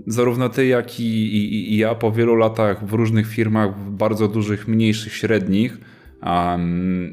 zarówno 0.06 0.48
ty, 0.48 0.66
jak 0.66 1.00
i, 1.00 1.36
i, 1.36 1.72
i 1.72 1.76
ja 1.76 1.94
po 1.94 2.12
wielu 2.12 2.34
latach 2.34 2.86
w 2.86 2.92
różnych 2.92 3.26
firmach, 3.26 3.78
w 3.78 3.90
bardzo 3.90 4.28
dużych, 4.28 4.68
mniejszych, 4.68 5.12
średnich, 5.12 5.78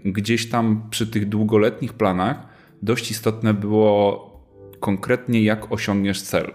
gdzieś 0.06 0.50
tam 0.50 0.88
przy 0.90 1.08
tych 1.08 1.30
długoletnich 1.30 1.94
planach 1.94 2.48
dość 2.82 3.12
istotne 3.12 3.54
było 3.54 4.26
konkretnie, 4.80 5.44
jak 5.44 5.72
osiągniesz 5.72 6.22
cel 6.22 6.52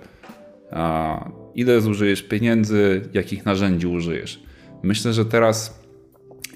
ile 1.54 1.80
zużyjesz 1.80 2.22
pieniędzy, 2.22 3.08
jakich 3.12 3.46
narzędzi 3.46 3.86
użyjesz. 3.86 4.42
Myślę, 4.82 5.12
że 5.12 5.24
teraz 5.24 5.80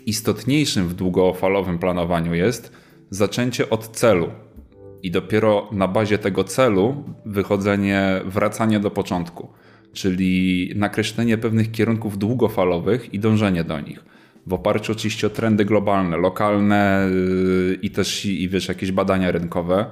istotniejszym 0.07 0.89
w 0.89 0.95
długofalowym 0.95 1.79
planowaniu 1.79 2.35
jest 2.35 2.73
zaczęcie 3.11 3.71
od 3.71 3.89
celu 3.89 4.31
i 5.03 5.11
dopiero 5.11 5.69
na 5.73 5.89
bazie 5.89 6.19
tego 6.19 6.45
celu 6.45 7.05
wychodzenie, 7.27 8.21
wracanie 8.25 8.81
do 8.81 8.91
początku, 8.91 9.49
czyli 9.93 10.73
nakreślenie 10.77 11.39
pewnych 11.39 11.71
kierunków 11.71 12.19
długofalowych 12.19 13.15
i 13.15 13.19
dążenie 13.19 13.65
do 13.65 13.81
nich. 13.81 14.05
W 14.47 14.53
oparciu 14.53 14.93
oczywiście 14.93 15.27
o 15.27 15.31
trendy 15.31 15.65
globalne, 15.65 16.17
lokalne 16.17 17.09
yy, 17.69 17.79
i 17.83 17.91
też 17.91 18.27
i, 18.27 18.49
wiesz, 18.49 18.69
jakieś 18.69 18.93
badania 18.93 19.33
rynkowe, 19.33 19.87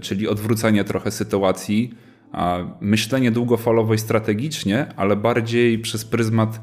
czyli 0.00 0.28
odwrócenie 0.28 0.84
trochę 0.84 1.10
sytuacji 1.10 1.94
myślenie 2.80 3.30
długofalowo 3.30 3.94
i 3.94 3.98
strategicznie, 3.98 4.86
ale 4.96 5.16
bardziej 5.16 5.78
przez 5.78 6.04
pryzmat 6.04 6.60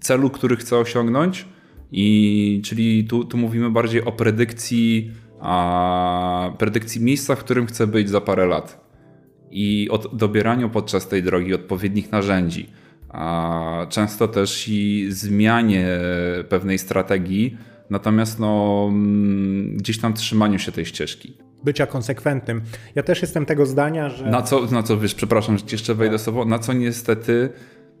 celu, 0.00 0.30
który 0.30 0.56
chcę 0.56 0.78
osiągnąć. 0.78 1.46
I 1.92 2.60
czyli 2.64 3.04
tu, 3.04 3.24
tu 3.24 3.36
mówimy 3.36 3.70
bardziej 3.70 4.04
o 4.04 4.12
predykcji, 4.12 5.10
a, 5.40 6.52
predykcji 6.58 7.00
miejsca, 7.00 7.36
w 7.36 7.38
którym 7.38 7.66
chcę 7.66 7.86
być 7.86 8.10
za 8.10 8.20
parę 8.20 8.46
lat. 8.46 8.88
I 9.50 9.88
od 9.90 10.16
dobieraniu 10.16 10.70
podczas 10.70 11.08
tej 11.08 11.22
drogi 11.22 11.54
odpowiednich 11.54 12.12
narzędzi. 12.12 12.66
A 13.08 13.86
często 13.88 14.28
też 14.28 14.68
i 14.68 15.06
zmianie 15.10 15.88
pewnej 16.48 16.78
strategii, 16.78 17.56
natomiast 17.90 18.38
no, 18.40 18.86
mm, 18.90 19.76
gdzieś 19.76 19.98
tam 19.98 20.14
trzymaniu 20.14 20.58
się 20.58 20.72
tej 20.72 20.86
ścieżki 20.86 21.47
bycia 21.64 21.86
konsekwentnym. 21.86 22.60
Ja 22.94 23.02
też 23.02 23.22
jestem 23.22 23.46
tego 23.46 23.66
zdania, 23.66 24.08
że. 24.08 24.30
Na 24.30 24.42
co, 24.42 24.66
na 24.66 24.82
co 24.82 24.98
wiesz, 24.98 25.14
przepraszam, 25.14 25.58
że 25.58 25.64
ci 25.64 25.74
jeszcze 25.74 25.94
wejdę 25.94 26.18
słowo, 26.18 26.44
na 26.44 26.58
co 26.58 26.72
niestety 26.72 27.48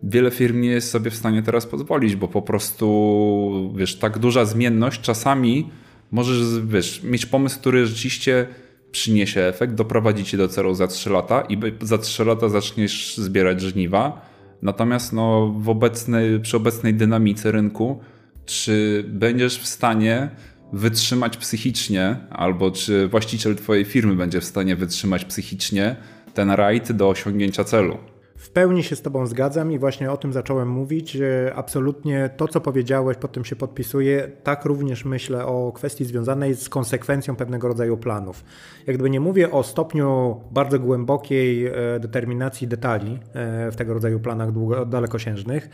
wiele 0.02 0.30
firm 0.30 0.60
nie 0.60 0.70
jest 0.70 0.90
sobie 0.90 1.10
w 1.10 1.14
stanie 1.14 1.42
teraz 1.42 1.66
pozwolić, 1.66 2.16
bo 2.16 2.28
po 2.28 2.42
prostu 2.42 3.72
wiesz, 3.76 3.98
tak 3.98 4.18
duża 4.18 4.44
zmienność 4.44 5.00
czasami 5.00 5.70
możesz 6.10 6.60
wiesz, 6.60 7.02
mieć 7.02 7.26
pomysł, 7.26 7.60
który 7.60 7.86
rzeczywiście 7.86 8.46
przyniesie 8.90 9.40
efekt, 9.40 9.74
doprowadzi 9.74 10.24
cię 10.24 10.36
do 10.36 10.48
celu 10.48 10.74
za 10.74 10.86
3 10.86 11.10
lata 11.10 11.40
i 11.48 11.58
za 11.80 11.98
3 11.98 12.24
lata 12.24 12.48
zaczniesz 12.48 13.16
zbierać 13.16 13.60
żniwa. 13.60 14.28
Natomiast 14.62 15.12
no, 15.12 15.54
w 15.58 15.68
obecnej, 15.68 16.40
przy 16.40 16.56
obecnej 16.56 16.94
dynamice 16.94 17.52
rynku, 17.52 18.00
czy 18.46 19.04
będziesz 19.08 19.58
w 19.58 19.66
stanie 19.66 20.30
wytrzymać 20.72 21.36
psychicznie, 21.36 22.16
albo 22.30 22.70
czy 22.70 23.08
właściciel 23.08 23.56
Twojej 23.56 23.84
firmy 23.84 24.14
będzie 24.14 24.40
w 24.40 24.44
stanie 24.44 24.76
wytrzymać 24.76 25.24
psychicznie 25.24 25.96
ten 26.34 26.50
rajd 26.50 26.92
do 26.92 27.08
osiągnięcia 27.08 27.64
celu. 27.64 27.98
W 28.38 28.50
pełni 28.50 28.82
się 28.82 28.96
z 28.96 29.02
Tobą 29.02 29.26
zgadzam 29.26 29.72
i 29.72 29.78
właśnie 29.78 30.10
o 30.10 30.16
tym 30.16 30.32
zacząłem 30.32 30.68
mówić. 30.68 31.18
Absolutnie 31.54 32.30
to, 32.36 32.48
co 32.48 32.60
powiedziałeś, 32.60 33.16
pod 33.16 33.32
tym 33.32 33.44
się 33.44 33.56
podpisuję. 33.56 34.30
Tak 34.42 34.64
również 34.64 35.04
myślę 35.04 35.46
o 35.46 35.72
kwestii 35.72 36.04
związanej 36.04 36.54
z 36.54 36.68
konsekwencją 36.68 37.36
pewnego 37.36 37.68
rodzaju 37.68 37.96
planów. 37.96 38.44
Jak 38.86 38.96
gdyby 38.96 39.10
nie 39.10 39.20
mówię 39.20 39.50
o 39.50 39.62
stopniu 39.62 40.40
bardzo 40.50 40.78
głębokiej 40.78 41.66
e, 41.66 41.72
determinacji 42.00 42.68
detali 42.68 43.18
e, 43.34 43.70
w 43.70 43.76
tego 43.76 43.94
rodzaju 43.94 44.20
planach 44.20 44.48
dalekosiężnych, 44.86 45.64
e, 45.64 45.68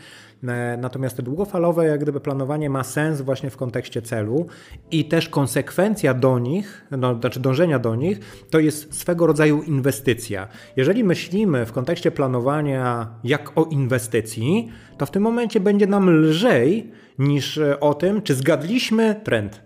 natomiast 0.77 1.17
te 1.17 1.23
długofalowe, 1.23 1.85
jak 1.85 2.01
gdyby 2.01 2.19
planowanie 2.19 2.69
ma 2.69 2.83
sens 2.83 3.21
właśnie 3.21 3.49
w 3.49 3.57
kontekście 3.57 4.01
celu 4.01 4.45
i 4.91 5.05
też 5.05 5.29
konsekwencja 5.29 6.13
do 6.13 6.39
nich, 6.39 6.87
no, 6.91 7.19
znaczy 7.19 7.39
dążenia 7.39 7.79
do 7.79 7.95
nich, 7.95 8.19
to 8.49 8.59
jest 8.59 8.99
swego 8.99 9.27
rodzaju 9.27 9.63
inwestycja. 9.63 10.47
Jeżeli 10.75 11.03
myślimy 11.03 11.65
w 11.65 11.71
kontekście 11.71 12.11
planowania 12.11 13.07
jak 13.23 13.57
o 13.57 13.63
inwestycji, 13.63 14.71
to 14.97 15.05
w 15.05 15.11
tym 15.11 15.23
momencie 15.23 15.59
będzie 15.59 15.87
nam 15.87 16.09
lżej 16.09 16.91
niż 17.19 17.59
o 17.79 17.93
tym, 17.93 18.21
czy 18.21 18.35
zgadliśmy 18.35 19.21
trend 19.23 19.64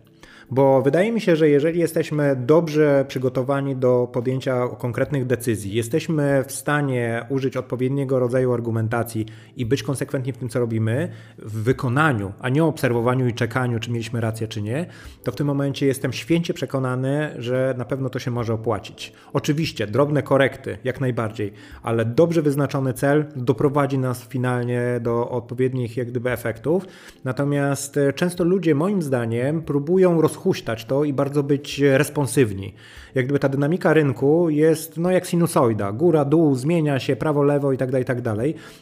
Bo 0.51 0.81
wydaje 0.81 1.11
mi 1.11 1.21
się, 1.21 1.35
że 1.35 1.49
jeżeli 1.49 1.79
jesteśmy 1.79 2.35
dobrze 2.35 3.05
przygotowani 3.07 3.75
do 3.75 4.09
podjęcia 4.13 4.67
konkretnych 4.67 5.25
decyzji, 5.25 5.73
jesteśmy 5.73 6.43
w 6.47 6.51
stanie 6.51 7.25
użyć 7.29 7.57
odpowiedniego 7.57 8.19
rodzaju 8.19 8.53
argumentacji 8.53 9.25
i 9.57 9.65
być 9.65 9.83
konsekwentni 9.83 10.33
w 10.33 10.37
tym, 10.37 10.49
co 10.49 10.59
robimy, 10.59 11.09
w 11.37 11.63
wykonaniu, 11.63 12.33
a 12.39 12.49
nie 12.49 12.63
obserwowaniu 12.63 13.27
i 13.27 13.33
czekaniu, 13.33 13.79
czy 13.79 13.91
mieliśmy 13.91 14.21
rację, 14.21 14.47
czy 14.47 14.61
nie, 14.61 14.85
to 15.23 15.31
w 15.31 15.35
tym 15.35 15.47
momencie 15.47 15.85
jestem 15.85 16.13
święcie 16.13 16.53
przekonany, 16.53 17.35
że 17.37 17.75
na 17.77 17.85
pewno 17.85 18.09
to 18.09 18.19
się 18.19 18.31
może 18.31 18.53
opłacić. 18.53 19.13
Oczywiście 19.33 19.87
drobne 19.87 20.23
korekty, 20.23 20.77
jak 20.83 21.01
najbardziej, 21.01 21.53
ale 21.83 22.05
dobrze 22.05 22.41
wyznaczony 22.41 22.93
cel 22.93 23.25
doprowadzi 23.35 23.97
nas 23.97 24.23
finalnie 24.23 24.99
do 25.01 25.29
odpowiednich 25.29 25.97
jak 25.97 26.07
gdyby 26.07 26.31
efektów. 26.31 26.85
Natomiast 27.23 27.97
e, 27.97 28.13
często 28.13 28.43
ludzie 28.43 28.75
moim 28.75 29.01
zdaniem 29.01 29.61
próbują 29.61 30.21
rozhuśtać 30.39 30.85
to 30.85 31.03
i 31.03 31.13
bardzo 31.13 31.43
być 31.43 31.79
responsywni. 31.79 32.73
Jak 33.15 33.25
gdyby 33.25 33.39
ta 33.39 33.49
dynamika 33.49 33.93
rynku 33.93 34.49
jest 34.49 34.97
no 34.97 35.11
jak 35.11 35.25
sinusoida, 35.25 35.91
góra, 35.91 36.25
dół, 36.25 36.55
zmienia 36.55 36.99
się, 36.99 37.15
prawo, 37.15 37.43
lewo 37.43 37.73
i 37.73 37.77
tak 37.77 37.91
dalej, 37.91 38.03
i 38.03 38.05
tak. 38.05 38.19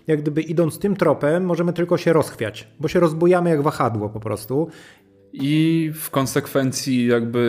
Jak 0.07 0.21
gdyby 0.21 0.41
idąc 0.41 0.79
tym 0.79 0.95
tropem 0.95 1.45
możemy 1.45 1.73
tylko 1.73 1.97
się 1.97 2.13
rozchwiać, 2.13 2.67
bo 2.79 2.87
się 2.87 2.99
rozbujamy 2.99 3.49
jak 3.49 3.61
wahadło 3.61 4.09
po 4.09 4.19
prostu 4.19 4.67
i 5.33 5.91
w 5.95 6.09
konsekwencji 6.09 7.07
jakby, 7.07 7.43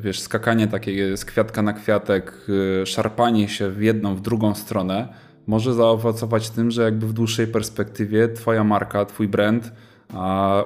wiesz, 0.00 0.20
skakanie 0.20 0.66
takie 0.66 1.16
z 1.16 1.24
kwiatka 1.24 1.62
na 1.62 1.72
kwiatek, 1.72 2.46
y, 2.82 2.86
szarpanie 2.86 3.48
się 3.48 3.70
w 3.70 3.82
jedną, 3.82 4.14
w 4.14 4.20
drugą 4.20 4.54
stronę 4.54 5.08
może 5.46 5.74
zaowocować 5.74 6.50
tym, 6.50 6.70
że 6.70 6.82
jakby 6.82 7.06
w 7.06 7.12
dłuższej 7.12 7.46
perspektywie 7.46 8.28
twoja 8.28 8.64
marka, 8.64 9.04
twój 9.04 9.28
brand 9.28 9.72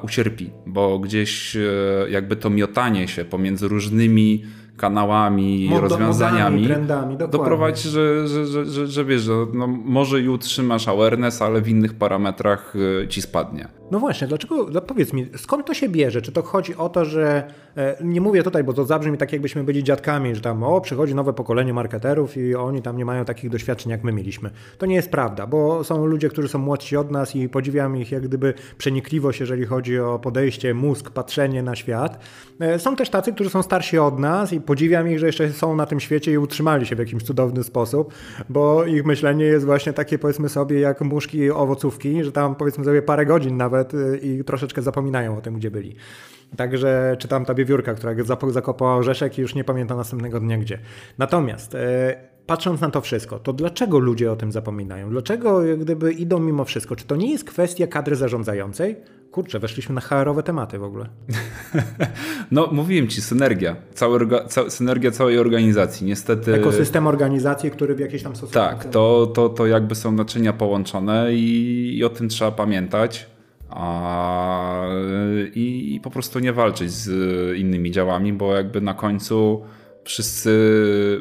ucierpi, 0.02 0.50
bo 0.66 0.98
gdzieś 0.98 1.56
y, 1.56 1.70
jakby 2.10 2.36
to 2.36 2.50
miotanie 2.50 3.08
się 3.08 3.24
pomiędzy 3.24 3.68
różnymi 3.68 4.44
kanałami, 4.78 5.68
Mod 5.70 5.82
rozwiązaniami 5.82 6.64
trendami, 6.64 7.16
doprowadzi, 7.16 7.88
że, 7.88 8.28
że, 8.28 8.46
że, 8.46 8.66
że, 8.66 8.86
że 8.86 9.04
wiesz, 9.04 9.22
że 9.22 9.32
no, 9.52 9.66
może 9.66 10.20
i 10.20 10.28
utrzymasz 10.28 10.88
awareness, 10.88 11.42
ale 11.42 11.60
w 11.60 11.68
innych 11.68 11.94
parametrach 11.94 12.76
y, 12.76 13.08
ci 13.08 13.22
spadnie. 13.22 13.68
No 13.90 13.98
właśnie, 13.98 14.28
dlaczego, 14.28 14.80
powiedz 14.80 15.12
mi, 15.12 15.26
skąd 15.36 15.66
to 15.66 15.74
się 15.74 15.88
bierze? 15.88 16.22
Czy 16.22 16.32
to 16.32 16.42
chodzi 16.42 16.76
o 16.76 16.88
to, 16.88 17.04
że, 17.04 17.52
e, 17.76 17.96
nie 18.04 18.20
mówię 18.20 18.42
tutaj, 18.42 18.64
bo 18.64 18.72
to 18.72 18.84
zabrzmi 18.84 19.18
tak 19.18 19.32
jakbyśmy 19.32 19.64
byli 19.64 19.84
dziadkami, 19.84 20.34
że 20.34 20.40
tam, 20.40 20.62
o, 20.62 20.80
przychodzi 20.80 21.14
nowe 21.14 21.32
pokolenie 21.32 21.74
marketerów 21.74 22.36
i 22.36 22.54
oni 22.54 22.82
tam 22.82 22.96
nie 22.96 23.04
mają 23.04 23.24
takich 23.24 23.50
doświadczeń, 23.50 23.90
jak 23.90 24.04
my 24.04 24.12
mieliśmy. 24.12 24.50
To 24.78 24.86
nie 24.86 24.94
jest 24.94 25.10
prawda, 25.10 25.46
bo 25.46 25.84
są 25.84 26.06
ludzie, 26.06 26.28
którzy 26.28 26.48
są 26.48 26.58
młodsi 26.58 26.96
od 26.96 27.10
nas 27.10 27.36
i 27.36 27.48
podziwiam 27.48 27.96
ich 27.96 28.12
jak 28.12 28.22
gdyby 28.22 28.54
przenikliwość, 28.78 29.40
jeżeli 29.40 29.66
chodzi 29.66 29.98
o 29.98 30.18
podejście, 30.18 30.74
mózg, 30.74 31.10
patrzenie 31.10 31.62
na 31.62 31.74
świat. 31.74 32.18
E, 32.60 32.78
są 32.78 32.96
też 32.96 33.10
tacy, 33.10 33.32
którzy 33.32 33.50
są 33.50 33.62
starsi 33.62 33.98
od 33.98 34.18
nas 34.18 34.52
i 34.52 34.60
podziwiam 34.68 35.10
ich, 35.10 35.18
że 35.18 35.26
jeszcze 35.26 35.52
są 35.52 35.76
na 35.76 35.86
tym 35.86 36.00
świecie 36.00 36.32
i 36.32 36.38
utrzymali 36.38 36.86
się 36.86 36.96
w 36.96 36.98
jakimś 36.98 37.22
cudowny 37.22 37.64
sposób, 37.64 38.14
bo 38.48 38.84
ich 38.84 39.04
myślenie 39.04 39.44
jest 39.44 39.66
właśnie 39.66 39.92
takie, 39.92 40.18
powiedzmy 40.18 40.48
sobie, 40.48 40.80
jak 40.80 41.00
muszki 41.00 41.50
owocówki, 41.50 42.24
że 42.24 42.32
tam 42.32 42.54
powiedzmy 42.54 42.84
sobie 42.84 43.02
parę 43.02 43.26
godzin 43.26 43.56
nawet 43.56 43.94
y, 43.94 44.20
i 44.22 44.44
troszeczkę 44.44 44.82
zapominają 44.82 45.38
o 45.38 45.40
tym, 45.40 45.54
gdzie 45.54 45.70
byli. 45.70 45.96
Także 46.56 47.16
czytam 47.18 47.44
ta 47.44 47.54
wiewiórka, 47.54 47.94
która 47.94 48.14
zakopała 48.48 48.96
orzeszek 48.96 49.38
i 49.38 49.40
już 49.40 49.54
nie 49.54 49.64
pamięta 49.64 49.96
następnego 49.96 50.40
dnia 50.40 50.58
gdzie. 50.58 50.78
Natomiast 51.18 51.74
e, 51.74 52.16
patrząc 52.46 52.80
na 52.80 52.90
to 52.90 53.00
wszystko, 53.00 53.38
to 53.38 53.52
dlaczego 53.52 53.98
ludzie 53.98 54.32
o 54.32 54.36
tym 54.36 54.52
zapominają? 54.52 55.10
Dlaczego 55.10 55.60
gdyby 55.78 56.12
idą 56.12 56.40
mimo 56.40 56.64
wszystko? 56.64 56.96
Czy 56.96 57.06
to 57.06 57.16
nie 57.16 57.32
jest 57.32 57.44
kwestia 57.44 57.86
kadry 57.86 58.16
zarządzającej? 58.16 58.96
Kurczę, 59.30 59.58
weszliśmy 59.58 59.94
na 59.94 60.00
HR-owe 60.00 60.42
tematy 60.42 60.78
w 60.78 60.82
ogóle. 60.82 61.08
No, 62.50 62.68
mówiłem 62.72 63.08
ci, 63.08 63.20
synergia. 63.20 63.76
Cała, 63.94 64.18
ca 64.48 64.70
synergia 64.70 65.10
całej 65.10 65.38
organizacji. 65.38 66.06
Niestety. 66.06 66.54
Ekosystem 66.54 67.06
organizacji, 67.06 67.70
który 67.70 67.94
w 67.94 67.98
jakiś 67.98 68.22
tam 68.22 68.36
sposób. 68.36 68.54
Tak, 68.54 68.84
to, 68.84 69.26
to, 69.34 69.48
to 69.48 69.66
jakby 69.66 69.94
są 69.94 70.12
naczynia 70.12 70.52
połączone 70.52 71.34
i, 71.34 71.96
i 71.98 72.04
o 72.04 72.08
tym 72.08 72.28
trzeba 72.28 72.50
pamiętać 72.50 73.26
a, 73.70 74.86
i, 75.54 75.94
i 75.94 76.00
po 76.00 76.10
prostu 76.10 76.38
nie 76.38 76.52
walczyć 76.52 76.90
z 76.90 77.08
innymi 77.58 77.90
działami, 77.90 78.32
bo 78.32 78.54
jakby 78.54 78.80
na 78.80 78.94
końcu 78.94 79.64
wszyscy, 80.04 80.52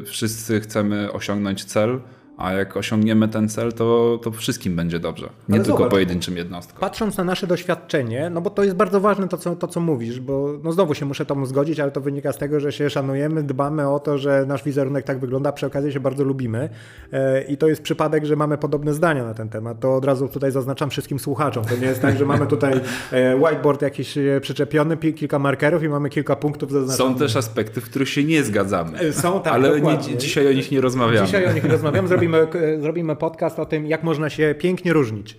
wszyscy 0.05 0.59
chcemy 0.59 1.11
osiągnąć 1.11 1.65
cel, 1.65 1.99
a 2.37 2.53
jak 2.53 2.77
osiągniemy 2.77 3.27
ten 3.27 3.49
cel, 3.49 3.73
to, 3.73 4.19
to 4.23 4.31
wszystkim 4.31 4.75
będzie 4.75 4.99
dobrze. 4.99 5.29
Nie 5.49 5.55
Ale 5.55 5.63
tylko 5.63 5.77
zobacz, 5.77 5.91
pojedynczym 5.91 6.37
jednostkom. 6.37 6.79
Patrząc 6.79 7.17
na 7.17 7.23
nasze 7.23 7.47
doświadczenie, 7.47 8.29
no 8.29 8.41
bo 8.41 8.49
to 8.49 8.63
jest 8.63 8.75
bardzo 8.75 8.99
ważne 8.99 9.27
to 9.27 9.37
co, 9.37 9.55
to, 9.55 9.67
co 9.67 9.79
mówisz, 9.79 10.19
bo 10.19 10.53
no 10.63 10.71
znowu 10.71 10.93
się 10.93 11.05
muszę 11.05 11.25
tomu 11.25 11.45
zgodzić, 11.45 11.79
ale 11.79 11.91
to 11.91 12.01
wynika 12.01 12.33
z 12.33 12.37
tego, 12.37 12.59
że 12.59 12.71
się 12.71 12.89
szanujemy, 12.89 13.43
dbamy 13.43 13.89
o 13.89 13.99
to, 13.99 14.17
że 14.17 14.45
nasz 14.47 14.63
wizerunek 14.63 15.05
tak 15.05 15.19
wygląda, 15.19 15.51
przy 15.51 15.65
okazji 15.65 15.91
się 15.91 15.99
bardzo 15.99 16.23
lubimy 16.23 16.69
e, 17.11 17.41
i 17.41 17.57
to 17.57 17.67
jest 17.67 17.81
przypadek, 17.81 18.25
że 18.25 18.35
mamy 18.35 18.57
podobne 18.57 18.93
zdania 18.93 19.23
na 19.23 19.33
ten 19.33 19.49
temat. 19.49 19.79
To 19.79 19.95
od 19.95 20.05
razu 20.05 20.27
tutaj 20.27 20.51
zaznaczam 20.51 20.89
wszystkim 20.89 21.19
słuchaczom. 21.19 21.65
To 21.65 21.77
nie 21.77 21.87
jest 21.87 22.01
tak, 22.01 22.17
że 22.17 22.25
mamy 22.25 22.47
tutaj 22.47 22.73
e, 23.11 23.35
whiteboard 23.35 23.81
jakiś 23.81 24.17
e, 24.17 24.41
przyczepiony, 24.41 24.97
kilka 24.97 25.39
markerów 25.39 25.83
i 25.83 25.89
mamy 25.89 26.09
kilka 26.09 26.35
punktów 26.35 26.71
zaznaczonych. 26.71 27.13
Są 27.13 27.19
też 27.19 27.35
aspekty, 27.35 27.81
w 27.81 27.85
których 27.85 28.09
się 28.09 28.23
nie 28.23 28.43
zgadzamy. 28.43 29.13
Są 29.13 29.41
tak, 29.41 29.53
Ale 29.53 29.81
nie, 29.81 30.17
dzisiaj 30.17 30.47
o 30.47 30.53
nich 30.53 30.71
nie 30.71 30.81
rozmawiamy. 30.81 31.25
Dzisiaj 31.25 31.45
o 31.45 31.53
nich 31.53 31.63
nie 31.63 31.71
rozmawiamy. 31.71 32.07
Zrobimy 32.07 32.26
zrobimy, 32.27 32.81
zrobimy 32.81 33.15
podcast 33.15 33.59
o 33.59 33.65
tym, 33.65 33.87
jak 33.87 34.03
można 34.03 34.29
się 34.29 34.55
pięknie 34.59 34.93
różnić. 34.93 35.37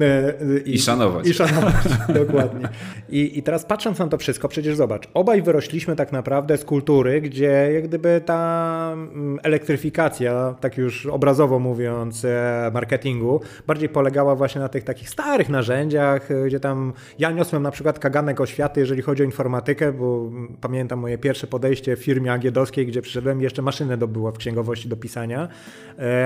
E, 0.00 0.34
I, 0.64 0.74
I, 0.74 0.78
szanować. 0.78 1.26
I 1.26 1.34
szanować, 1.34 1.74
dokładnie. 2.26 2.68
I, 3.08 3.38
I 3.38 3.42
teraz 3.42 3.64
patrząc 3.64 3.98
na 3.98 4.06
to 4.06 4.18
wszystko, 4.18 4.48
przecież 4.48 4.76
zobacz, 4.76 5.08
obaj 5.14 5.42
wyrośliśmy 5.42 5.96
tak 5.96 6.12
naprawdę 6.12 6.58
z 6.58 6.64
kultury, 6.64 7.20
gdzie 7.20 7.70
jak 7.74 7.88
gdyby 7.88 8.20
ta 8.26 8.90
mm, 8.92 9.38
elektryfikacja, 9.42 10.54
tak 10.60 10.76
już 10.78 11.06
obrazowo 11.06 11.58
mówiąc, 11.58 12.24
e, 12.24 12.70
marketingu, 12.74 13.40
bardziej 13.66 13.88
polegała 13.88 14.34
właśnie 14.34 14.60
na 14.60 14.68
tych 14.68 14.84
takich 14.84 15.10
starych 15.10 15.48
narzędziach, 15.48 16.30
e, 16.30 16.46
gdzie 16.46 16.60
tam 16.60 16.92
ja 17.18 17.30
niosłem 17.30 17.62
na 17.62 17.70
przykład 17.70 17.98
kaganek 17.98 18.40
oświaty, 18.40 18.80
jeżeli 18.80 19.02
chodzi 19.02 19.22
o 19.22 19.26
informatykę, 19.26 19.92
bo 19.92 20.30
pamiętam 20.60 20.98
moje 20.98 21.18
pierwsze 21.18 21.46
podejście 21.46 21.96
w 21.96 22.04
firmie 22.04 22.32
agiedowskiej, 22.32 22.86
gdzie 22.86 23.02
przyszedłem 23.02 23.40
jeszcze 23.40 23.62
maszynę 23.62 23.96
dobyła 23.96 24.32
w 24.32 24.38
księgowości 24.38 24.88
do 24.88 24.96
pisania, 24.96 25.48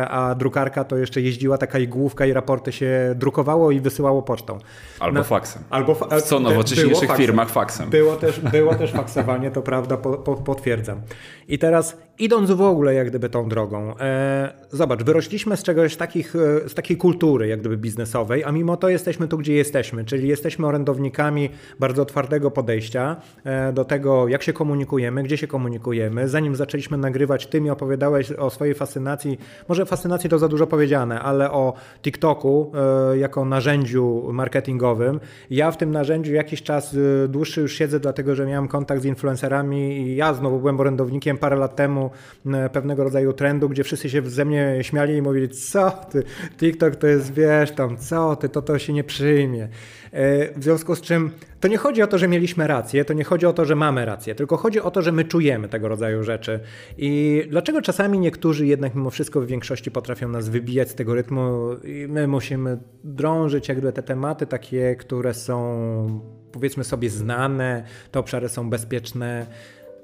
a 0.09 0.35
drukarka 0.35 0.85
to 0.85 0.97
jeszcze 0.97 1.21
jeździła 1.21 1.59
taka 1.59 1.79
igłówka 1.79 2.27
i 2.27 2.33
raporty 2.33 2.73
się 2.73 3.15
drukowało 3.17 3.62
i 3.71 3.81
wysyłało 3.81 4.23
pocztą. 4.23 4.59
Albo 5.01 5.19
Na, 5.19 5.25
faksem. 5.25 5.63
Albo 5.71 5.95
fa 5.95 6.21
w 6.21 6.23
co 6.23 6.41
nowocześniejszych 6.41 7.17
firmach 7.17 7.51
faksem. 7.51 7.91
Było 7.91 8.17
też, 8.17 8.41
było 8.41 8.75
też 8.75 8.93
faksowanie, 8.93 9.51
to 9.51 9.63
prawda, 9.63 9.97
po, 9.97 10.13
po, 10.13 10.37
potwierdzam. 10.37 11.01
I 11.49 11.59
teraz 11.59 11.97
idąc 12.19 12.51
w 12.51 12.61
ogóle 12.61 12.95
jak 12.95 13.09
gdyby 13.09 13.29
tą 13.29 13.49
drogą, 13.49 13.99
e, 13.99 14.53
zobacz, 14.71 15.03
wyrośliśmy 15.03 15.57
z 15.57 15.63
czegoś 15.63 15.97
takich, 15.97 16.37
e, 16.37 16.69
z 16.69 16.75
takiej 16.75 16.97
kultury 16.97 17.49
jak 17.49 17.61
gdyby 17.61 17.77
biznesowej, 17.77 18.45
a 18.45 18.53
mimo 18.53 18.77
to 18.77 18.89
jesteśmy 18.89 19.29
tu, 19.29 19.39
gdzie 19.39 19.55
jesteśmy, 19.55 20.05
czyli 20.05 20.29
jesteśmy 20.29 20.67
orędownikami 20.67 21.51
bardzo 21.81 22.03
otwartego 22.03 22.51
podejścia 22.51 23.17
e, 23.45 23.73
do 23.73 23.85
tego, 23.85 24.29
jak 24.29 24.43
się 24.43 24.53
komunikujemy, 24.53 25.23
gdzie 25.23 25.37
się 25.37 25.47
komunikujemy. 25.47 26.29
Zanim 26.29 26.57
zaczęliśmy 26.57 26.97
nagrywać, 26.97 27.47
ty 27.47 27.61
mi 27.61 27.71
opowiadałeś 27.71 28.33
o 28.33 28.51
swojej 28.51 28.75
fascynacji, 28.75 29.39
może 29.69 29.87
fascynacji 29.87 30.31
to 30.31 30.39
za 30.39 30.49
dużo 30.49 30.67
powiedziane, 30.67 31.21
ale 31.21 31.51
o 31.51 31.73
TikToku 32.03 32.73
e, 33.13 33.19
jako 33.19 33.45
narzędziu 33.45 34.33
marketingowym. 34.33 35.21
Ja 35.51 35.71
w 35.71 35.77
tym 35.77 35.91
narzędziu 35.91 36.33
jakiś 36.33 36.63
czas 36.63 36.95
e, 37.25 37.29
dłuższy 37.29 37.61
już 37.61 37.73
siedzę, 37.73 38.01
dlatego 38.01 38.35
że 38.35 38.47
miałem 38.47 38.69
kontakt 38.69 39.03
z 39.03 39.05
influencerami 39.05 39.97
i 39.99 40.17
ja 40.17 40.35
znowu 40.35 40.59
byłem 40.59 40.81
orędownikiem 40.81 41.39
parę 41.39 41.57
lat 41.57 41.77
temu 41.77 42.02
E, 42.47 42.71
pewnego 42.71 43.05
rodzaju 43.05 43.33
trendu, 43.33 43.69
gdzie 43.69 43.85
wszyscy 43.85 44.11
się 44.11 44.31
ze 44.31 44.45
mnie 44.45 44.79
śmiali 44.83 45.17
i 45.17 45.23
mówili, 45.23 45.49
co 45.49 45.91
ty, 45.91 46.23
TikTok 46.59 46.97
to 46.97 47.07
jest, 47.07 47.33
wiesz, 47.35 47.71
tam, 47.71 47.97
co 47.97 48.37
ty, 48.37 48.49
to 48.49 48.63
to 48.63 48.79
się 48.79 48.93
nie 48.93 49.05
przyjmie. 49.05 49.69
E, 50.13 50.59
w 50.59 50.63
związku 50.63 50.95
z 50.95 51.01
czym 51.01 51.31
to 51.61 51.69
nie 51.69 51.77
chodzi 51.77 52.03
o 52.03 52.07
to, 52.07 52.19
że 52.19 52.29
mieliśmy 52.29 52.67
rację, 52.67 53.05
to 53.05 53.13
nie 53.13 53.25
chodzi 53.25 53.47
o 53.47 53.53
to, 53.53 53.65
że 53.65 53.77
mamy 53.77 54.05
rację, 54.05 54.35
tylko 54.35 54.57
chodzi 54.57 54.81
o 54.81 54.91
to, 54.91 55.03
że 55.03 55.13
my 55.13 55.25
czujemy 55.25 55.69
tego 55.69 55.89
rodzaju 55.89 56.23
rzeczy. 56.23 56.61
I 56.99 57.43
dlaczego 57.51 57.83
czasami 57.83 58.19
niektórzy 58.19 58.67
jednak 58.67 58.95
mimo 58.95 59.11
wszystko 59.11 59.41
w 59.41 59.47
większości 59.47 59.91
potrafią 59.91 60.29
nas 60.29 60.49
wybijać 60.49 60.91
z 60.91 60.95
tego 60.95 61.15
rytmu 61.15 61.73
i 61.85 62.07
my 62.09 62.29
musimy 62.29 62.79
drążyć 63.05 63.69
jakby 63.69 63.93
te 63.93 64.03
tematy 64.03 64.47
takie, 64.47 64.97
które 64.97 65.35
są 65.35 66.21
powiedzmy 66.53 66.85
sobie 66.85 67.11
znane, 67.11 67.85
te 68.11 68.19
obszary 68.19 68.49
są 68.49 68.71
bezpieczne, 68.71 69.47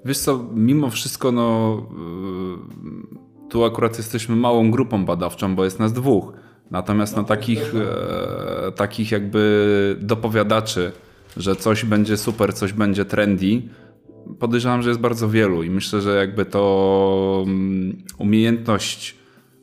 Wiesz 0.04 0.18
co, 0.18 0.44
mimo 0.54 0.90
wszystko, 0.90 1.32
no 1.32 1.76
y, 3.44 3.48
tu 3.48 3.64
akurat 3.64 3.98
jesteśmy 3.98 4.36
małą 4.36 4.70
grupą 4.70 5.04
badawczą, 5.04 5.56
bo 5.56 5.64
jest 5.64 5.78
nas 5.78 5.92
dwóch. 5.92 6.32
Natomiast 6.70 7.16
na 7.16 7.22
no, 7.22 7.28
takich, 7.28 7.74
e, 7.74 8.72
takich 8.72 9.10
jakby 9.10 9.96
dopowiadaczy, 10.00 10.92
że 11.36 11.56
coś 11.56 11.84
będzie 11.84 12.16
super, 12.16 12.54
coś 12.54 12.72
będzie 12.72 13.04
trendy, 13.04 13.62
podejrzewam, 14.38 14.82
że 14.82 14.88
jest 14.88 15.00
bardzo 15.00 15.28
wielu 15.28 15.62
i 15.62 15.70
myślę, 15.70 16.00
że 16.00 16.16
jakby 16.16 16.44
to 16.44 17.44
mm, 17.46 18.02
umiejętność 18.18 19.16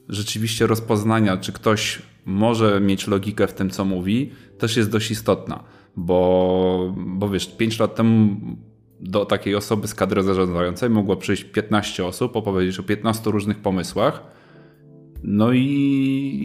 rzeczywiście 0.10 0.68
rozpoznania, 0.68 1.38
czy 1.38 1.52
ktoś 1.52 2.02
może 2.26 2.82
mieć 2.82 3.08
logikę 3.08 3.48
w 3.48 3.54
tym, 3.54 3.70
co 3.70 3.86
mówi, 3.86 4.32
też 4.58 4.78
jest 4.78 4.92
dość 4.92 5.12
istotna, 5.12 5.64
bo, 5.96 6.94
bo 6.98 7.30
wiesz, 7.30 7.48
pięć 7.58 7.80
lat 7.80 7.96
temu 7.96 8.38
do 9.00 9.26
takiej 9.26 9.56
osoby 9.56 9.88
z 9.88 9.96
kadry 9.96 10.24
zarządzającej 10.24 10.90
mogło 10.90 11.16
przyjść 11.16 11.44
15 11.44 12.06
osób, 12.06 12.36
opowiedzieć 12.36 12.80
o 12.80 12.84
15 12.84 13.32
różnych 13.32 13.60
pomysłach. 13.60 14.24
No 15.24 15.54
i, 15.54 15.62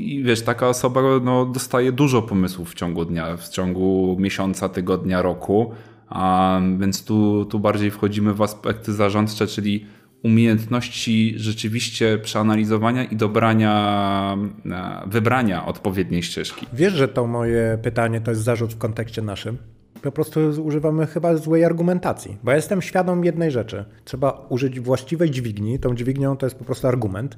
i 0.09 0.23
wiesz, 0.23 0.43
taka 0.43 0.69
osoba 0.69 1.01
no, 1.23 1.47
dostaje 1.47 1.93
dużo 1.93 2.23
pomysłów 2.23 2.71
w 2.71 2.75
ciągu 2.75 3.05
dnia, 3.05 3.37
w 3.37 3.49
ciągu 3.49 4.17
miesiąca, 4.21 4.69
tygodnia, 4.69 5.23
roku. 5.23 5.73
A, 6.09 6.61
więc 6.79 7.05
tu, 7.05 7.45
tu 7.45 7.61
bardziej 7.61 7.91
wchodzimy 7.91 8.35
w 8.35 8.43
aspekty 8.43 8.93
zarządcze, 8.93 9.47
czyli 9.47 9.87
umiejętności 10.23 11.35
rzeczywiście 11.37 12.19
przeanalizowania 12.19 13.05
i 13.05 13.17
dobrania, 13.17 14.37
e, 14.71 15.03
wybrania 15.07 15.67
odpowiedniej 15.67 16.23
ścieżki. 16.23 16.67
Wiesz, 16.73 16.93
że 16.93 17.09
to 17.09 17.27
moje 17.27 17.79
pytanie 17.83 18.21
to 18.21 18.31
jest 18.31 18.43
zarzut 18.43 18.75
w 18.75 18.79
kontekście 18.79 19.23
naszym? 19.23 19.59
Po 20.03 20.13
prostu 20.13 20.41
używamy 20.65 21.07
chyba 21.07 21.37
złej 21.37 21.65
argumentacji, 21.65 22.37
bo 22.43 22.51
ja 22.51 22.57
jestem 22.57 22.83
świadom 22.83 23.25
jednej 23.25 23.51
rzeczy. 23.51 23.85
Trzeba 24.05 24.47
użyć 24.49 24.81
właściwej 24.81 25.31
dźwigni. 25.31 25.79
Tą 25.79 25.95
dźwignią 25.95 26.37
to 26.37 26.47
jest 26.47 26.57
po 26.57 26.65
prostu 26.65 26.87
argument, 26.87 27.37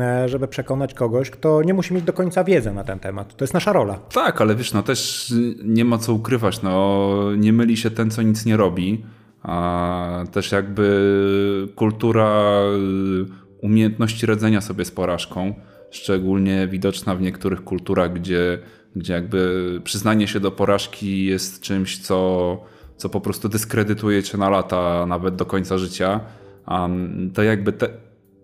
e, 0.00 0.28
żeby 0.28 0.48
przekonać 0.48 0.94
kogoś, 0.94 1.30
kto 1.30 1.62
nie 1.62 1.74
musi 1.74 1.94
mieć 1.94 2.04
do 2.04 2.12
końca 2.12 2.44
wiedzy 2.44 2.72
na 2.72 2.84
ten 2.84 2.98
temat. 2.98 3.36
To 3.36 3.44
jest 3.44 3.54
nasza 3.54 3.72
rola. 3.72 3.94
Tak, 3.94 4.40
ale 4.40 4.54
wiesz, 4.54 4.72
no 4.72 4.82
też 4.82 5.32
nie 5.64 5.84
ma 5.84 5.98
co 5.98 6.12
ukrywać. 6.12 6.62
No, 6.62 7.10
nie 7.36 7.52
myli 7.52 7.76
się 7.76 7.90
ten, 7.90 8.10
co 8.10 8.22
nic 8.22 8.46
nie 8.46 8.56
robi. 8.56 9.04
A 9.42 10.24
też 10.32 10.52
jakby 10.52 11.68
kultura 11.74 12.60
y, 12.62 13.44
umiejętności 13.62 14.26
radzenia 14.26 14.60
sobie 14.60 14.84
z 14.84 14.90
porażką, 14.90 15.54
szczególnie 15.90 16.68
widoczna 16.68 17.14
w 17.14 17.20
niektórych 17.20 17.64
kulturach, 17.64 18.12
gdzie, 18.12 18.58
gdzie 18.96 19.12
jakby 19.12 19.80
przyznanie 19.84 20.28
się 20.28 20.40
do 20.40 20.50
porażki 20.50 21.24
jest 21.24 21.60
czymś, 21.60 21.98
co, 21.98 22.60
co 22.96 23.08
po 23.08 23.20
prostu 23.20 23.48
dyskredytuje 23.48 24.22
cię 24.22 24.38
na 24.38 24.50
lata, 24.50 25.06
nawet 25.06 25.36
do 25.36 25.46
końca 25.46 25.78
życia. 25.78 26.20
To 27.34 27.42
jakby 27.42 27.72
te, 27.72 27.88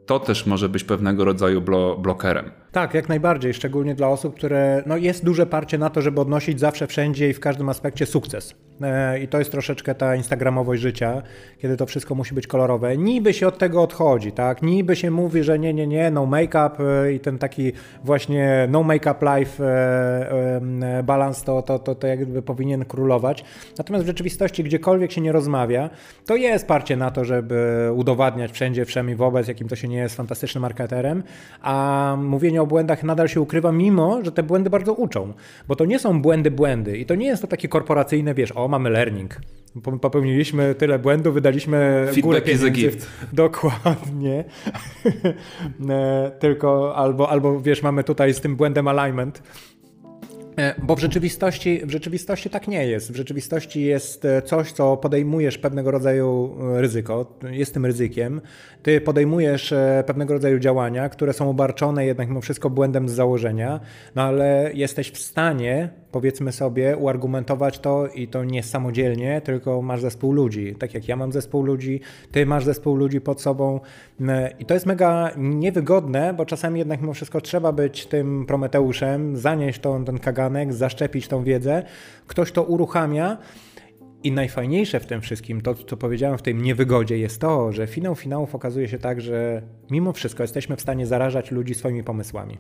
to 0.06 0.20
też 0.20 0.46
może 0.46 0.68
być 0.68 0.84
pewnego 0.84 1.24
rodzaju 1.24 1.60
blo 1.60 1.98
blokerem. 1.98 2.50
Tak, 2.72 2.94
jak 2.94 3.08
najbardziej, 3.08 3.54
szczególnie 3.54 3.94
dla 3.94 4.08
osób, 4.08 4.36
które 4.36 4.82
no 4.86 4.96
jest 4.96 5.24
duże 5.24 5.46
parcie 5.46 5.78
na 5.78 5.90
to, 5.90 6.02
żeby 6.02 6.20
odnosić 6.20 6.60
zawsze, 6.60 6.86
wszędzie 6.86 7.28
i 7.28 7.32
w 7.32 7.40
każdym 7.40 7.68
aspekcie 7.68 8.06
sukces. 8.06 8.54
E, 8.82 9.20
I 9.20 9.28
to 9.28 9.38
jest 9.38 9.50
troszeczkę 9.50 9.94
ta 9.94 10.16
instagramowość 10.16 10.82
życia, 10.82 11.22
kiedy 11.58 11.76
to 11.76 11.86
wszystko 11.86 12.14
musi 12.14 12.34
być 12.34 12.46
kolorowe. 12.46 12.96
Niby 12.96 13.34
się 13.34 13.48
od 13.48 13.58
tego 13.58 13.82
odchodzi, 13.82 14.32
tak? 14.32 14.62
Niby 14.62 14.96
się 14.96 15.10
mówi, 15.10 15.42
że 15.42 15.58
nie, 15.58 15.74
nie, 15.74 15.86
nie, 15.86 16.10
no 16.10 16.26
make-up 16.26 16.70
e, 16.84 17.12
i 17.12 17.20
ten 17.20 17.38
taki 17.38 17.72
właśnie 18.04 18.68
no 18.70 18.82
make-up 18.82 19.38
life 19.38 19.64
e, 19.64 21.02
balans 21.02 21.42
to, 21.42 21.62
to, 21.62 21.78
to, 21.78 21.94
to 21.94 22.06
jakby 22.06 22.42
powinien 22.42 22.84
królować. 22.84 23.44
Natomiast 23.78 24.04
w 24.04 24.08
rzeczywistości, 24.08 24.64
gdziekolwiek 24.64 25.12
się 25.12 25.20
nie 25.20 25.32
rozmawia, 25.32 25.90
to 26.26 26.36
jest 26.36 26.66
parcie 26.66 26.96
na 26.96 27.10
to, 27.10 27.24
żeby 27.24 27.88
udowadniać 27.94 28.52
wszędzie, 28.52 28.84
wszemi 28.84 29.14
wobec, 29.14 29.48
jakim 29.48 29.68
to 29.68 29.76
się 29.76 29.88
nie 29.88 29.98
jest 29.98 30.16
fantastycznym 30.16 30.62
marketerem, 30.62 31.22
a 31.62 32.16
mówienie 32.18 32.59
o 32.60 32.66
błędach 32.66 33.02
nadal 33.04 33.28
się 33.28 33.40
ukrywa, 33.40 33.72
mimo 33.72 34.24
że 34.24 34.32
te 34.32 34.42
błędy 34.42 34.70
bardzo 34.70 34.94
uczą. 34.94 35.32
Bo 35.68 35.76
to 35.76 35.84
nie 35.84 35.98
są 35.98 36.22
błędy, 36.22 36.50
błędy 36.50 36.98
i 36.98 37.06
to 37.06 37.14
nie 37.14 37.26
jest 37.26 37.42
to 37.42 37.48
takie 37.48 37.68
korporacyjne, 37.68 38.34
wiesz, 38.34 38.52
o, 38.56 38.68
mamy 38.68 38.90
learning. 38.90 39.40
Popełniliśmy 40.00 40.74
tyle 40.74 40.98
błędów, 40.98 41.34
wydaliśmy 41.34 42.02
Feedback 42.04 42.22
górę 42.22 42.42
pieniędzy. 42.42 42.70
gift. 42.70 43.06
Dokładnie. 43.32 44.44
E, 45.90 46.30
tylko 46.38 46.96
albo, 46.96 47.30
albo 47.30 47.60
wiesz, 47.60 47.82
mamy 47.82 48.04
tutaj 48.04 48.34
z 48.34 48.40
tym 48.40 48.56
błędem 48.56 48.88
alignment. 48.88 49.42
E, 50.60 50.74
bo 50.82 50.96
w 50.96 51.00
rzeczywistości, 51.00 51.80
w 51.84 51.90
rzeczywistości 51.90 52.50
tak 52.50 52.68
nie 52.68 52.86
jest. 52.86 53.12
W 53.12 53.16
rzeczywistości 53.16 53.82
jest 53.82 54.24
e, 54.24 54.42
coś, 54.42 54.72
co 54.72 54.96
podejmujesz 54.96 55.58
pewnego 55.58 55.90
rodzaju 55.90 56.56
ryzyko, 56.74 57.38
jest 57.50 57.74
tym 57.74 57.86
ryzykiem. 57.86 58.40
Ty 58.82 59.00
podejmujesz 59.00 59.74
pewnego 60.06 60.34
rodzaju 60.34 60.58
działania, 60.58 61.08
które 61.08 61.32
są 61.32 61.50
obarczone 61.50 62.06
jednak 62.06 62.28
mimo 62.28 62.40
wszystko 62.40 62.70
błędem 62.70 63.08
z 63.08 63.12
założenia, 63.12 63.80
no 64.14 64.22
ale 64.22 64.70
jesteś 64.74 65.10
w 65.10 65.18
stanie 65.18 65.88
powiedzmy 66.12 66.52
sobie, 66.52 66.96
uargumentować 66.96 67.78
to 67.78 68.08
i 68.08 68.28
to 68.28 68.44
nie 68.44 68.62
samodzielnie, 68.62 69.40
tylko 69.40 69.82
masz 69.82 70.00
zespół 70.00 70.32
ludzi. 70.32 70.74
Tak 70.78 70.94
jak 70.94 71.08
ja 71.08 71.16
mam 71.16 71.32
zespół 71.32 71.62
ludzi, 71.62 72.00
ty 72.32 72.46
masz 72.46 72.64
zespół 72.64 72.96
ludzi 72.96 73.20
pod 73.20 73.40
sobą. 73.40 73.80
I 74.58 74.64
to 74.64 74.74
jest 74.74 74.86
mega 74.86 75.30
niewygodne, 75.36 76.34
bo 76.34 76.46
czasami 76.46 76.78
jednak 76.78 77.00
mimo 77.00 77.14
wszystko 77.14 77.40
trzeba 77.40 77.72
być 77.72 78.06
tym 78.06 78.46
Prometeuszem, 78.46 79.36
zanieść 79.36 79.80
tą, 79.80 80.04
ten 80.04 80.18
kaganek, 80.18 80.72
zaszczepić 80.72 81.28
tą 81.28 81.44
wiedzę. 81.44 81.82
Ktoś 82.26 82.52
to 82.52 82.62
uruchamia. 82.62 83.38
I 84.22 84.32
najfajniejsze 84.32 85.00
w 85.00 85.06
tym 85.06 85.20
wszystkim, 85.20 85.60
to 85.60 85.74
co 85.74 85.96
powiedziałem 85.96 86.38
w 86.38 86.42
tej 86.42 86.54
niewygodzie, 86.54 87.18
jest 87.18 87.40
to, 87.40 87.72
że 87.72 87.86
finał 87.86 88.14
finałów 88.14 88.54
okazuje 88.54 88.88
się 88.88 88.98
tak, 88.98 89.20
że 89.20 89.62
mimo 89.90 90.12
wszystko 90.12 90.42
jesteśmy 90.42 90.76
w 90.76 90.80
stanie 90.80 91.06
zarażać 91.06 91.50
ludzi 91.50 91.74
swoimi 91.74 92.04
pomysłami. 92.04 92.58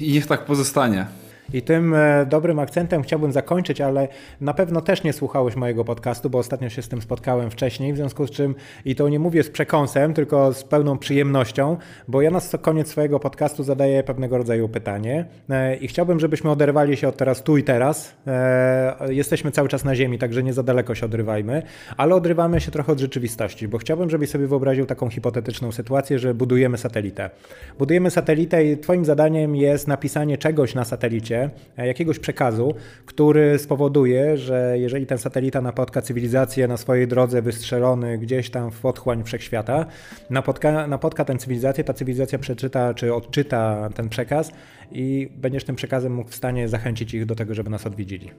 I 0.00 0.12
niech 0.12 0.26
tak 0.26 0.44
pozostanie. 0.44 1.06
I 1.52 1.62
tym 1.62 1.94
e, 1.94 2.26
dobrym 2.26 2.58
akcentem 2.58 3.02
chciałbym 3.02 3.32
zakończyć, 3.32 3.80
ale 3.80 4.08
na 4.40 4.54
pewno 4.54 4.80
też 4.80 5.02
nie 5.02 5.12
słuchałeś 5.12 5.56
mojego 5.56 5.84
podcastu, 5.84 6.30
bo 6.30 6.38
ostatnio 6.38 6.68
się 6.68 6.82
z 6.82 6.88
tym 6.88 7.02
spotkałem 7.02 7.50
wcześniej, 7.50 7.92
w 7.92 7.96
związku 7.96 8.26
z 8.26 8.30
czym, 8.30 8.54
i 8.84 8.94
to 8.94 9.08
nie 9.08 9.18
mówię 9.18 9.42
z 9.42 9.50
przekąsem, 9.50 10.14
tylko 10.14 10.52
z 10.52 10.64
pełną 10.64 10.98
przyjemnością, 10.98 11.76
bo 12.08 12.22
ja 12.22 12.30
na 12.30 12.40
koniec 12.60 12.88
swojego 12.88 13.20
podcastu 13.20 13.62
zadaję 13.62 14.02
pewnego 14.02 14.38
rodzaju 14.38 14.68
pytanie 14.68 15.24
e, 15.50 15.76
i 15.76 15.88
chciałbym, 15.88 16.20
żebyśmy 16.20 16.50
oderwali 16.50 16.96
się 16.96 17.08
od 17.08 17.16
teraz 17.16 17.42
tu 17.42 17.56
i 17.56 17.62
teraz. 17.62 18.14
E, 18.26 19.14
jesteśmy 19.14 19.50
cały 19.50 19.68
czas 19.68 19.84
na 19.84 19.94
ziemi, 19.94 20.18
także 20.18 20.42
nie 20.42 20.52
za 20.52 20.62
daleko 20.62 20.94
się 20.94 21.06
odrywajmy, 21.06 21.62
ale 21.96 22.14
odrywamy 22.14 22.60
się 22.60 22.70
trochę 22.70 22.92
od 22.92 23.00
rzeczywistości, 23.00 23.68
bo 23.68 23.78
chciałbym, 23.78 24.10
żebyś 24.10 24.30
sobie 24.30 24.46
wyobraził 24.46 24.86
taką 24.86 25.08
hipotetyczną 25.08 25.72
sytuację, 25.72 26.18
że 26.18 26.34
budujemy 26.34 26.78
satelitę. 26.78 27.30
Budujemy 27.78 28.10
satelitę 28.10 28.64
i 28.64 28.78
twoim 28.78 29.04
zadaniem 29.04 29.56
jest 29.56 29.88
napisanie 29.88 30.38
czegoś 30.38 30.74
na 30.74 30.84
satelicie, 30.84 31.35
E, 31.78 31.86
jakiegoś 31.86 32.18
przekazu, 32.18 32.74
który 33.06 33.58
spowoduje, 33.58 34.36
że 34.36 34.74
jeżeli 34.78 35.06
ten 35.06 35.18
satelita 35.18 35.60
napotka 35.60 36.02
cywilizację 36.02 36.68
na 36.68 36.76
swojej 36.76 37.08
drodze 37.08 37.42
wystrzelony 37.42 38.18
gdzieś 38.18 38.50
tam 38.50 38.70
w 38.70 38.84
otchłań 38.84 39.24
wszechświata, 39.24 39.86
napotka, 40.30 40.86
napotka 40.86 41.24
tę 41.24 41.38
cywilizację, 41.38 41.84
ta 41.84 41.92
cywilizacja 41.92 42.38
przeczyta 42.38 42.94
czy 42.94 43.14
odczyta 43.14 43.88
ten 43.94 44.08
przekaz 44.08 44.52
i 44.92 45.30
będziesz 45.36 45.64
tym 45.64 45.76
przekazem 45.76 46.14
mógł 46.14 46.30
w 46.30 46.34
stanie 46.34 46.68
zachęcić 46.68 47.14
ich 47.14 47.26
do 47.26 47.34
tego, 47.34 47.54
żeby 47.54 47.70
nas 47.70 47.86
odwiedzili. 47.86 48.30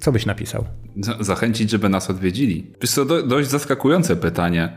Co 0.00 0.12
byś 0.12 0.26
napisał? 0.26 0.64
Zachęcić, 1.20 1.70
żeby 1.70 1.88
nas 1.88 2.10
odwiedzili. 2.10 2.72
Wiesz 2.80 3.00
dość 3.26 3.48
zaskakujące 3.48 4.16
pytanie. 4.16 4.72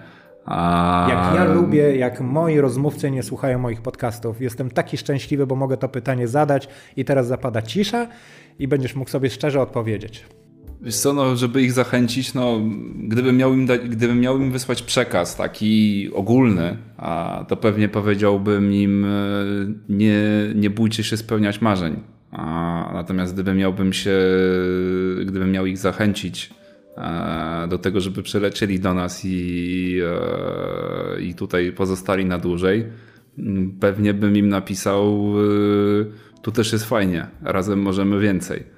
A... 0.46 1.08
Jak 1.10 1.36
ja 1.36 1.54
lubię, 1.54 1.96
jak 1.96 2.22
moi 2.22 2.60
rozmówcy 2.60 3.12
nie 3.12 3.24
słuchają 3.24 3.60
moich 3.60 3.82
podcastów. 3.82 4.42
Jestem 4.42 4.72
taki 4.72 4.98
szczęśliwy, 4.98 5.48
bo 5.48 5.56
mogę 5.56 5.78
to 5.78 5.90
pytanie 5.90 6.28
zadać 6.28 6.68
i 6.96 7.06
teraz 7.06 7.28
zapada 7.28 7.62
cisza 7.62 8.08
i 8.60 8.68
będziesz 8.68 8.96
mógł 8.96 9.10
sobie 9.10 9.30
szczerze 9.30 9.62
odpowiedzieć. 9.62 10.26
Wiesz 10.82 10.96
co, 10.96 11.14
no, 11.14 11.36
żeby 11.36 11.62
ich 11.62 11.72
zachęcić, 11.72 12.34
no, 12.34 12.60
gdybym, 12.96 13.38
miał 13.38 13.54
im 13.54 13.66
gdybym 13.66 14.20
miał 14.20 14.38
im 14.38 14.52
wysłać 14.52 14.82
przekaz 14.82 15.36
taki 15.36 16.10
ogólny, 16.14 16.78
a 16.98 17.46
to 17.48 17.58
pewnie 17.58 17.90
powiedziałbym 17.90 18.74
im, 18.74 19.06
e, 19.06 19.10
nie, 19.90 20.22
nie 20.56 20.70
bójcie 20.70 21.04
się 21.04 21.18
spełniać 21.18 21.62
marzeń. 21.62 22.00
A, 22.32 22.92
natomiast 22.94 23.34
gdybym 23.34 23.58
miałbym 23.58 23.94
się, 23.94 24.18
gdybym 25.26 25.52
miał 25.52 25.66
ich 25.66 25.78
zachęcić, 25.78 26.54
do 27.68 27.78
tego, 27.78 28.02
żeby 28.02 28.24
przylecieli 28.24 28.80
do 28.80 28.94
nas 28.94 29.22
i, 29.26 30.00
e, 30.04 31.22
i 31.22 31.36
tutaj 31.36 31.72
pozostali 31.72 32.26
na 32.26 32.38
dłużej, 32.38 32.86
pewnie 33.80 34.14
bym 34.14 34.38
im 34.38 34.50
napisał, 34.50 35.34
e, 35.40 36.42
tu 36.42 36.52
też 36.52 36.74
jest 36.74 36.86
fajnie, 36.86 37.28
razem 37.42 37.82
możemy 37.82 38.20
więcej. 38.20 38.75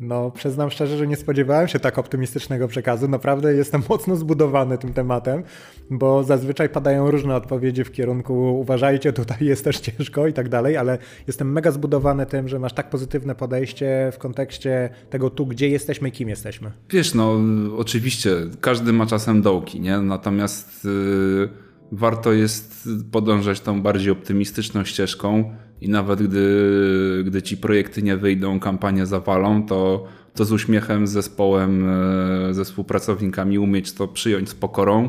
No, 0.00 0.30
przyznam 0.30 0.70
szczerze, 0.70 0.96
że 0.96 1.06
nie 1.06 1.16
spodziewałem 1.16 1.68
się 1.68 1.78
tak 1.78 1.98
optymistycznego 1.98 2.68
przekazu. 2.68 3.08
Naprawdę 3.08 3.54
jestem 3.54 3.82
mocno 3.90 4.16
zbudowany 4.16 4.78
tym 4.78 4.92
tematem, 4.92 5.42
bo 5.90 6.24
zazwyczaj 6.24 6.68
padają 6.68 7.10
różne 7.10 7.36
odpowiedzi 7.36 7.84
w 7.84 7.92
kierunku 7.92 8.60
uważajcie, 8.60 9.12
tutaj 9.12 9.38
jest 9.40 9.64
też 9.64 9.80
ciężko 9.80 10.26
i 10.26 10.32
tak 10.32 10.48
dalej, 10.48 10.76
ale 10.76 10.98
jestem 11.26 11.52
mega 11.52 11.70
zbudowany 11.70 12.26
tym, 12.26 12.48
że 12.48 12.58
masz 12.58 12.72
tak 12.72 12.90
pozytywne 12.90 13.34
podejście 13.34 14.10
w 14.12 14.18
kontekście 14.18 14.90
tego 15.10 15.30
tu, 15.30 15.46
gdzie 15.46 15.68
jesteśmy 15.68 16.10
kim 16.10 16.28
jesteśmy. 16.28 16.72
Wiesz, 16.90 17.14
no 17.14 17.40
oczywiście 17.76 18.30
każdy 18.60 18.92
ma 18.92 19.06
czasem 19.06 19.42
dołki, 19.42 19.80
nie? 19.80 19.98
Natomiast 19.98 20.84
yy, 20.84 21.48
warto 21.92 22.32
jest 22.32 22.88
podążać 23.12 23.60
tą 23.60 23.82
bardziej 23.82 24.10
optymistyczną 24.10 24.84
ścieżką 24.84 25.54
i 25.80 25.88
nawet 25.88 26.22
gdy, 26.22 27.22
gdy 27.26 27.42
ci 27.42 27.56
projekty 27.56 28.02
nie 28.02 28.16
wyjdą, 28.16 28.60
kampanie 28.60 29.06
zawalą, 29.06 29.66
to, 29.66 30.06
to 30.34 30.44
z 30.44 30.52
uśmiechem, 30.52 31.06
z 31.06 31.10
zespołem, 31.10 31.88
e, 31.88 32.54
ze 32.54 32.64
współpracownikami 32.64 33.58
umieć 33.58 33.92
to 33.92 34.08
przyjąć 34.08 34.48
z 34.48 34.54
pokorą. 34.54 35.08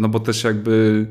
No 0.00 0.08
bo 0.08 0.20
też 0.20 0.44
jakby 0.44 1.06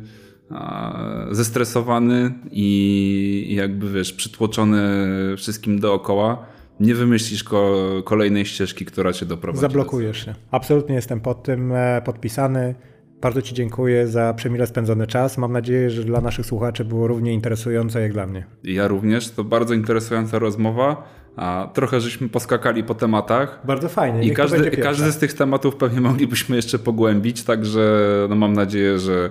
zestresowany 1.32 2.34
i 2.52 3.54
jakby 3.56 3.90
wiesz, 3.92 4.14
przytłoczony 4.14 5.08
wszystkim 5.38 5.80
dookoła, 5.80 6.46
nie 6.80 6.96
wymyślisz 6.96 7.44
ko 7.44 7.88
kolejnej 8.06 8.46
ścieżki, 8.46 8.86
która 8.86 9.14
cię 9.14 9.26
doprowadzi. 9.26 9.62
Zablokujesz 9.62 10.26
się. 10.26 10.36
Absolutnie 10.52 10.96
jestem 10.96 11.20
pod 11.20 11.44
tym 11.44 11.72
e, 11.72 12.02
podpisany. 12.06 12.76
Bardzo 13.24 13.42
Ci 13.42 13.54
dziękuję 13.54 14.08
za 14.08 14.34
przemile 14.34 14.68
spędzony 14.68 15.08
czas. 15.08 15.38
Mam 15.38 15.52
nadzieję, 15.52 15.90
że 15.90 16.04
dla 16.04 16.22
naszych 16.22 16.46
słuchaczy 16.46 16.86
było 16.86 17.08
równie 17.08 17.34
interesujące 17.34 18.02
jak 18.02 18.14
dla 18.14 18.28
mnie. 18.28 18.46
Ja 18.64 18.88
również. 18.88 19.30
To 19.30 19.44
bardzo 19.44 19.74
interesująca 19.74 20.40
rozmowa. 20.40 21.04
A 21.36 21.70
trochę 21.74 22.02
żeśmy 22.02 22.30
poskakali 22.30 22.84
po 22.84 22.96
tematach. 22.96 23.60
Bardzo 23.66 23.90
fajnie. 23.90 24.24
I 24.24 24.32
każdy, 24.32 24.72
każdy 24.72 25.12
z 25.12 25.18
tych 25.18 25.34
tematów 25.34 25.76
pewnie 25.76 26.02
moglibyśmy 26.02 26.56
jeszcze 26.56 26.80
pogłębić, 26.80 27.44
także 27.44 28.08
no 28.30 28.36
mam 28.36 28.54
nadzieję, 28.54 29.00
że 29.00 29.30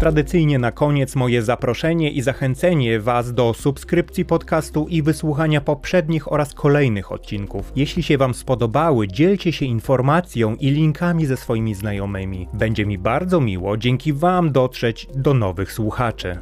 Tradycyjnie 0.00 0.58
na 0.58 0.72
koniec 0.72 1.16
moje 1.16 1.42
zaproszenie 1.42 2.10
i 2.10 2.22
zachęcenie 2.22 3.00
Was 3.00 3.34
do 3.34 3.54
subskrypcji 3.54 4.24
podcastu 4.24 4.86
i 4.88 5.02
wysłuchania 5.02 5.60
poprzednich 5.60 6.32
oraz 6.32 6.54
kolejnych 6.54 7.12
odcinków. 7.12 7.72
Jeśli 7.76 8.02
się 8.02 8.18
Wam 8.18 8.34
spodobały, 8.34 9.08
dzielcie 9.08 9.52
się 9.52 9.66
informacją 9.66 10.54
i 10.54 10.70
linkami 10.70 11.26
ze 11.26 11.36
swoimi 11.36 11.74
znajomymi. 11.74 12.48
Będzie 12.52 12.86
mi 12.86 12.98
bardzo 12.98 13.40
miło 13.40 13.76
dzięki 13.76 14.12
Wam 14.12 14.52
dotrzeć 14.52 15.08
do 15.14 15.34
nowych 15.34 15.72
słuchaczy. 15.72 16.38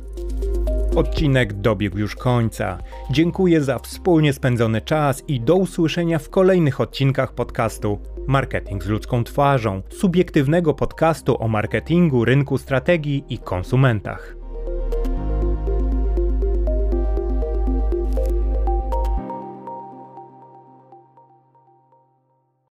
Odcinek 0.96 1.52
dobiegł 1.52 1.98
już 1.98 2.16
końca. 2.16 2.78
Dziękuję 3.10 3.62
za 3.62 3.78
wspólnie 3.78 4.32
spędzony 4.32 4.80
czas 4.80 5.24
i 5.28 5.40
do 5.40 5.56
usłyszenia 5.56 6.18
w 6.18 6.30
kolejnych 6.30 6.80
odcinkach 6.80 7.32
podcastu 7.32 7.98
Marketing 8.26 8.84
z 8.84 8.86
ludzką 8.86 9.24
twarzą, 9.24 9.82
subiektywnego 9.90 10.74
podcastu 10.74 11.42
o 11.42 11.48
marketingu, 11.48 12.24
rynku 12.24 12.58
strategii 12.58 13.24
i 13.28 13.38
konsumentach. 13.38 14.43